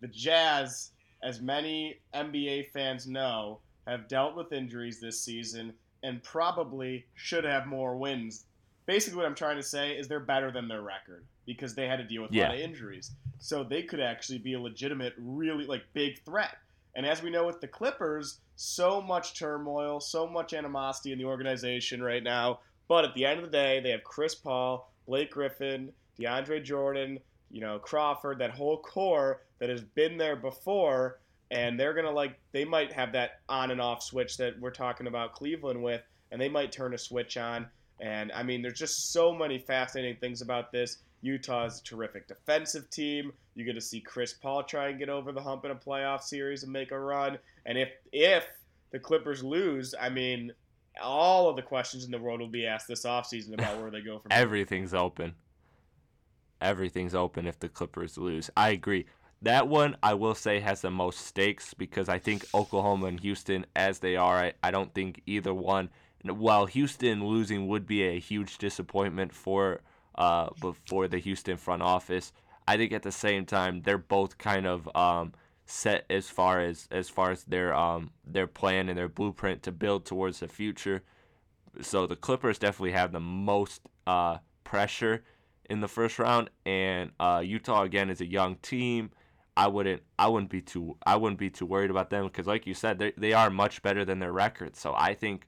The 0.00 0.08
Jazz, 0.08 0.92
as 1.22 1.40
many 1.40 2.00
NBA 2.14 2.70
fans 2.70 3.06
know, 3.06 3.60
have 3.86 4.08
dealt 4.08 4.36
with 4.36 4.52
injuries 4.52 5.00
this 5.00 5.20
season 5.20 5.72
and 6.02 6.22
probably 6.22 7.06
should 7.14 7.44
have 7.44 7.66
more 7.66 7.96
wins. 7.96 8.44
Basically, 8.86 9.16
what 9.16 9.26
I'm 9.26 9.34
trying 9.34 9.56
to 9.56 9.62
say 9.62 9.92
is 9.92 10.06
they're 10.06 10.20
better 10.20 10.50
than 10.50 10.68
their 10.68 10.82
record 10.82 11.24
because 11.46 11.74
they 11.74 11.88
had 11.88 11.96
to 11.96 12.04
deal 12.04 12.22
with 12.22 12.32
yeah. 12.32 12.44
a 12.44 12.46
lot 12.46 12.54
of 12.54 12.60
injuries. 12.60 13.12
So 13.38 13.64
they 13.64 13.82
could 13.82 14.00
actually 14.00 14.38
be 14.38 14.54
a 14.54 14.60
legitimate, 14.60 15.14
really 15.18 15.66
like 15.66 15.82
big 15.92 16.22
threat. 16.24 16.56
And 16.94 17.04
as 17.04 17.22
we 17.22 17.30
know 17.30 17.46
with 17.46 17.60
the 17.60 17.68
Clippers, 17.68 18.40
so 18.56 19.02
much 19.02 19.38
turmoil, 19.38 20.00
so 20.00 20.26
much 20.26 20.54
animosity 20.54 21.12
in 21.12 21.18
the 21.18 21.24
organization 21.24 22.02
right 22.02 22.22
now. 22.22 22.60
But 22.88 23.04
at 23.04 23.14
the 23.14 23.26
end 23.26 23.40
of 23.40 23.46
the 23.46 23.50
day, 23.50 23.80
they 23.80 23.90
have 23.90 24.04
Chris 24.04 24.34
Paul, 24.34 24.90
Blake 25.06 25.30
Griffin, 25.30 25.92
DeAndre 26.18 26.64
Jordan, 26.64 27.18
you 27.50 27.60
know, 27.60 27.78
Crawford, 27.78 28.38
that 28.38 28.50
whole 28.50 28.78
core 28.78 29.42
that 29.58 29.68
has 29.68 29.82
been 29.82 30.16
there 30.16 30.36
before. 30.36 31.20
And 31.50 31.78
they're 31.78 31.92
to 31.94 32.10
like, 32.10 32.38
they 32.52 32.64
might 32.64 32.92
have 32.92 33.12
that 33.12 33.40
on 33.48 33.70
and 33.70 33.80
off 33.80 34.02
switch 34.02 34.36
that 34.38 34.58
we're 34.60 34.70
talking 34.70 35.06
about 35.06 35.34
Cleveland 35.34 35.80
with, 35.82 36.02
and 36.32 36.40
they 36.40 36.48
might 36.48 36.72
turn 36.72 36.92
a 36.92 36.98
switch 36.98 37.36
on. 37.36 37.66
And 38.00 38.32
I 38.32 38.42
mean, 38.42 38.62
there's 38.62 38.78
just 38.78 39.12
so 39.12 39.32
many 39.32 39.58
fascinating 39.58 40.16
things 40.16 40.42
about 40.42 40.72
this. 40.72 40.98
Utah 41.22 41.66
is 41.66 41.80
a 41.80 41.84
terrific 41.84 42.28
defensive 42.28 42.90
team. 42.90 43.32
You 43.54 43.64
get 43.64 43.74
to 43.74 43.80
see 43.80 44.00
Chris 44.00 44.34
Paul 44.34 44.64
try 44.64 44.88
and 44.88 44.98
get 44.98 45.08
over 45.08 45.32
the 45.32 45.40
hump 45.40 45.64
in 45.64 45.70
a 45.70 45.76
playoff 45.76 46.22
series 46.22 46.62
and 46.62 46.72
make 46.72 46.90
a 46.90 46.98
run. 46.98 47.38
And 47.64 47.78
if 47.78 47.88
if 48.12 48.46
the 48.90 48.98
Clippers 48.98 49.42
lose, 49.42 49.94
I 49.98 50.08
mean, 50.08 50.52
all 51.02 51.48
of 51.48 51.56
the 51.56 51.62
questions 51.62 52.04
in 52.04 52.10
the 52.10 52.18
world 52.18 52.40
will 52.40 52.48
be 52.48 52.66
asked 52.66 52.88
this 52.88 53.04
offseason 53.04 53.54
about 53.54 53.80
where 53.80 53.90
they 53.90 54.00
go 54.00 54.18
from 54.18 54.28
Everything's 54.30 54.94
open. 54.94 55.34
Everything's 56.60 57.14
open 57.14 57.46
if 57.46 57.58
the 57.58 57.68
Clippers 57.68 58.16
lose. 58.16 58.50
I 58.56 58.70
agree. 58.70 59.06
That 59.42 59.68
one, 59.68 59.96
I 60.02 60.14
will 60.14 60.34
say, 60.34 60.60
has 60.60 60.80
the 60.80 60.90
most 60.90 61.20
stakes 61.20 61.74
because 61.74 62.08
I 62.08 62.18
think 62.18 62.44
Oklahoma 62.54 63.06
and 63.06 63.20
Houston, 63.20 63.66
as 63.76 63.98
they 63.98 64.16
are, 64.16 64.36
I, 64.36 64.52
I 64.62 64.70
don't 64.70 64.94
think 64.94 65.22
either 65.26 65.52
one. 65.54 65.90
While 66.24 66.66
Houston 66.66 67.24
losing 67.26 67.68
would 67.68 67.86
be 67.86 68.02
a 68.02 68.18
huge 68.18 68.58
disappointment 68.58 69.32
for 69.32 69.82
uh, 70.16 70.48
before 70.60 71.08
the 71.08 71.18
Houston 71.18 71.56
front 71.56 71.82
office. 71.82 72.32
I 72.66 72.76
think 72.76 72.92
at 72.92 73.02
the 73.02 73.12
same 73.12 73.46
time 73.46 73.82
they're 73.82 73.98
both 73.98 74.38
kind 74.38 74.66
of 74.66 74.88
um, 74.96 75.32
set 75.66 76.04
as 76.10 76.28
far 76.28 76.60
as 76.60 76.88
as 76.90 77.08
far 77.08 77.30
as 77.30 77.44
their 77.44 77.74
um, 77.74 78.10
their 78.24 78.46
plan 78.46 78.88
and 78.88 78.98
their 78.98 79.08
blueprint 79.08 79.62
to 79.64 79.72
build 79.72 80.04
towards 80.04 80.40
the 80.40 80.48
future. 80.48 81.02
So 81.80 82.06
the 82.06 82.16
Clippers 82.16 82.58
definitely 82.58 82.92
have 82.92 83.12
the 83.12 83.20
most 83.20 83.82
uh, 84.06 84.38
pressure 84.64 85.22
in 85.68 85.80
the 85.80 85.88
first 85.88 86.18
round, 86.18 86.48
and 86.64 87.10
uh, 87.20 87.42
Utah 87.44 87.82
again 87.82 88.08
is 88.08 88.20
a 88.20 88.26
young 88.26 88.56
team. 88.56 89.10
I 89.56 89.68
wouldn't 89.68 90.02
I 90.18 90.28
wouldn't 90.28 90.50
be 90.50 90.60
too 90.60 90.96
I 91.06 91.16
wouldn't 91.16 91.38
be 91.38 91.50
too 91.50 91.66
worried 91.66 91.90
about 91.90 92.10
them 92.10 92.26
because 92.26 92.46
like 92.46 92.66
you 92.66 92.74
said 92.74 92.98
they 92.98 93.12
they 93.16 93.32
are 93.32 93.50
much 93.50 93.82
better 93.82 94.04
than 94.04 94.18
their 94.18 94.32
record. 94.32 94.76
So 94.76 94.94
I 94.96 95.14
think 95.14 95.46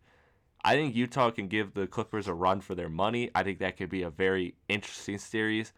I 0.64 0.74
think 0.74 0.94
Utah 0.96 1.30
can 1.30 1.48
give 1.48 1.74
the 1.74 1.86
Clippers 1.86 2.26
a 2.26 2.34
run 2.34 2.61
for 2.61 2.74
their 2.74 2.88
money. 2.88 3.30
I 3.34 3.42
think 3.42 3.59
that 3.61 3.76
could 3.76 3.90
be 3.90 4.02
a 4.02 4.11
very 4.11 4.54
interesting 4.68 5.18
series. 5.18 5.72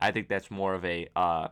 I 0.00 0.10
think 0.10 0.28
that's 0.28 0.50
more 0.50 0.74
of 0.74 0.84
a 0.84 1.08
uh, 1.14 1.48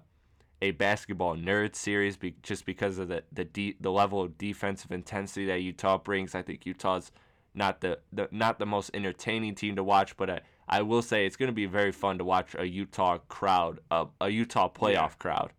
a 0.61 0.71
basketball 0.73 1.37
nerd 1.37 1.75
series, 1.75 2.17
be, 2.17 2.35
just 2.43 2.65
because 2.65 2.99
of 2.99 3.09
the 3.09 3.25
the 3.33 3.45
de- 3.45 3.77
the 3.81 3.91
level 3.91 4.23
of 4.23 4.39
defensive 4.39 4.91
intensity 4.91 5.47
that 5.47 5.61
Utah 5.61 5.99
brings. 5.99 6.35
I 6.35 6.43
think 6.43 6.65
Utah's 6.67 7.13
not 7.55 7.81
the, 7.81 7.99
the 8.13 8.29
not 8.31 8.59
the 8.59 8.67
most 8.67 8.91
entertaining 8.95 9.55
team 9.55 9.77
to 9.77 9.85
watch, 9.85 10.17
but 10.17 10.31
I, 10.31 10.41
I 10.69 10.83
will 10.83 11.03
say 11.03 11.27
it's 11.27 11.37
going 11.37 11.49
to 11.49 11.55
be 11.55 11.67
very 11.67 11.93
fun 11.93 12.19
to 12.19 12.25
watch 12.25 12.55
a 12.59 12.67
Utah 12.67 13.19
crowd, 13.29 13.81
a, 13.91 14.07
a 14.21 14.31
Utah 14.31 14.69
playoff 14.69 15.19
crowd. 15.19 15.53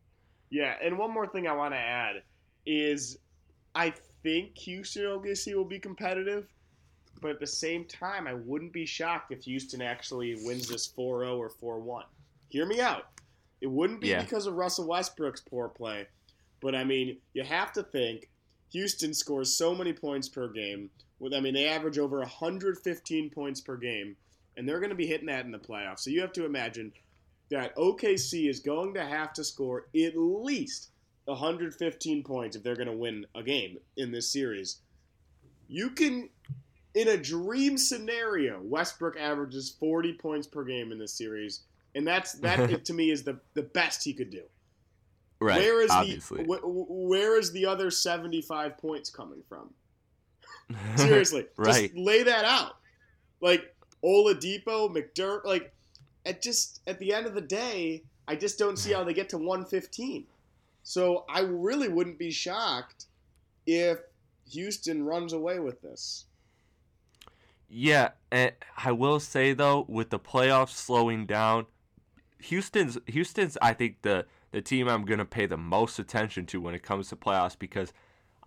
Yeah, 0.54 0.76
and 0.84 0.97
one 0.97 1.12
more 1.12 1.28
thing 1.28 1.47
I 1.47 1.54
want 1.54 1.74
to 1.74 1.80
add 1.80 2.24
is 2.66 3.18
I 3.76 3.93
think 4.22 4.58
Houston 4.60 5.04
OKC 5.04 5.56
will 5.56 5.66
be 5.66 5.80
competitive 5.80 6.47
but 7.24 7.32
at 7.32 7.39
the 7.39 7.47
same 7.47 7.86
time, 7.86 8.28
I 8.28 8.34
wouldn't 8.34 8.74
be 8.74 8.86
shocked 8.86 9.32
if 9.32 9.45
Houston 9.45 9.82
actually 9.82 10.36
wins 10.43 10.68
this 10.68 10.86
4 10.88 11.22
0 11.22 11.38
or 11.38 11.49
4 11.49 11.80
1. 11.80 12.04
Hear 12.49 12.66
me 12.66 12.82
out. 12.82 13.06
It 13.62 13.68
wouldn't 13.68 14.01
be 14.01 14.10
yeah. 14.10 14.22
because 14.22 14.45
of 14.45 14.56
Russell 14.56 14.88
Westbrook's 14.88 15.39
poor 15.39 15.70
play. 15.70 16.06
But 16.62 16.76
I 16.76 16.84
mean, 16.84 17.18
you 17.34 17.43
have 17.43 17.72
to 17.74 17.84
think 17.84 18.30
Houston 18.74 19.14
scores 19.14 19.56
so 19.56 19.74
many 19.74 19.93
points 19.93 20.28
per 20.28 20.49
game. 20.49 20.89
With 21.20 21.34
I 21.34 21.39
mean, 21.39 21.54
they 21.54 21.70
average 21.70 21.97
over 21.97 22.20
115 22.20 23.30
points 23.30 23.62
per 23.62 23.78
game, 23.78 24.18
and 24.58 24.68
they're 24.68 24.82
going 24.82 24.89
to 24.89 24.95
be 24.95 25.08
hitting 25.08 25.28
that 25.28 25.45
in 25.45 25.51
the 25.51 25.60
playoffs. 25.60 25.99
So 25.99 26.10
you 26.10 26.20
have 26.20 26.34
to 26.34 26.45
imagine 26.45 26.91
that 27.54 27.76
OKC 27.76 28.49
is 28.49 28.60
going 28.60 28.95
to 28.95 29.06
have 29.06 29.32
to 29.34 29.43
score 29.43 29.86
at 29.95 30.14
least 30.16 30.89
115 31.26 32.24
points 32.24 32.56
if 32.56 32.64
they're 32.64 32.76
going 32.76 32.88
to 32.88 32.93
win 32.93 33.28
a 33.36 33.43
game 33.43 33.78
in 33.95 34.12
this 34.12 34.32
series. 34.32 34.80
You 35.68 35.91
can, 35.91 36.30
in 36.95 37.10
a 37.10 37.18
dream 37.18 37.78
scenario, 37.78 38.60
Westbrook 38.64 39.18
averages 39.20 39.76
40 39.80 40.14
points 40.14 40.47
per 40.47 40.64
game 40.64 40.91
in 40.91 40.97
this 40.97 41.14
series, 41.14 41.62
and 41.93 42.08
that's 42.08 42.34
that 42.39 42.86
to 42.86 42.93
me 42.93 43.12
is 43.12 43.24
the 43.24 43.39
the 43.54 43.62
best 43.62 44.04
he 44.04 44.14
could 44.14 44.32
do. 44.32 44.43
Right. 45.39 45.60
Where 45.60 45.82
is 45.82 45.91
obviously. 45.91 46.43
the 46.43 46.56
wh- 46.56 46.89
where 47.08 47.39
is 47.39 47.51
the 47.51 47.68
other 47.68 47.91
75 47.91 48.80
points 48.80 49.12
coming 49.12 49.43
from? 49.47 49.70
Seriously, 50.95 51.45
right. 51.58 51.84
just 51.84 51.95
lay 51.95 52.24
that 52.24 52.45
out. 52.45 52.78
Like 53.41 53.76
Oladipo, 54.04 54.89
McDermott, 54.91 55.45
like 55.45 55.72
at 56.26 56.41
just 56.41 56.82
at 56.88 56.99
the 56.99 57.13
end 57.13 57.26
of 57.26 57.34
the 57.34 57.41
day, 57.41 58.03
I 58.28 58.36
just 58.36 58.57
don't 58.57 58.78
see 58.78 58.93
how 58.93 59.03
they 59.03 59.13
get 59.13 59.30
to 59.30 59.38
115. 59.38 60.26
So 60.84 61.26
I 61.30 61.41
really 61.41 61.88
wouldn't 61.88 62.19
be 62.19 62.32
shocked 62.32 63.05
if 63.65 63.99
Houston 64.49 65.03
runs 65.03 65.34
away 65.34 65.59
with 65.59 65.82
this. 65.82 66.26
Yeah, 67.69 68.09
and 68.32 68.51
I 68.78 68.91
will 68.91 69.19
say 69.19 69.53
though, 69.53 69.86
with 69.88 70.09
the 70.09 70.19
playoffs 70.19 70.76
slowing 70.76 71.26
down, 71.26 71.65
Houston's 72.39 72.97
Houston's 73.07 73.57
I 73.61 73.74
think 73.74 74.01
the 74.01 74.26
the 74.51 74.61
team 74.61 74.88
I'm 74.88 75.05
gonna 75.05 75.26
pay 75.26 75.45
the 75.45 75.57
most 75.57 75.97
attention 75.97 76.45
to 76.47 76.61
when 76.61 76.76
it 76.76 76.84
comes 76.84 77.09
to 77.09 77.15
playoffs 77.15 77.57
because 77.57 77.93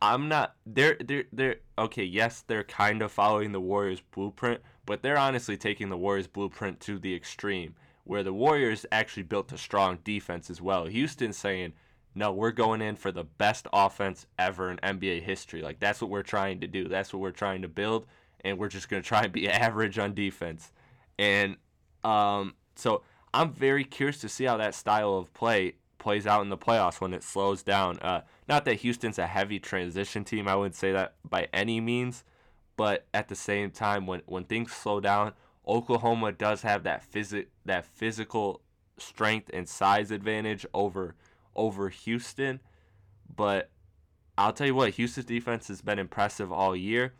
I'm 0.01 0.28
not 0.28 0.57
they're 0.66 0.97
they're 1.03 1.24
they're 1.32 1.57
okay, 1.78 2.05
yes, 2.05 2.44
they're 2.47 2.64
kind 2.64 3.03
of 3.03 3.12
following 3.12 3.53
the 3.53 3.61
Warriors 3.61 4.03
blueprint, 4.11 4.61
but 4.84 5.03
they're 5.03 5.18
honestly 5.18 5.57
taking 5.57 5.88
the 5.88 5.97
Warriors 5.97 6.26
blueprint 6.26 6.80
to 6.80 6.99
the 6.99 7.14
extreme, 7.14 7.74
where 8.05 8.22
the 8.22 8.32
Warriors 8.32 8.86
actually 8.92 9.22
built 9.22 9.53
a 9.53 9.59
strong 9.59 9.99
defense 10.05 10.51
as 10.51 10.61
well. 10.61 10.86
Houston's 10.86 11.36
saying, 11.36 11.72
No, 12.14 12.32
we're 12.32 12.51
going 12.51 12.82
in 12.82 12.97
for 12.97 13.12
the 13.12 13.24
best 13.24 13.66
offense 13.72 14.26
ever 14.38 14.70
in 14.70 14.78
NBA 14.78 15.22
history. 15.22 15.62
Like 15.62 15.80
that's 15.80 16.01
what 16.01 16.11
we're 16.11 16.22
trying 16.22 16.61
to 16.61 16.66
do. 16.66 16.88
That's 16.88 17.12
what 17.12 17.20
we're 17.20 17.30
trying 17.30 17.62
to 17.62 17.68
build 17.68 18.07
and 18.47 18.59
we're 18.59 18.68
just 18.68 18.88
going 18.88 19.03
to 19.03 19.07
try 19.07 19.24
and 19.24 19.32
be 19.32 19.49
average 19.51 19.99
on 19.99 20.14
defense. 20.14 20.72
And 21.18 21.57
um, 22.05 22.55
so 22.76 23.03
I'm 23.34 23.53
very 23.53 23.84
curious 23.84 24.18
to 24.18 24.28
see 24.28 24.44
how 24.44 24.57
that 24.59 24.74
style 24.74 25.14
of 25.16 25.32
play 25.34 25.74
plays 26.07 26.24
out 26.24 26.40
in 26.40 26.50
the 26.50 26.57
playoffs 26.57 27.00
when 27.00 27.12
it 27.12 27.24
slows 27.24 27.64
down. 27.64 27.98
Uh, 27.98 28.20
not 28.48 28.64
that 28.64 28.74
Houston's 28.74 29.18
a 29.18 29.26
heavy 29.26 29.59
transition 29.59 30.22
team, 30.22 30.46
I 30.46 30.54
wouldn't 30.54 30.76
say 30.76 30.92
that 30.92 31.16
by 31.28 31.48
any 31.52 31.80
means, 31.80 32.22
but 32.76 33.09
at 33.12 33.26
the 33.26 33.34
same 33.34 33.72
time, 33.72 34.07
when, 34.07 34.22
when 34.26 34.44
things 34.44 34.70
slow 34.72 35.00
down, 35.00 35.32
Oklahoma 35.66 36.30
does 36.30 36.62
have 36.62 36.84
that 36.84 37.02
physic 37.02 37.48
that 37.64 37.86
physical 37.86 38.61
strength 38.98 39.50
and 39.52 39.68
size 39.68 40.12
advantage 40.12 40.64
over 40.72 41.16
over 41.57 41.88
Houston. 41.88 42.61
But 43.34 43.70
I'll 44.38 44.52
tell 44.52 44.68
you 44.68 44.76
what, 44.76 44.90
Houston's 44.90 45.26
defense 45.26 45.66
has 45.66 45.82
been 45.82 45.98
impressive 45.98 46.52
all 46.52 46.76
year. 46.76 47.14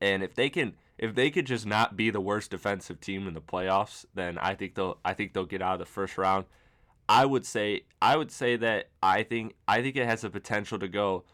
And 0.00 0.22
if 0.22 0.36
they 0.36 0.48
can 0.50 0.74
if 0.98 1.16
they 1.16 1.32
could 1.32 1.46
just 1.46 1.66
not 1.66 1.96
be 1.96 2.10
the 2.10 2.20
worst 2.20 2.52
defensive 2.52 3.00
team 3.00 3.26
in 3.26 3.34
the 3.34 3.40
playoffs, 3.40 4.06
then 4.14 4.38
I 4.38 4.54
think 4.54 4.76
they'll 4.76 4.98
I 5.04 5.14
think 5.14 5.32
they'll 5.32 5.46
get 5.46 5.62
out 5.62 5.72
of 5.72 5.80
the 5.80 5.92
first 5.92 6.16
round. 6.16 6.44
I 7.08 7.24
would 7.26 7.44
say 7.44 7.82
I 8.00 8.16
would 8.16 8.30
say 8.30 8.56
that 8.56 8.88
I 9.02 9.22
think 9.22 9.54
I 9.68 9.82
think 9.82 9.96
it 9.96 10.06
has 10.06 10.22
the 10.22 10.30
potential 10.30 10.78
to 10.78 10.88
go 10.88 11.24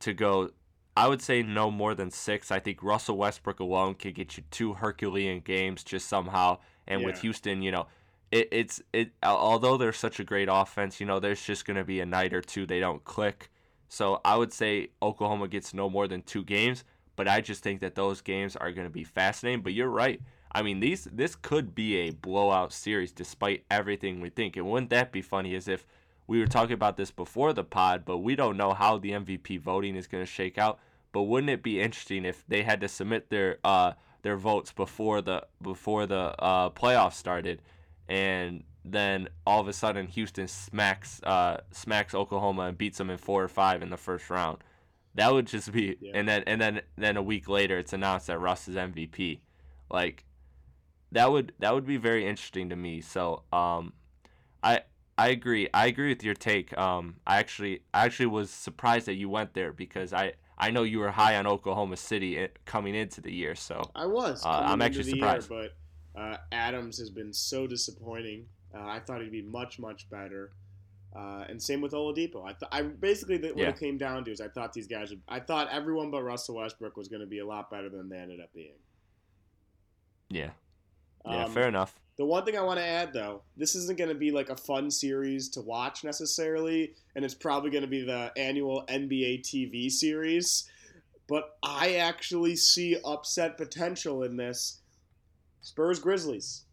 to 0.00 0.12
go 0.14 0.50
I 0.96 1.08
would 1.08 1.22
say 1.22 1.42
no 1.42 1.70
more 1.70 1.94
than 1.94 2.10
6. 2.10 2.50
I 2.50 2.58
think 2.60 2.82
Russell 2.82 3.16
Westbrook 3.16 3.60
alone 3.60 3.94
could 3.94 4.14
get 4.14 4.36
you 4.36 4.42
two 4.50 4.74
Herculean 4.74 5.40
games 5.40 5.82
just 5.84 6.06
somehow 6.08 6.58
and 6.86 7.00
Yeah. 7.00 7.06
with 7.06 7.20
Houston, 7.20 7.62
you 7.62 7.70
know, 7.72 7.86
it, 8.30 8.48
it's 8.52 8.82
it 8.92 9.12
although 9.22 9.76
they're 9.76 9.92
such 9.92 10.20
a 10.20 10.24
great 10.24 10.48
offense, 10.50 11.00
you 11.00 11.06
know, 11.06 11.18
there's 11.20 11.42
just 11.44 11.64
going 11.64 11.76
to 11.76 11.84
be 11.84 12.00
a 12.00 12.06
night 12.06 12.34
or 12.34 12.42
two 12.42 12.66
they 12.66 12.80
don't 12.80 13.04
click. 13.04 13.50
So 13.88 14.20
I 14.24 14.36
would 14.36 14.52
say 14.52 14.88
Oklahoma 15.02 15.48
gets 15.48 15.72
no 15.74 15.88
more 15.90 16.08
than 16.08 16.22
2 16.22 16.44
games 16.44 16.84
but 17.14 17.28
I 17.28 17.40
just 17.42 17.62
think 17.62 17.80
that 17.80 17.94
those 17.94 18.22
games 18.22 18.56
are 18.56 18.72
going 18.72 18.86
to 18.86 18.90
be 18.92 19.04
fascinating. 19.04 19.60
But 19.62 19.74
you're 19.74 19.90
right. 19.90 20.20
I 20.54 20.62
mean, 20.62 20.80
these 20.80 21.04
this 21.10 21.34
could 21.34 21.74
be 21.74 21.96
a 21.96 22.10
blowout 22.10 22.72
series 22.72 23.12
despite 23.12 23.64
everything 23.70 24.20
we 24.20 24.28
think. 24.30 24.56
And 24.56 24.66
wouldn't 24.70 24.90
that 24.90 25.10
be 25.12 25.22
funny? 25.22 25.54
As 25.54 25.66
if 25.68 25.86
we 26.26 26.38
were 26.40 26.46
talking 26.46 26.74
about 26.74 26.96
this 26.96 27.10
before 27.10 27.52
the 27.52 27.64
pod, 27.64 28.04
but 28.04 28.18
we 28.18 28.36
don't 28.36 28.56
know 28.56 28.72
how 28.72 28.98
the 28.98 29.10
MVP 29.12 29.60
voting 29.60 29.96
is 29.96 30.06
going 30.06 30.22
to 30.22 30.30
shake 30.30 30.58
out. 30.58 30.78
But 31.12 31.22
wouldn't 31.22 31.50
it 31.50 31.62
be 31.62 31.80
interesting 31.80 32.24
if 32.24 32.44
they 32.48 32.62
had 32.62 32.80
to 32.82 32.88
submit 32.88 33.30
their 33.30 33.58
uh, 33.64 33.92
their 34.22 34.36
votes 34.36 34.72
before 34.72 35.20
the 35.22 35.46
before 35.60 36.06
the 36.06 36.34
uh, 36.38 36.70
playoffs 36.70 37.14
started, 37.14 37.60
and 38.08 38.62
then 38.84 39.28
all 39.46 39.60
of 39.60 39.68
a 39.68 39.72
sudden 39.72 40.06
Houston 40.08 40.48
smacks 40.48 41.22
uh, 41.22 41.60
smacks 41.70 42.14
Oklahoma 42.14 42.62
and 42.62 42.78
beats 42.78 42.98
them 42.98 43.10
in 43.10 43.18
four 43.18 43.42
or 43.42 43.48
five 43.48 43.82
in 43.82 43.90
the 43.90 43.96
first 43.96 44.28
round. 44.30 44.58
That 45.14 45.32
would 45.32 45.46
just 45.46 45.70
be, 45.72 45.96
Yeah. 46.00 46.12
and 46.14 46.26
then 46.28 46.44
and 46.46 46.60
then 46.60 46.80
then 46.96 47.16
a 47.16 47.22
week 47.22 47.48
later, 47.48 47.78
it's 47.78 47.92
announced 47.92 48.26
that 48.28 48.38
Russ 48.38 48.68
is 48.68 48.76
MVP. 48.76 49.40
Like 49.90 50.24
that 51.12 51.30
would 51.30 51.52
that 51.60 51.72
would 51.74 51.86
be 51.86 51.96
very 51.96 52.26
interesting 52.26 52.68
to 52.70 52.76
me. 52.76 53.00
So 53.00 53.44
um, 53.52 53.92
I 54.62 54.80
I 55.16 55.28
agree. 55.28 55.68
I 55.72 55.86
agree 55.86 56.08
with 56.08 56.24
your 56.24 56.34
take. 56.34 56.76
Um, 56.76 57.16
I 57.26 57.38
actually 57.38 57.82
I 57.94 58.04
actually 58.04 58.26
was 58.26 58.50
surprised 58.50 59.06
that 59.06 59.14
you 59.14 59.28
went 59.28 59.54
there 59.54 59.72
because 59.72 60.12
I 60.12 60.32
I 60.58 60.70
know 60.70 60.82
you 60.82 60.98
were 60.98 61.10
high 61.10 61.36
on 61.36 61.46
Oklahoma 61.46 61.96
City 61.96 62.48
coming 62.64 62.94
into 62.94 63.20
the 63.20 63.32
year. 63.32 63.54
So 63.54 63.82
I 63.94 64.06
was. 64.06 64.44
Uh, 64.44 64.48
I'm 64.48 64.82
actually 64.82 65.04
surprised. 65.04 65.50
Year, 65.50 65.70
but 66.14 66.20
uh, 66.20 66.36
Adams 66.50 66.98
has 66.98 67.10
been 67.10 67.32
so 67.32 67.66
disappointing. 67.66 68.46
Uh, 68.74 68.86
I 68.86 69.00
thought 69.00 69.20
he'd 69.22 69.32
be 69.32 69.42
much, 69.42 69.78
much 69.78 70.08
better. 70.08 70.52
Uh, 71.14 71.44
and 71.48 71.62
same 71.62 71.82
with 71.82 71.92
Oladipo. 71.92 72.42
I, 72.42 72.52
th- 72.52 72.70
I 72.72 72.82
basically 72.82 73.36
the, 73.36 73.48
what 73.48 73.58
Yeah. 73.58 73.68
it 73.68 73.78
came 73.78 73.98
down 73.98 74.24
to 74.24 74.30
is 74.30 74.40
I 74.40 74.48
thought 74.48 74.72
these 74.72 74.86
guys. 74.86 75.10
Would, 75.10 75.20
I 75.28 75.40
thought 75.40 75.68
everyone 75.70 76.10
but 76.10 76.22
Russell 76.22 76.54
Westbrook 76.54 76.96
was 76.96 77.08
going 77.08 77.20
to 77.20 77.26
be 77.26 77.40
a 77.40 77.46
lot 77.46 77.70
better 77.70 77.90
than 77.90 78.08
they 78.08 78.16
ended 78.16 78.40
up 78.40 78.50
being. 78.54 78.78
yeah, 80.30 80.50
yeah, 81.26 81.44
Um, 81.44 81.52
fair 81.52 81.68
enough. 81.68 81.94
The 82.18 82.26
one 82.26 82.44
thing 82.44 82.56
I 82.58 82.62
want 82.62 82.78
to 82.78 82.84
add, 82.84 83.12
though, 83.12 83.42
this 83.56 83.74
isn't 83.74 83.96
going 83.98 84.10
to 84.10 84.14
be 84.14 84.30
like 84.30 84.50
a 84.50 84.56
fun 84.56 84.90
series 84.90 85.48
to 85.50 85.60
watch 85.62 86.04
necessarily, 86.04 86.94
and 87.16 87.24
it's 87.24 87.34
probably 87.34 87.70
going 87.70 87.82
to 87.84 87.88
be 87.88 88.04
the 88.04 88.30
annual 88.36 88.84
NBA 88.88 89.42
TV 89.42 89.90
series. 89.90 90.68
But 91.28 91.56
I 91.62 91.94
actually 91.94 92.56
see 92.56 92.98
upset 93.04 93.56
potential 93.56 94.22
in 94.24 94.36
this. 94.36 94.80
Spurs 95.62 96.00
Grizzlies. 96.00 96.64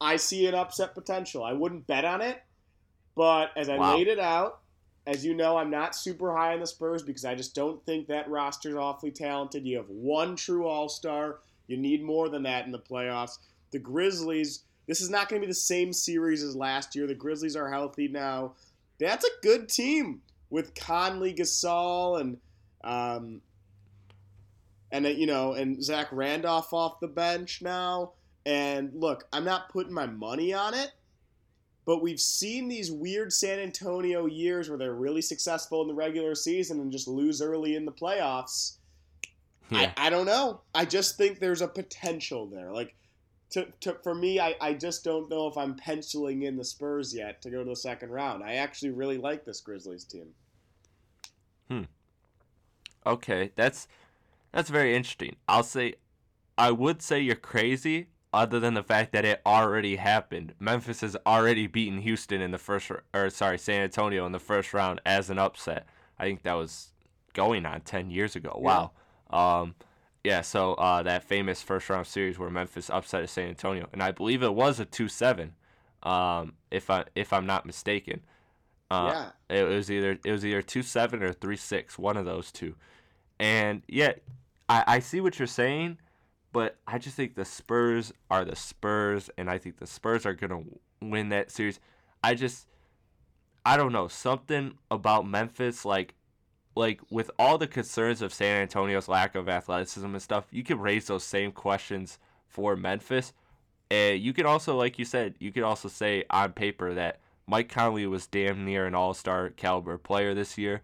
I 0.00 0.16
see 0.16 0.46
an 0.46 0.54
upset 0.54 0.94
potential. 0.94 1.44
I 1.44 1.52
wouldn't 1.52 1.86
bet 1.86 2.04
on 2.04 2.20
it, 2.22 2.42
but 3.14 3.50
as 3.56 3.68
I 3.68 3.76
Wow. 3.76 3.96
laid 3.96 4.08
it 4.08 4.18
out, 4.18 4.60
as 5.06 5.24
you 5.24 5.34
know, 5.34 5.56
I'm 5.56 5.70
not 5.70 5.94
super 5.94 6.34
high 6.36 6.54
on 6.54 6.60
the 6.60 6.66
Spurs 6.66 7.02
because 7.02 7.24
I 7.24 7.34
just 7.34 7.54
don't 7.54 7.84
think 7.86 8.08
that 8.08 8.28
roster's 8.28 8.74
awfully 8.74 9.10
talented. 9.12 9.66
You 9.66 9.76
have 9.76 9.88
one 9.88 10.36
true 10.36 10.66
All 10.66 10.88
Star. 10.88 11.40
You 11.66 11.76
need 11.76 12.02
more 12.02 12.28
than 12.28 12.42
that 12.44 12.66
in 12.66 12.72
the 12.72 12.78
playoffs. 12.78 13.38
The 13.70 13.78
Grizzlies. 13.78 14.64
This 14.86 15.00
is 15.00 15.10
not 15.10 15.28
going 15.28 15.40
to 15.40 15.46
be 15.46 15.50
the 15.50 15.54
same 15.54 15.92
series 15.92 16.42
as 16.42 16.56
last 16.56 16.96
year. 16.96 17.06
The 17.06 17.14
Grizzlies 17.14 17.56
are 17.56 17.70
healthy 17.70 18.08
now. 18.08 18.54
That's 18.98 19.24
a 19.24 19.30
good 19.42 19.68
team 19.68 20.20
with 20.50 20.74
Conley, 20.74 21.32
Gasol, 21.32 22.20
and 22.20 22.38
um, 22.82 23.40
and 24.92 25.06
uh, 25.06 25.10
you 25.10 25.26
know, 25.26 25.52
and 25.52 25.82
Zach 25.82 26.08
Randolph 26.10 26.72
off 26.72 27.00
the 27.00 27.08
bench 27.08 27.62
now. 27.62 28.12
And 28.46 28.90
look, 28.94 29.24
I'm 29.32 29.44
not 29.44 29.68
putting 29.68 29.92
my 29.92 30.06
money 30.06 30.52
on 30.52 30.74
it, 30.74 30.92
but 31.84 32.02
we've 32.02 32.20
seen 32.20 32.68
these 32.68 32.90
weird 32.90 33.32
San 33.32 33.58
Antonio 33.58 34.26
years 34.26 34.68
where 34.68 34.78
they're 34.78 34.94
really 34.94 35.22
successful 35.22 35.82
in 35.82 35.88
the 35.88 35.94
regular 35.94 36.34
season 36.34 36.80
and 36.80 36.90
just 36.90 37.06
lose 37.06 37.42
early 37.42 37.76
in 37.76 37.84
the 37.84 37.92
playoffs. 37.92 38.76
Yeah, 39.70 39.92
I, 39.96 40.06
I 40.06 40.10
don't 40.10 40.26
know. 40.26 40.62
I 40.74 40.84
just 40.84 41.16
think 41.16 41.38
there's 41.38 41.62
a 41.62 41.68
potential 41.68 42.46
there. 42.46 42.72
Like, 42.72 42.94
to, 43.50 43.66
to, 43.80 43.96
for 44.02 44.14
me, 44.14 44.40
I, 44.40 44.54
I 44.60 44.74
just 44.74 45.04
don't 45.04 45.28
know 45.28 45.46
if 45.46 45.56
I'm 45.56 45.74
penciling 45.74 46.42
in 46.42 46.56
the 46.56 46.64
Spurs 46.64 47.14
yet 47.14 47.42
to 47.42 47.50
go 47.50 47.62
to 47.62 47.70
the 47.70 47.76
second 47.76 48.10
round. 48.10 48.42
I 48.42 48.54
actually 48.54 48.90
really 48.90 49.18
like 49.18 49.44
this 49.44 49.60
Grizzlies 49.60 50.04
team. 50.04 50.28
Hmm. 51.68 51.82
Okay, 53.06 53.52
that's 53.56 53.88
that's 54.52 54.70
very 54.70 54.94
interesting. 54.94 55.36
I'll 55.48 55.62
say, 55.62 55.94
I 56.58 56.70
would 56.70 57.02
say 57.02 57.20
you're 57.20 57.36
crazy. 57.36 58.08
Other 58.32 58.60
than 58.60 58.74
the 58.74 58.84
fact 58.84 59.10
that 59.10 59.24
it 59.24 59.40
already 59.44 59.96
happened, 59.96 60.54
Memphis 60.60 61.00
has 61.00 61.16
already 61.26 61.66
beaten 61.66 61.98
Houston 61.98 62.40
in 62.40 62.52
the 62.52 62.58
first, 62.58 62.88
or 63.12 63.28
sorry, 63.30 63.58
San 63.58 63.82
Antonio 63.82 64.24
in 64.24 64.30
the 64.30 64.38
first 64.38 64.72
round 64.72 65.00
as 65.04 65.30
an 65.30 65.38
upset. 65.38 65.86
I 66.16 66.26
think 66.26 66.44
that 66.44 66.52
was 66.52 66.92
going 67.34 67.66
on 67.66 67.80
ten 67.80 68.08
years 68.08 68.36
ago. 68.36 68.56
Wow. 68.56 68.92
Um, 69.30 69.74
yeah. 70.24 70.42
So 70.42 70.74
uh, 70.74 71.02
that 71.02 71.24
famous 71.24 71.62
first 71.62 71.88
round 71.88 72.06
series 72.06 72.38
where 72.38 72.50
Memphis 72.50 72.90
upset 72.90 73.28
San 73.28 73.48
Antonio, 73.48 73.88
and 73.92 74.02
I 74.02 74.10
believe 74.10 74.42
it 74.42 74.54
was 74.54 74.80
a 74.80 74.84
two 74.84 75.08
seven, 75.08 75.54
um, 76.02 76.54
if 76.70 76.90
I 76.90 77.04
if 77.14 77.32
I'm 77.32 77.46
not 77.46 77.66
mistaken. 77.66 78.20
Uh, 78.90 79.30
yeah. 79.50 79.56
It 79.56 79.68
was 79.68 79.90
either 79.90 80.18
it 80.24 80.32
was 80.32 80.44
either 80.44 80.62
two 80.62 80.82
seven 80.82 81.22
or 81.22 81.32
three 81.32 81.56
six, 81.56 81.98
one 81.98 82.16
of 82.16 82.24
those 82.24 82.50
two. 82.50 82.74
And 83.38 83.82
yeah, 83.88 84.12
I, 84.68 84.84
I 84.86 84.98
see 84.98 85.20
what 85.20 85.38
you're 85.38 85.46
saying, 85.48 85.98
but 86.52 86.76
I 86.86 86.98
just 86.98 87.16
think 87.16 87.34
the 87.34 87.44
Spurs 87.44 88.12
are 88.30 88.44
the 88.44 88.56
Spurs, 88.56 89.30
and 89.38 89.48
I 89.48 89.58
think 89.58 89.78
the 89.78 89.86
Spurs 89.86 90.26
are 90.26 90.34
gonna 90.34 90.62
win 91.00 91.30
that 91.30 91.50
series. 91.50 91.80
I 92.22 92.34
just 92.34 92.66
I 93.64 93.76
don't 93.76 93.92
know 93.92 94.08
something 94.08 94.74
about 94.90 95.26
Memphis, 95.26 95.84
like 95.84 96.14
like 96.80 97.00
with 97.10 97.30
all 97.38 97.58
the 97.58 97.66
concerns 97.66 98.22
of 98.22 98.32
San 98.32 98.62
Antonio's 98.62 99.06
lack 99.08 99.34
of 99.34 99.48
athleticism 99.48 100.06
and 100.06 100.22
stuff. 100.22 100.46
You 100.50 100.64
could 100.64 100.80
raise 100.80 101.06
those 101.06 101.22
same 101.24 101.52
questions 101.52 102.18
for 102.48 102.74
Memphis. 102.74 103.32
And 103.90 104.20
you 104.20 104.32
could 104.32 104.46
also, 104.46 104.76
like 104.76 104.98
you 104.98 105.04
said, 105.04 105.34
you 105.38 105.52
could 105.52 105.62
also 105.62 105.88
say 105.88 106.24
on 106.30 106.52
paper 106.52 106.94
that 106.94 107.20
Mike 107.46 107.68
Conley 107.68 108.06
was 108.06 108.26
damn 108.26 108.64
near 108.64 108.86
an 108.86 108.94
all 108.94 109.14
star 109.14 109.50
caliber 109.50 109.98
player 109.98 110.32
this 110.34 110.56
year. 110.56 110.80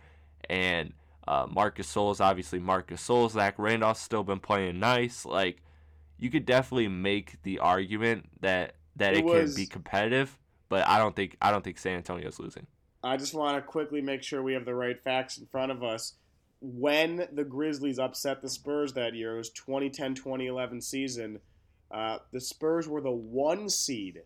And 0.50 0.92
uh, 1.26 1.46
Marc 1.48 1.78
Gasol 1.78 2.12
is 2.12 2.20
obviously 2.20 2.58
Marc 2.58 2.88
Gasol. 2.90 3.30
Zach 3.30 3.54
Randolph's 3.58 4.00
still 4.00 4.22
been 4.24 4.40
playing 4.40 4.78
nice. 4.78 5.24
Like, 5.24 5.62
you 6.18 6.30
could 6.30 6.46
definitely 6.46 6.88
make 6.88 7.42
the 7.42 7.58
argument 7.58 8.28
that 8.40 8.74
that 8.96 9.14
it, 9.14 9.18
It 9.18 9.24
was- 9.24 9.54
can 9.54 9.62
be 9.62 9.66
competitive, 9.66 10.38
but 10.68 10.86
I 10.86 10.98
don't 10.98 11.14
think 11.16 11.36
I 11.40 11.50
don't 11.50 11.62
think 11.64 11.78
San 11.78 11.96
Antonio's 11.96 12.38
losing. 12.38 12.66
I 13.06 13.16
just 13.16 13.34
want 13.34 13.56
to 13.56 13.62
quickly 13.62 14.00
make 14.00 14.22
sure 14.22 14.42
we 14.42 14.54
have 14.54 14.64
the 14.64 14.74
right 14.74 15.00
facts 15.02 15.38
in 15.38 15.46
front 15.46 15.72
of 15.72 15.82
us. 15.82 16.14
When 16.60 17.28
the 17.32 17.44
Grizzlies 17.44 17.98
upset 17.98 18.40
the 18.42 18.48
Spurs 18.48 18.94
that 18.94 19.14
year, 19.14 19.34
it 19.34 19.38
was 19.38 19.50
2010-2011 19.50 20.82
season. 20.82 21.40
Uh, 21.90 22.18
the 22.32 22.40
Spurs 22.40 22.88
were 22.88 23.00
the 23.00 23.10
one 23.10 23.68
seed. 23.68 24.22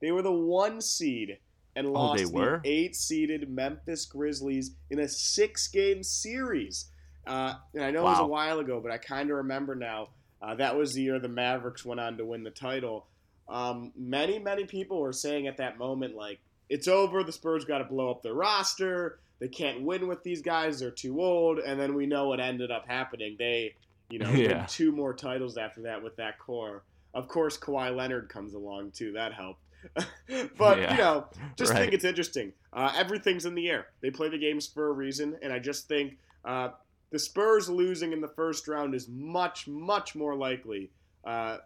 They 0.00 0.12
were 0.12 0.22
the 0.22 0.32
one 0.32 0.80
seed 0.80 1.38
and 1.74 1.86
Oh, 1.88 1.92
lost 1.92 2.32
were? 2.32 2.60
the 2.62 2.70
eight-seeded 2.70 3.48
Memphis 3.50 4.06
Grizzlies 4.06 4.72
in 4.90 4.98
a 5.00 5.08
six-game 5.08 6.02
series. 6.02 6.86
Uh, 7.26 7.54
and 7.74 7.84
I 7.84 7.90
know 7.90 8.00
it 8.00 8.04
was 8.04 8.18
a 8.20 8.26
while 8.26 8.58
ago, 8.58 8.80
but 8.80 8.90
I 8.92 8.98
kind 8.98 9.30
of 9.30 9.36
remember 9.38 9.74
now. 9.74 10.08
Uh, 10.40 10.54
that 10.56 10.76
was 10.76 10.92
the 10.94 11.02
year 11.02 11.18
the 11.18 11.28
Mavericks 11.28 11.84
went 11.84 12.00
on 12.00 12.16
to 12.18 12.24
win 12.24 12.42
the 12.42 12.50
title. 12.50 13.06
Um, 13.48 13.92
many, 13.96 14.38
many 14.38 14.64
people 14.64 15.00
were 15.00 15.12
saying 15.12 15.46
at 15.46 15.58
that 15.58 15.78
moment, 15.78 16.14
like, 16.16 16.40
it's 16.68 16.88
over. 16.88 17.22
The 17.24 17.32
Spurs 17.32 17.64
got 17.64 17.78
to 17.78 17.84
blow 17.84 18.10
up 18.10 18.22
their 18.22 18.34
roster. 18.34 19.18
They 19.40 19.48
can't 19.48 19.82
win 19.82 20.06
with 20.08 20.22
these 20.22 20.40
guys. 20.42 20.78
They're 20.80 20.90
too 20.90 21.20
old. 21.20 21.58
And 21.58 21.78
then 21.80 21.94
we 21.94 22.06
know 22.06 22.28
what 22.28 22.40
ended 22.40 22.70
up 22.70 22.86
happening. 22.86 23.36
They, 23.38 23.74
you 24.08 24.18
know, 24.18 24.30
Yeah. 24.30 24.58
win 24.58 24.66
two 24.68 24.92
more 24.92 25.12
titles 25.14 25.56
after 25.56 25.82
that 25.82 26.02
with 26.02 26.16
that 26.16 26.38
core. 26.38 26.82
Of 27.14 27.28
course, 27.28 27.58
Kawhi 27.58 27.94
Leonard 27.94 28.28
comes 28.28 28.54
along 28.54 28.92
too. 28.92 29.12
That 29.12 29.32
helped. 29.34 29.60
but 30.56 30.78
Yeah. 30.78 30.92
you 30.92 30.98
know, 30.98 31.26
just 31.56 31.72
Right. 31.72 31.80
think 31.80 31.92
it's 31.92 32.04
interesting. 32.04 32.52
Uh, 32.72 32.92
everything's 32.96 33.44
in 33.44 33.54
the 33.54 33.68
air. 33.68 33.88
They 34.00 34.10
play 34.10 34.28
the 34.28 34.38
games 34.38 34.66
for 34.66 34.88
a 34.88 34.92
reason, 34.92 35.36
and 35.42 35.52
I 35.52 35.58
just 35.58 35.88
think 35.88 36.16
uh, 36.44 36.70
the 37.10 37.18
Spurs 37.18 37.68
losing 37.68 38.12
in 38.12 38.20
the 38.20 38.28
first 38.28 38.66
round 38.68 38.94
is 38.94 39.08
much, 39.08 39.66
much 39.68 40.14
more 40.14 40.34
likely 40.36 40.90
uh, 41.24 41.58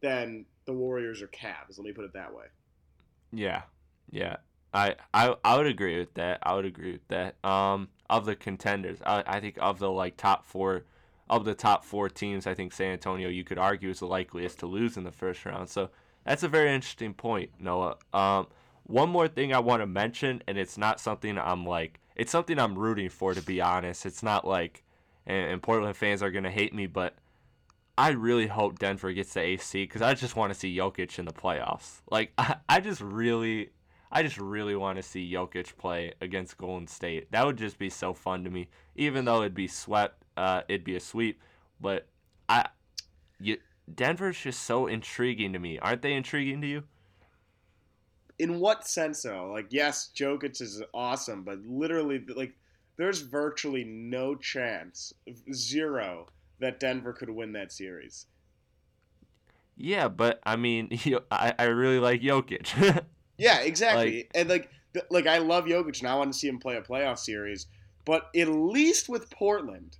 than 0.00 0.44
the 0.66 0.72
Warriors 0.72 1.20
or 1.22 1.26
Cavs. 1.28 1.78
Let 1.78 1.84
me 1.84 1.92
put 1.92 2.04
it 2.04 2.12
that 2.12 2.32
way. 2.34 2.44
Yeah, 3.32 3.62
yeah. 4.12 4.36
I, 4.74 4.94
I 5.12 5.34
I 5.44 5.56
would 5.56 5.66
agree 5.66 5.98
with 5.98 6.14
that. 6.14 6.38
I 6.42 6.54
would 6.54 6.64
agree 6.64 6.92
with 6.92 7.08
that. 7.08 7.36
Um, 7.44 7.88
of 8.08 8.24
the 8.24 8.36
contenders, 8.36 8.98
I, 9.04 9.22
I 9.26 9.40
think 9.40 9.56
of 9.60 9.78
the 9.78 9.90
like 9.90 10.16
top 10.16 10.46
four, 10.46 10.84
of 11.28 11.44
the 11.44 11.54
top 11.54 11.84
four 11.84 12.08
teams, 12.08 12.46
I 12.46 12.54
think 12.54 12.72
San 12.72 12.92
Antonio 12.92 13.28
you 13.28 13.44
could 13.44 13.58
argue 13.58 13.90
is 13.90 14.00
the 14.00 14.06
likeliest 14.06 14.60
to 14.60 14.66
lose 14.66 14.96
in 14.96 15.04
the 15.04 15.12
first 15.12 15.44
round. 15.44 15.68
So 15.68 15.90
that's 16.24 16.42
a 16.42 16.48
very 16.48 16.74
interesting 16.74 17.14
point, 17.14 17.50
Noah. 17.58 17.96
Um, 18.12 18.46
one 18.84 19.08
more 19.08 19.28
thing 19.28 19.52
I 19.54 19.58
want 19.58 19.82
to 19.82 19.86
mention, 19.86 20.42
and 20.46 20.58
it's 20.58 20.78
not 20.78 21.00
something 21.00 21.38
I'm 21.38 21.66
like, 21.66 22.00
it's 22.16 22.32
something 22.32 22.58
I'm 22.58 22.78
rooting 22.78 23.08
for 23.08 23.34
to 23.34 23.42
be 23.42 23.60
honest. 23.60 24.06
It's 24.06 24.22
not 24.22 24.46
like, 24.46 24.84
and, 25.26 25.52
and 25.52 25.62
Portland 25.62 25.96
fans 25.96 26.22
are 26.22 26.30
gonna 26.30 26.50
hate 26.50 26.74
me, 26.74 26.86
but 26.86 27.14
I 27.96 28.10
really 28.10 28.46
hope 28.46 28.78
Denver 28.78 29.12
gets 29.12 29.34
the 29.34 29.40
AC 29.40 29.84
because 29.84 30.02
I 30.02 30.14
just 30.14 30.34
want 30.34 30.52
to 30.52 30.58
see 30.58 30.74
Jokic 30.74 31.18
in 31.18 31.24
the 31.24 31.32
playoffs. 31.32 32.00
Like 32.10 32.32
I, 32.38 32.56
I 32.68 32.80
just 32.80 33.00
really, 33.00 33.70
I 34.12 34.22
just 34.22 34.38
really 34.38 34.76
want 34.76 34.96
to 34.96 35.02
see 35.02 35.30
Jokic 35.32 35.76
play 35.76 36.12
against 36.20 36.58
Golden 36.58 36.86
State. 36.86 37.32
That 37.32 37.46
would 37.46 37.56
just 37.56 37.78
be 37.78 37.90
so 37.90 38.12
fun 38.12 38.44
to 38.44 38.50
me. 38.50 38.68
Even 38.94 39.24
though 39.24 39.40
it'd 39.40 39.54
be 39.54 39.68
swept, 39.68 40.22
uh, 40.36 40.62
it'd 40.68 40.84
be 40.84 40.96
a 40.96 41.00
sweep. 41.00 41.40
But 41.80 42.06
I, 42.48 42.68
you, 43.40 43.56
Denver's 43.92 44.38
just 44.38 44.62
so 44.62 44.86
intriguing 44.86 45.54
to 45.54 45.58
me. 45.58 45.78
Aren't 45.78 46.02
they 46.02 46.12
intriguing 46.12 46.60
to 46.60 46.66
you? 46.66 46.84
in 48.42 48.58
what 48.58 48.86
sense 48.86 49.22
though? 49.22 49.52
Like, 49.52 49.68
yes, 49.70 50.10
Jokic 50.16 50.60
is 50.60 50.82
awesome, 50.92 51.44
but 51.44 51.60
literally, 51.64 52.24
like, 52.34 52.54
there's 52.96 53.20
virtually 53.20 53.84
no 53.84 54.34
chance, 54.34 55.12
zero, 55.52 56.26
that 56.58 56.80
Denver 56.80 57.12
could 57.12 57.30
win 57.30 57.52
that 57.52 57.70
series. 57.70 58.26
Yeah, 59.76 60.08
but 60.08 60.40
I 60.44 60.56
mean, 60.56 60.88
you 61.04 61.20
I, 61.30 61.54
I 61.56 61.64
really 61.64 62.00
like 62.00 62.20
Jokic. 62.20 63.04
Yeah, 63.38 63.60
exactly. 63.60 64.16
Like- 64.18 64.30
and 64.34 64.48
like, 64.48 64.70
th- 64.94 65.06
like 65.10 65.26
I 65.26 65.38
love 65.38 65.64
Jokic, 65.64 66.00
and 66.00 66.08
I 66.08 66.14
want 66.14 66.32
to 66.32 66.38
see 66.38 66.48
him 66.48 66.58
play 66.58 66.76
a 66.76 66.82
playoff 66.82 67.18
series. 67.18 67.66
But 68.04 68.28
at 68.36 68.48
least 68.48 69.08
with 69.08 69.30
Portland, 69.30 69.96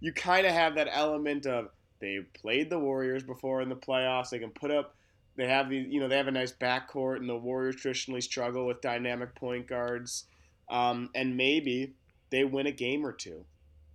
you 0.00 0.12
kind 0.12 0.46
of 0.46 0.52
have 0.52 0.76
that 0.76 0.88
element 0.92 1.46
of 1.46 1.68
they 2.00 2.20
played 2.34 2.70
the 2.70 2.78
Warriors 2.78 3.24
before 3.24 3.60
in 3.60 3.68
the 3.68 3.76
playoffs. 3.76 4.30
They 4.30 4.38
can 4.38 4.50
put 4.50 4.70
up. 4.70 4.94
They 5.36 5.48
have 5.48 5.68
these, 5.68 5.86
you 5.88 6.00
know, 6.00 6.08
they 6.08 6.16
have 6.16 6.28
a 6.28 6.32
nice 6.32 6.52
backcourt, 6.52 7.16
and 7.16 7.28
the 7.28 7.36
Warriors 7.36 7.76
traditionally 7.76 8.20
struggle 8.20 8.66
with 8.66 8.80
dynamic 8.80 9.34
point 9.34 9.66
guards. 9.66 10.24
Um, 10.68 11.10
and 11.14 11.36
maybe 11.36 11.94
they 12.30 12.44
win 12.44 12.66
a 12.66 12.72
game 12.72 13.04
or 13.06 13.12
two. 13.12 13.44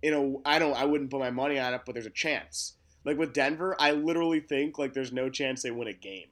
You 0.02 0.10
know, 0.10 0.42
I 0.44 0.58
don't, 0.58 0.74
I 0.76 0.84
wouldn't 0.84 1.10
put 1.10 1.20
my 1.20 1.30
money 1.30 1.58
on 1.58 1.72
it, 1.72 1.82
but 1.86 1.94
there's 1.94 2.04
a 2.06 2.10
chance. 2.10 2.74
Like 3.04 3.16
with 3.18 3.32
Denver, 3.32 3.76
I 3.78 3.92
literally 3.92 4.40
think 4.40 4.78
like 4.78 4.92
there's 4.92 5.12
no 5.12 5.28
chance 5.30 5.62
they 5.62 5.70
win 5.70 5.88
a 5.88 5.92
game. 5.94 6.28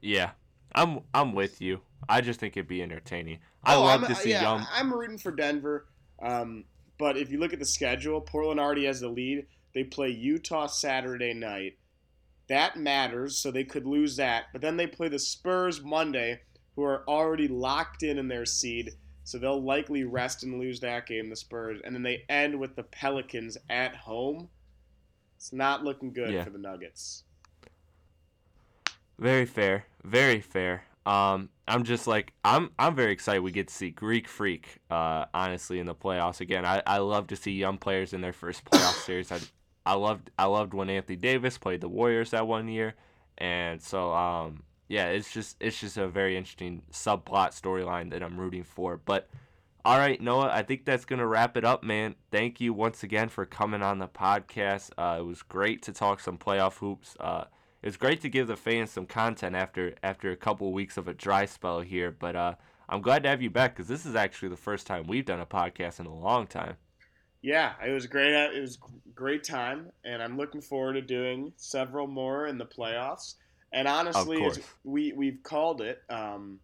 yeah, 0.00 0.30
I'm 0.74 1.00
I'm 1.14 1.32
with 1.34 1.60
you. 1.60 1.80
I 2.08 2.20
just 2.20 2.40
think 2.40 2.56
it'd 2.56 2.68
be 2.68 2.82
entertaining. 2.82 3.38
I 3.64 3.74
Oh, 3.74 3.82
love 3.82 4.02
I'm, 4.02 4.08
to 4.08 4.14
see 4.14 4.30
yeah, 4.30 4.42
young. 4.42 4.66
I'm 4.72 4.92
rooting 4.92 5.18
for 5.18 5.30
Denver. 5.32 5.86
Um, 6.22 6.64
but 6.98 7.16
if 7.16 7.30
you 7.30 7.38
look 7.38 7.52
at 7.52 7.58
the 7.58 7.64
schedule, 7.66 8.20
Portland 8.20 8.60
already 8.60 8.84
has 8.86 9.00
the 9.00 9.08
lead. 9.08 9.46
They 9.74 9.84
play 9.84 10.08
Utah 10.10 10.66
Saturday 10.66 11.34
night. 11.34 11.76
That 12.48 12.76
matters, 12.76 13.36
so 13.38 13.50
they 13.50 13.64
could 13.64 13.86
lose 13.86 14.16
that. 14.16 14.44
But 14.52 14.62
then 14.62 14.76
they 14.76 14.86
play 14.86 15.08
the 15.08 15.18
Spurs 15.18 15.82
Monday, 15.82 16.40
who 16.76 16.82
are 16.82 17.04
already 17.08 17.46
locked 17.46 18.02
in 18.02 18.18
in 18.18 18.28
their 18.28 18.46
seed. 18.46 18.92
So 19.24 19.38
they'll 19.38 19.62
likely 19.62 20.04
rest 20.04 20.42
and 20.42 20.58
lose 20.58 20.80
that 20.80 21.06
game, 21.06 21.28
the 21.28 21.36
Spurs. 21.36 21.80
And 21.84 21.94
then 21.94 22.02
they 22.02 22.24
end 22.30 22.58
with 22.58 22.74
the 22.76 22.84
Pelicans 22.84 23.58
at 23.68 23.94
home. 23.94 24.48
It's 25.36 25.52
not 25.52 25.84
looking 25.84 26.12
good 26.12 26.32
Yeah. 26.32 26.44
for 26.44 26.50
the 26.50 26.58
Nuggets. 26.58 27.24
Very 29.18 29.44
fair, 29.46 29.84
very 30.04 30.40
fair. 30.40 30.84
Um, 31.06 31.48
I'm 31.66 31.84
just 31.84 32.06
like 32.06 32.32
I'm. 32.44 32.70
I'm 32.78 32.94
very 32.94 33.12
excited 33.12 33.40
we 33.40 33.50
get 33.50 33.68
to 33.68 33.74
see 33.74 33.90
Greek 33.90 34.28
Freak. 34.28 34.78
Uh, 34.90 35.24
honestly, 35.32 35.78
in 35.78 35.86
the 35.86 35.94
playoffs 35.94 36.40
again. 36.40 36.66
I, 36.66 36.82
I 36.86 36.98
love 36.98 37.28
to 37.28 37.36
see 37.36 37.52
young 37.52 37.78
players 37.78 38.12
in 38.12 38.20
their 38.20 38.32
first 38.32 38.64
playoff 38.64 39.02
series. 39.06 39.32
I, 39.32 39.40
I 39.86 39.94
loved 39.94 40.30
I 40.38 40.44
loved 40.44 40.74
when 40.74 40.90
Anthony 40.90 41.16
Davis 41.16 41.56
played 41.56 41.80
the 41.80 41.88
Warriors 41.88 42.32
that 42.32 42.46
one 42.46 42.68
year, 42.68 42.94
and 43.38 43.80
so 43.80 44.12
um, 44.12 44.64
yeah, 44.88 45.06
it's 45.06 45.32
just 45.32 45.56
it's 45.60 45.80
just 45.80 45.96
a 45.96 46.08
very 46.08 46.36
interesting 46.36 46.82
subplot 46.92 47.58
storyline 47.58 48.10
that 48.10 48.22
I'm 48.22 48.38
rooting 48.38 48.64
for. 48.64 48.98
But 48.98 49.28
all 49.86 49.96
right, 49.96 50.20
Noah, 50.20 50.50
I 50.52 50.62
think 50.62 50.84
that's 50.84 51.06
gonna 51.06 51.26
wrap 51.26 51.56
it 51.56 51.64
up, 51.64 51.82
man. 51.82 52.16
Thank 52.30 52.60
you 52.60 52.74
once 52.74 53.02
again 53.02 53.30
for 53.30 53.46
coming 53.46 53.82
on 53.82 53.98
the 53.98 54.08
podcast. 54.08 54.90
Uh, 54.98 55.20
it 55.20 55.24
was 55.24 55.42
great 55.42 55.82
to 55.84 55.92
talk 55.92 56.20
some 56.20 56.36
playoff 56.36 56.78
hoops. 56.78 57.16
Uh, 57.18 57.44
it 57.82 57.86
was 57.86 57.96
great 57.96 58.20
to 58.22 58.28
give 58.28 58.46
the 58.46 58.56
fans 58.56 58.90
some 58.90 59.06
content 59.06 59.54
after 59.54 59.94
after 60.02 60.30
a 60.30 60.36
couple 60.36 60.72
weeks 60.72 60.96
of 60.96 61.08
a 61.08 61.14
dry 61.14 61.46
spell 61.46 61.80
here. 61.80 62.10
But 62.10 62.36
uh, 62.36 62.54
I'm 62.88 63.02
glad 63.02 63.22
to 63.22 63.28
have 63.28 63.42
you 63.42 63.50
back 63.50 63.74
because 63.74 63.88
this 63.88 64.06
is 64.06 64.14
actually 64.14 64.48
the 64.48 64.56
first 64.56 64.86
time 64.86 65.06
we've 65.06 65.24
done 65.26 65.40
a 65.40 65.46
podcast 65.46 66.00
in 66.00 66.06
a 66.06 66.14
long 66.14 66.46
time. 66.46 66.76
Yeah, 67.42 67.74
it 67.86 67.92
was 67.92 68.06
great. 68.06 68.34
uh, 68.34 68.50
It 68.52 68.60
was 68.60 68.78
great 69.14 69.44
time, 69.44 69.92
and 70.04 70.22
I'm 70.22 70.36
looking 70.36 70.60
forward 70.60 70.94
to 70.94 71.02
doing 71.02 71.52
several 71.56 72.06
more 72.06 72.46
in 72.46 72.58
the 72.58 72.66
playoffs. 72.66 73.34
And 73.72 73.86
honestly, 73.86 74.50
we 74.82 75.12
we've 75.12 75.42
called 75.42 75.80
it 75.80 76.02
um, 76.08 76.58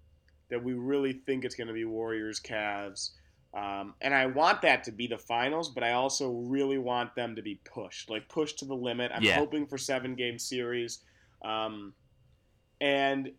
that 0.51 0.65
we 0.65 0.73
really 0.73 1.13
think 1.13 1.45
it's 1.45 1.55
going 1.55 1.69
to 1.69 1.75
be 1.75 1.85
Warriors 1.85 2.41
Cavs, 2.41 3.11
um, 3.55 3.95
and 4.01 4.15
I 4.15 4.27
want 4.27 4.63
that 4.63 4.85
to 4.85 4.93
be 4.93 5.07
the 5.07 5.19
finals. 5.19 5.71
But 5.71 5.85
I 5.85 5.93
also 5.93 6.31
really 6.31 6.79
want 6.79 7.15
them 7.15 7.37
to 7.37 7.43
be 7.43 7.61
pushed, 7.65 8.11
like 8.11 8.29
pushed 8.29 8.59
to 8.61 8.65
the 8.65 8.75
limit. 8.75 9.13
I'm 9.15 9.23
Yeah. 9.23 9.37
hoping 9.37 9.67
for 9.67 9.79
seven 9.79 10.15
game 10.15 10.39
series, 10.39 11.01
um, 11.45 11.95
and 12.81 13.33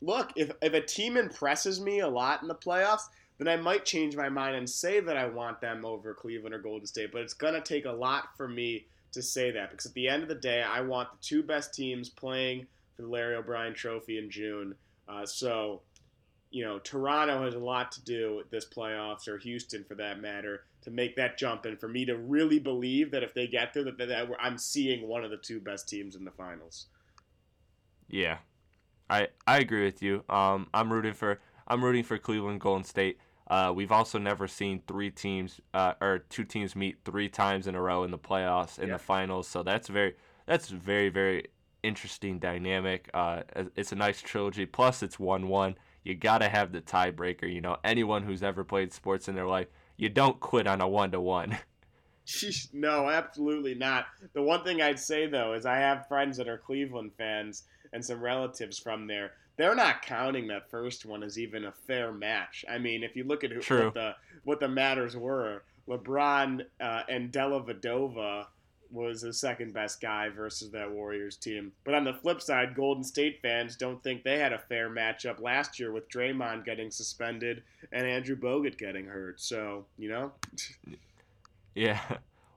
look 0.00 0.32
if 0.36 0.50
if 0.60 0.72
a 0.74 0.80
team 0.80 1.16
impresses 1.16 1.80
me 1.80 2.00
a 2.00 2.08
lot 2.08 2.42
in 2.42 2.48
the 2.48 2.54
playoffs 2.54 3.08
then 3.38 3.48
I 3.48 3.60
might 3.60 3.84
change 3.84 4.16
my 4.16 4.28
mind 4.28 4.56
and 4.56 4.68
say 4.68 5.00
that 5.00 5.16
I 5.16 5.26
want 5.26 5.60
them 5.60 5.84
over 5.84 6.14
Cleveland 6.14 6.54
or 6.54 6.58
Golden 6.60 6.86
State. 6.86 7.10
But 7.12 7.22
it's 7.22 7.34
going 7.34 7.54
to 7.54 7.60
take 7.60 7.86
a 7.86 7.92
lot 7.92 8.36
for 8.36 8.46
me 8.46 8.86
to 9.12 9.22
say 9.22 9.50
that 9.50 9.70
because 9.70 9.86
at 9.86 9.94
the 9.94 10.08
end 10.08 10.22
of 10.22 10.28
the 10.28 10.34
day, 10.36 10.62
I 10.62 10.80
want 10.80 11.10
the 11.10 11.18
two 11.20 11.42
best 11.42 11.74
teams 11.74 12.08
playing 12.08 12.66
for 12.94 13.02
the 13.02 13.08
Larry 13.08 13.34
O'Brien 13.34 13.74
Trophy 13.74 14.18
in 14.18 14.30
June. 14.30 14.74
Uh, 15.08 15.26
so 15.26 15.82
you 16.52 16.64
know, 16.64 16.78
Toronto 16.78 17.44
has 17.44 17.54
a 17.54 17.58
lot 17.58 17.90
to 17.92 18.04
do 18.04 18.36
with 18.36 18.50
this 18.50 18.66
playoffs, 18.66 19.26
or 19.26 19.38
Houston 19.38 19.84
for 19.84 19.94
that 19.96 20.20
matter, 20.20 20.64
to 20.82 20.90
make 20.90 21.16
that 21.16 21.38
jump. 21.38 21.64
And 21.64 21.80
for 21.80 21.88
me 21.88 22.04
to 22.04 22.16
really 22.16 22.58
believe 22.58 23.10
that 23.10 23.22
if 23.22 23.34
they 23.34 23.46
get 23.46 23.72
there, 23.74 23.84
that, 23.84 23.98
that, 23.98 24.08
that 24.08 24.28
I'm 24.38 24.58
seeing 24.58 25.08
one 25.08 25.24
of 25.24 25.30
the 25.30 25.38
two 25.38 25.60
best 25.60 25.88
teams 25.88 26.14
in 26.14 26.24
the 26.24 26.30
finals. 26.30 26.86
Yeah, 28.08 28.38
I 29.08 29.28
I 29.46 29.58
agree 29.58 29.84
with 29.84 30.02
you. 30.02 30.24
Um, 30.28 30.68
I'm 30.74 30.92
rooting 30.92 31.14
for 31.14 31.40
I'm 31.66 31.82
rooting 31.82 32.04
for 32.04 32.18
Cleveland 32.18 32.60
Golden 32.60 32.84
State. 32.84 33.18
Uh, 33.48 33.72
we've 33.74 33.92
also 33.92 34.18
never 34.18 34.46
seen 34.46 34.82
three 34.86 35.10
teams 35.10 35.60
uh, 35.74 35.94
or 36.00 36.20
two 36.28 36.44
teams 36.44 36.76
meet 36.76 36.98
three 37.04 37.28
times 37.28 37.66
in 37.66 37.74
a 37.74 37.80
row 37.80 38.04
in 38.04 38.10
the 38.10 38.18
playoffs 38.18 38.78
in 38.78 38.88
Yeah. 38.88 38.94
the 38.94 38.98
finals. 38.98 39.48
So 39.48 39.62
that's 39.62 39.88
very 39.88 40.14
that's 40.46 40.68
very 40.68 41.08
very 41.08 41.46
interesting 41.82 42.38
dynamic. 42.38 43.10
Uh, 43.12 43.42
it's 43.76 43.92
a 43.92 43.96
nice 43.96 44.20
trilogy. 44.22 44.66
Plus, 44.66 45.02
it's 45.02 45.18
one 45.18 45.48
one. 45.48 45.76
You 46.04 46.14
gotta 46.14 46.48
have 46.48 46.72
the 46.72 46.80
tiebreaker. 46.80 47.52
You 47.52 47.60
know, 47.60 47.76
anyone 47.84 48.22
who's 48.22 48.42
ever 48.42 48.64
played 48.64 48.92
sports 48.92 49.28
in 49.28 49.34
their 49.34 49.46
life, 49.46 49.68
you 49.96 50.08
don't 50.08 50.40
quit 50.40 50.66
on 50.66 50.80
a 50.80 50.88
one 50.88 51.10
to 51.12 51.20
one. 51.20 51.58
No, 52.72 53.10
absolutely 53.10 53.74
not. 53.74 54.06
The 54.32 54.42
one 54.42 54.64
thing 54.64 54.80
I'd 54.80 54.98
say 54.98 55.26
though 55.26 55.54
is 55.54 55.66
I 55.66 55.76
have 55.78 56.08
friends 56.08 56.36
that 56.36 56.48
are 56.48 56.58
Cleveland 56.58 57.12
fans 57.18 57.64
and 57.92 58.04
some 58.04 58.20
relatives 58.20 58.78
from 58.78 59.06
there. 59.06 59.32
They're 59.56 59.74
not 59.74 60.02
counting 60.02 60.46
that 60.48 60.70
first 60.70 61.04
one 61.04 61.22
as 61.22 61.38
even 61.38 61.64
a 61.64 61.72
fair 61.72 62.12
match. 62.12 62.64
I 62.70 62.78
mean, 62.78 63.02
if 63.02 63.16
you 63.16 63.24
look 63.24 63.44
at 63.44 63.50
who, 63.50 63.60
what 63.84 63.94
the 63.94 64.14
what 64.44 64.60
the 64.60 64.68
matters 64.68 65.16
were, 65.16 65.62
LeBron 65.88 66.62
uh, 66.80 67.02
and 67.08 67.30
Dellavedova 67.32 68.46
was 68.92 69.22
the 69.22 69.32
second 69.32 69.72
best 69.72 70.00
guy 70.00 70.28
versus 70.28 70.70
that 70.70 70.90
Warriors 70.90 71.36
team. 71.36 71.72
But 71.84 71.94
on 71.94 72.04
the 72.04 72.14
flip 72.14 72.40
side, 72.40 72.74
Golden 72.74 73.04
State 73.04 73.40
fans 73.42 73.76
don't 73.76 74.02
think 74.02 74.22
they 74.22 74.38
had 74.38 74.52
a 74.52 74.58
fair 74.58 74.90
matchup 74.90 75.40
last 75.40 75.80
year 75.80 75.92
with 75.92 76.10
Draymond 76.10 76.64
getting 76.64 76.90
suspended 76.90 77.62
and 77.92 78.06
Andrew 78.06 78.36
Bogut 78.36 78.78
getting 78.78 79.06
hurt. 79.06 79.40
So 79.40 79.86
you 79.96 80.08
know, 80.08 80.32
Yeah. 81.74 82.00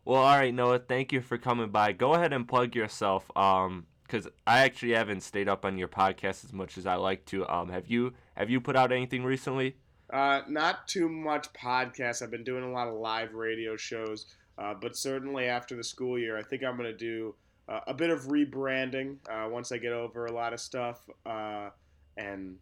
Well, 0.03 0.21
all 0.21 0.37
right, 0.37 0.53
Noah. 0.53 0.79
Thank 0.79 1.11
you 1.11 1.21
for 1.21 1.37
coming 1.37 1.69
by. 1.69 1.91
Go 1.91 2.13
ahead 2.13 2.33
and 2.33 2.47
plug 2.47 2.75
yourself. 2.75 3.29
Um, 3.35 3.87
because 4.03 4.27
I 4.45 4.59
actually 4.59 4.93
haven't 4.93 5.21
stayed 5.21 5.49
up 5.49 5.65
on 5.65 5.79
your 5.79 5.87
podcast 5.87 6.45
as 6.45 6.53
much 6.53 6.77
as 6.77 6.85
I 6.85 6.93
like 6.93 7.25
to. 7.25 7.47
Um, 7.47 7.69
have 7.69 7.87
you 7.87 8.13
have 8.37 8.51
you 8.51 8.61
put 8.61 8.75
out 8.75 8.91
anything 8.91 9.23
recently? 9.23 9.77
Uh, 10.13 10.41
not 10.47 10.87
too 10.87 11.09
much 11.09 11.51
podcasts. 11.53 12.21
I've 12.21 12.29
been 12.29 12.43
doing 12.43 12.63
a 12.63 12.71
lot 12.71 12.87
of 12.87 12.93
live 12.93 13.33
radio 13.33 13.75
shows, 13.75 14.27
uh, 14.57 14.73
but 14.73 14.95
certainly 14.95 15.45
after 15.45 15.75
the 15.75 15.83
school 15.83 16.17
year, 16.17 16.37
I 16.37 16.43
think 16.43 16.63
I'm 16.63 16.77
going 16.77 16.91
to 16.91 16.97
do 16.97 17.35
uh, 17.67 17.81
a 17.87 17.93
bit 17.93 18.09
of 18.09 18.23
rebranding 18.23 19.17
uh, 19.29 19.49
once 19.49 19.71
I 19.71 19.77
get 19.77 19.93
over 19.93 20.25
a 20.25 20.31
lot 20.31 20.53
of 20.53 20.59
stuff, 20.59 20.99
uh, 21.25 21.69
and 22.17 22.57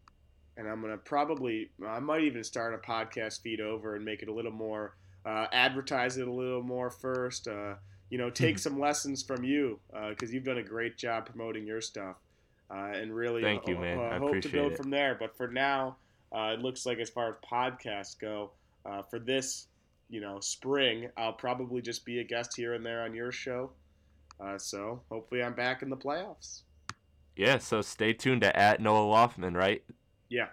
and 0.56 0.68
I'm 0.68 0.82
going 0.82 0.92
to 0.92 0.98
probably 0.98 1.72
I 1.86 2.00
might 2.00 2.24
even 2.24 2.44
start 2.44 2.74
a 2.74 2.78
podcast 2.78 3.42
feed 3.42 3.60
over 3.62 3.96
and 3.96 4.06
make 4.06 4.22
it 4.22 4.28
a 4.28 4.34
little 4.34 4.52
more 4.52 4.96
uh, 5.26 5.48
advertise 5.52 6.18
it 6.18 6.28
a 6.28 6.32
little 6.32 6.64
more 6.64 6.90
first. 6.90 7.48
Uh, 7.48 7.76
you 8.10 8.18
know, 8.18 8.30
take 8.30 8.60
some 8.60 8.80
lessons 8.80 9.24
from 9.24 9.44
you 9.44 9.80
because 10.10 10.32
you've 10.32 10.44
done 10.44 10.60
a 10.60 10.64
great 10.64 10.98
job 10.98 11.26
promoting 11.26 11.66
your 11.66 11.82
stuff, 11.82 12.18
uh, 12.70 12.92
and 12.94 13.14
really 13.14 13.42
Thank 13.42 13.68
you, 13.68 13.78
uh, 13.78 13.82
man. 13.82 14.00
I 14.00 14.18
hope 14.18 14.42
to 14.42 14.50
build 14.50 14.74
it. 14.74 14.78
from 14.78 14.90
there. 14.90 15.16
But 15.20 15.36
for 15.36 15.48
now. 15.48 15.98
Uh, 16.34 16.54
it 16.54 16.62
looks 16.62 16.86
like 16.86 16.98
as 16.98 17.10
far 17.12 17.30
as 17.30 17.36
podcasts 17.48 18.20
go, 18.20 18.52
uh, 18.86 19.04
for 19.04 19.20
this, 19.20 19.68
you 20.14 20.22
know, 20.22 20.40
spring, 20.40 21.10
I'll 21.18 21.34
probably 21.34 21.82
just 21.82 22.06
be 22.06 22.20
a 22.20 22.24
guest 22.24 22.56
here 22.56 22.76
and 22.76 22.86
there 22.86 23.02
on 23.02 23.16
your 23.16 23.32
show. 23.32 23.72
Uh, 24.40 24.60
so 24.60 25.02
hopefully, 25.10 25.42
I'm 25.42 25.56
back 25.56 25.82
in 25.82 25.90
the 25.90 25.98
playoffs. 25.98 26.62
Yeah. 27.36 27.58
So 27.58 27.82
stay 27.82 28.14
tuned 28.14 28.42
to 28.42 28.56
at 28.56 28.80
Noah 28.80 29.12
Loftman, 29.12 29.56
right? 29.56 29.84
Yeah. 30.30 30.50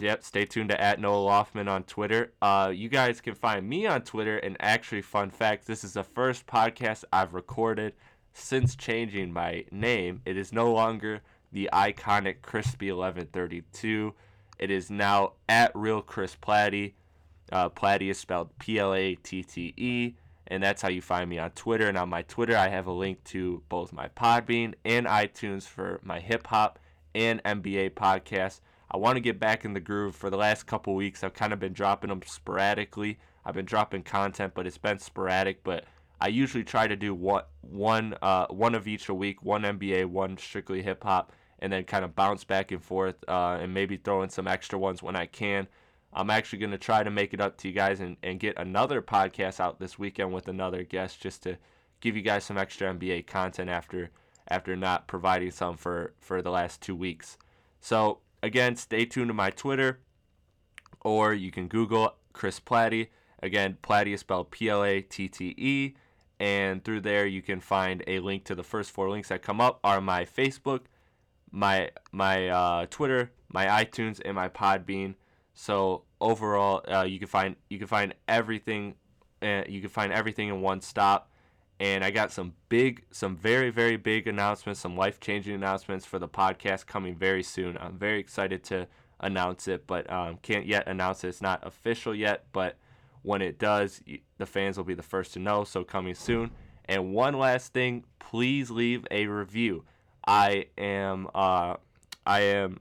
Yep, 0.00 0.24
stay 0.24 0.44
tuned 0.44 0.70
to 0.70 0.80
at 0.80 0.98
Noah 0.98 1.24
Loftman 1.24 1.68
on 1.68 1.84
Twitter. 1.84 2.32
Uh, 2.42 2.72
you 2.74 2.88
guys 2.88 3.20
can 3.20 3.36
find 3.36 3.68
me 3.68 3.86
on 3.86 4.02
Twitter. 4.02 4.38
And 4.38 4.56
actually, 4.58 5.02
fun 5.02 5.30
fact: 5.30 5.68
this 5.68 5.84
is 5.84 5.92
the 5.92 6.02
first 6.02 6.44
podcast 6.44 7.04
I've 7.12 7.34
recorded 7.34 7.92
since 8.32 8.74
changing 8.74 9.32
my 9.32 9.66
name. 9.70 10.20
It 10.24 10.36
is 10.36 10.52
no 10.52 10.72
longer 10.72 11.20
the 11.52 11.70
iconic 11.72 12.42
Crispy 12.42 12.88
Eleven 12.88 13.28
Thirty 13.32 13.62
Two. 13.72 14.14
It 14.58 14.72
is 14.72 14.90
now 14.90 15.34
at 15.48 15.70
Real 15.76 16.02
Chris 16.02 16.34
Platte. 16.34 16.94
Uh, 17.52 17.68
Platte 17.68 18.02
is 18.02 18.18
spelled 18.18 18.56
P 18.58 18.78
L 18.78 18.94
A 18.94 19.14
T 19.16 19.42
T 19.42 19.74
E, 19.76 20.14
and 20.46 20.62
that's 20.62 20.82
how 20.82 20.88
you 20.88 21.02
find 21.02 21.28
me 21.28 21.38
on 21.38 21.50
Twitter. 21.50 21.88
And 21.88 21.98
on 21.98 22.08
my 22.08 22.22
Twitter, 22.22 22.56
I 22.56 22.68
have 22.68 22.86
a 22.86 22.92
link 22.92 23.22
to 23.24 23.62
both 23.68 23.92
my 23.92 24.08
Podbean 24.08 24.74
and 24.84 25.06
iTunes 25.06 25.64
for 25.64 26.00
my 26.02 26.18
hip 26.18 26.46
hop 26.46 26.78
and 27.14 27.42
NBA 27.44 27.90
podcast. 27.90 28.60
I 28.90 28.96
want 28.96 29.16
to 29.16 29.20
get 29.20 29.38
back 29.38 29.64
in 29.64 29.72
the 29.72 29.80
groove. 29.80 30.14
For 30.14 30.30
the 30.30 30.36
last 30.36 30.66
couple 30.66 30.94
weeks, 30.94 31.22
I've 31.22 31.34
kind 31.34 31.52
of 31.52 31.60
been 31.60 31.72
dropping 31.72 32.08
them 32.08 32.20
sporadically. 32.26 33.18
I've 33.44 33.54
been 33.54 33.64
dropping 33.64 34.02
content, 34.02 34.52
but 34.54 34.66
it's 34.66 34.78
been 34.78 34.98
sporadic. 34.98 35.62
But 35.64 35.84
I 36.20 36.28
usually 36.28 36.64
try 36.64 36.86
to 36.86 36.96
do 36.96 37.14
one 37.14 37.44
one 37.60 38.14
uh, 38.22 38.46
one 38.48 38.74
of 38.74 38.86
each 38.86 39.08
a 39.08 39.14
week, 39.14 39.42
one 39.42 39.62
NBA, 39.62 40.06
one 40.06 40.36
strictly 40.38 40.82
hip 40.82 41.02
hop, 41.04 41.32
and 41.58 41.72
then 41.72 41.84
kind 41.84 42.04
of 42.04 42.14
bounce 42.14 42.44
back 42.44 42.70
and 42.70 42.82
forth, 42.82 43.16
uh, 43.28 43.58
and 43.60 43.72
maybe 43.74 43.96
throw 43.96 44.22
in 44.22 44.28
some 44.30 44.46
extra 44.46 44.78
ones 44.78 45.02
when 45.02 45.16
I 45.16 45.26
can. 45.26 45.66
I'm 46.12 46.30
actually 46.30 46.58
going 46.58 46.72
to 46.72 46.78
try 46.78 47.02
to 47.02 47.10
make 47.10 47.32
it 47.32 47.40
up 47.40 47.56
to 47.58 47.68
you 47.68 47.74
guys 47.74 48.00
and, 48.00 48.16
and 48.22 48.38
get 48.38 48.58
another 48.58 49.00
podcast 49.00 49.60
out 49.60 49.78
this 49.78 49.98
weekend 49.98 50.32
with 50.32 50.48
another 50.48 50.82
guest 50.82 51.20
just 51.20 51.42
to 51.44 51.56
give 52.00 52.16
you 52.16 52.22
guys 52.22 52.44
some 52.44 52.58
extra 52.58 52.92
NBA 52.92 53.26
content 53.26 53.70
after 53.70 54.10
after 54.48 54.76
not 54.76 55.06
providing 55.06 55.50
some 55.50 55.76
for, 55.76 56.14
for 56.18 56.42
the 56.42 56.50
last 56.50 56.82
two 56.82 56.96
weeks. 56.96 57.38
So 57.80 58.18
again, 58.42 58.76
stay 58.76 59.04
tuned 59.04 59.28
to 59.28 59.34
my 59.34 59.50
Twitter 59.50 60.00
or 61.00 61.32
you 61.32 61.50
can 61.50 61.68
Google 61.68 62.14
Chris 62.32 62.60
Platte. 62.60 63.08
Again, 63.42 63.78
Platte 63.82 64.08
is 64.08 64.20
spelled 64.20 64.50
P 64.50 64.68
L 64.68 64.84
A 64.84 65.00
T 65.00 65.28
T 65.28 65.54
E. 65.56 65.94
And 66.40 66.84
through 66.84 67.02
there, 67.02 67.24
you 67.24 67.40
can 67.40 67.60
find 67.60 68.02
a 68.06 68.18
link 68.18 68.44
to 68.44 68.54
the 68.56 68.64
first 68.64 68.90
four 68.90 69.08
links 69.08 69.28
that 69.28 69.42
come 69.42 69.60
up 69.60 69.78
are 69.84 70.00
my 70.00 70.24
Facebook, 70.24 70.80
my 71.52 71.90
my 72.10 72.48
uh, 72.48 72.86
Twitter, 72.90 73.30
my 73.48 73.66
iTunes, 73.66 74.20
and 74.24 74.34
my 74.34 74.48
Podbean. 74.48 75.14
So 75.54 76.04
overall, 76.20 76.82
uh, 76.90 77.02
you 77.02 77.18
can 77.18 77.28
find 77.28 77.56
you 77.68 77.78
can 77.78 77.86
find 77.86 78.14
everything. 78.28 78.94
Uh, 79.40 79.62
you 79.68 79.80
can 79.80 79.90
find 79.90 80.12
everything 80.12 80.48
in 80.48 80.60
one 80.60 80.80
stop. 80.80 81.28
And 81.80 82.04
I 82.04 82.12
got 82.12 82.30
some 82.30 82.52
big, 82.68 83.02
some 83.10 83.36
very, 83.36 83.70
very 83.70 83.96
big 83.96 84.28
announcements, 84.28 84.78
some 84.78 84.96
life 84.96 85.18
changing 85.18 85.54
announcements 85.54 86.06
for 86.06 86.20
the 86.20 86.28
podcast 86.28 86.86
coming 86.86 87.16
very 87.16 87.42
soon. 87.42 87.76
I'm 87.80 87.98
very 87.98 88.20
excited 88.20 88.62
to 88.64 88.86
announce 89.18 89.66
it, 89.66 89.86
but 89.88 90.08
um, 90.08 90.38
can't 90.42 90.64
yet 90.64 90.86
announce 90.86 91.24
it. 91.24 91.28
It's 91.28 91.42
not 91.42 91.66
official 91.66 92.14
yet, 92.14 92.44
but 92.52 92.76
when 93.22 93.42
it 93.42 93.58
does, 93.58 94.00
the 94.38 94.46
fans 94.46 94.76
will 94.76 94.84
be 94.84 94.94
the 94.94 95.02
first 95.02 95.32
to 95.32 95.40
know. 95.40 95.64
So 95.64 95.82
coming 95.82 96.14
soon. 96.14 96.52
And 96.84 97.12
one 97.12 97.34
last 97.34 97.72
thing, 97.72 98.04
please 98.20 98.70
leave 98.70 99.04
a 99.10 99.26
review. 99.26 99.84
I 100.24 100.66
am, 100.78 101.28
uh, 101.34 101.76
I 102.24 102.40
am 102.40 102.78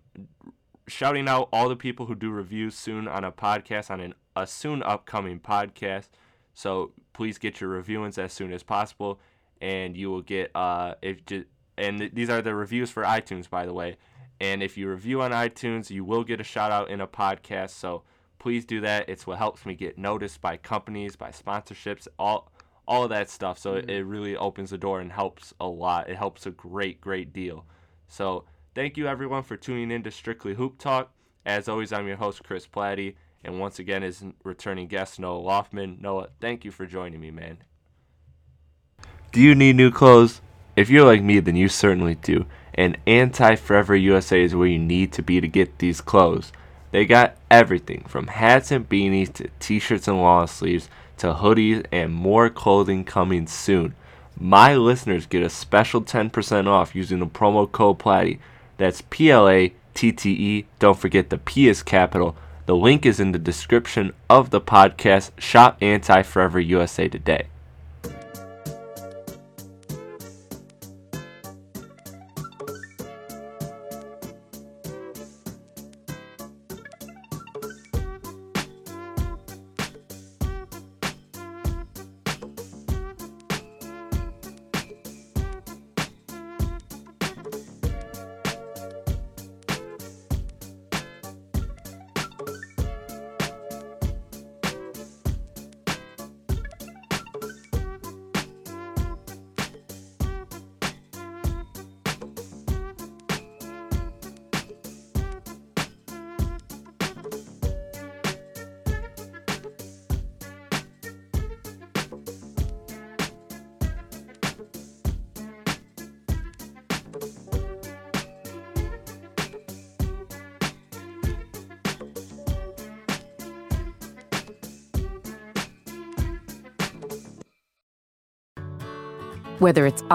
shouting 0.92 1.28
out 1.28 1.50
all 1.52 1.70
the 1.70 1.76
people 1.76 2.06
who 2.06 2.16
do 2.16 2.30
reviews 2.30 2.76
soon 2.76 3.08
on 3.08 3.24
a 3.24 3.32
podcast 3.32 3.90
on 3.90 4.00
an, 4.00 4.14
a 4.36 4.46
soon 4.46 4.84
upcoming 4.84 5.40
podcast. 5.40 6.10
So 6.54 6.92
please 7.14 7.38
get 7.38 7.62
your 7.62 7.82
reviewings 7.82 8.18
as 8.18 8.34
soon 8.34 8.52
as 8.52 8.64
possible, 8.64 9.20
and 9.62 9.96
you 9.96 10.10
will 10.12 10.22
get 10.22 10.52
uh 10.56 10.96
if 11.02 11.26
ju- 11.26 11.46
and 11.78 12.00
th- 12.00 12.12
these 12.14 12.30
are 12.30 12.42
the 12.42 12.54
reviews 12.54 12.92
for 12.92 13.04
iTunes 13.04 13.50
by 13.50 13.66
the 13.66 13.74
way. 13.74 13.98
And 14.40 14.64
if 14.64 14.78
you 14.78 14.90
review 14.90 15.22
on 15.22 15.32
iTunes, 15.32 15.92
you 15.92 16.04
will 16.04 16.24
get 16.24 16.42
a 16.42 16.44
shout 16.44 16.72
out 16.72 16.90
in 16.90 17.00
a 17.00 17.08
podcast. 17.08 17.70
So 17.72 18.04
please 18.40 18.66
do 18.66 18.82
that. 18.82 19.08
It's 19.08 19.28
what 19.28 19.38
helps 19.38 19.68
me 19.68 19.76
get 19.76 20.00
noticed 20.00 20.42
by 20.42 20.58
companies, 20.58 21.16
by 21.16 21.30
sponsorships, 21.30 22.08
all 22.18 22.52
all 22.88 23.08
that 23.08 23.30
stuff. 23.30 23.60
So 23.60 23.76
it, 23.76 23.90
it 23.90 24.04
really 24.04 24.36
opens 24.36 24.72
the 24.72 24.78
door 24.78 25.00
and 25.00 25.12
helps 25.12 25.54
a 25.60 25.68
lot. 25.68 26.10
It 26.10 26.18
helps 26.18 26.46
a 26.46 26.52
great, 26.52 27.00
great 27.00 27.32
deal. 27.32 27.66
So 28.08 28.46
thank 28.74 28.98
you 28.98 29.08
everyone 29.08 29.44
for 29.44 29.58
tuning 29.58 29.92
in 29.92 30.04
to 30.04 30.12
Strictly 30.12 30.54
Hoop 30.54 30.78
Talk. 30.78 31.12
As 31.46 31.68
always, 31.68 31.92
I'm 31.92 32.08
your 32.08 32.18
host 32.18 32.44
Chris 32.44 32.66
Platte, 32.66 33.16
and 33.44 33.60
once 33.60 33.80
again 33.80 34.04
is 34.04 34.24
returning 34.44 34.88
guest 34.88 35.20
Noah 35.20 35.42
Loftman. 35.42 36.00
Noah, 36.00 36.30
thank 36.40 36.64
you 36.64 36.72
for 36.72 36.86
joining 36.86 37.20
me, 37.20 37.32
man. 37.32 37.58
Do 39.32 39.42
you 39.42 39.56
need 39.56 39.76
new 39.76 39.92
clothes? 39.92 40.42
If 40.76 40.90
you're 40.90 41.06
like 41.06 41.22
me, 41.22 41.40
then 41.40 41.56
you 41.56 41.68
certainly 41.68 42.16
do. 42.16 42.46
And 42.74 42.98
Anti 43.06 43.56
Forever 43.56 43.96
USA 43.96 44.42
is 44.42 44.56
where 44.56 44.68
you 44.68 44.80
need 44.80 45.12
to 45.14 45.22
be 45.22 45.42
to 45.42 45.48
get 45.48 45.80
these 45.80 46.00
clothes. 46.00 46.52
They 46.92 47.06
got 47.06 47.38
everything 47.50 48.06
from 48.08 48.28
hats 48.28 48.72
and 48.72 48.88
beanies 48.88 49.34
to 49.34 49.50
t 49.60 49.80
shirts 49.80 50.08
and 50.08 50.22
long 50.22 50.48
sleeves 50.48 50.90
to 51.18 51.34
hoodies 51.34 51.86
and 51.92 52.14
more 52.14 52.50
clothing 52.50 53.04
coming 53.04 53.48
soon. 53.48 53.96
My 54.38 54.76
listeners 54.76 55.26
get 55.26 55.44
a 55.44 55.50
special 55.50 56.02
10% 56.02 56.68
off 56.68 56.96
using 56.96 57.20
the 57.20 57.28
promo 57.28 57.72
code 57.72 58.00
PLATTE. 58.00 58.40
That's 58.82 59.04
P 59.12 59.30
L 59.30 59.48
A 59.48 59.76
T 59.94 60.12
T 60.12 60.32
E. 60.32 60.66
Don't 60.80 60.98
forget 60.98 61.30
the 61.30 61.38
P 61.38 61.70
is 61.70 61.84
capital. 61.84 62.36
The 62.66 62.76
link 62.76 63.06
is 63.06 63.20
in 63.20 63.32
the 63.32 63.38
description 63.38 64.12
of 64.28 64.50
the 64.50 64.60
podcast. 64.60 65.30
Shop 65.40 65.78
Anti 65.82 66.24
Forever 66.24 66.60
USA 66.60 67.08
today. 67.08 67.46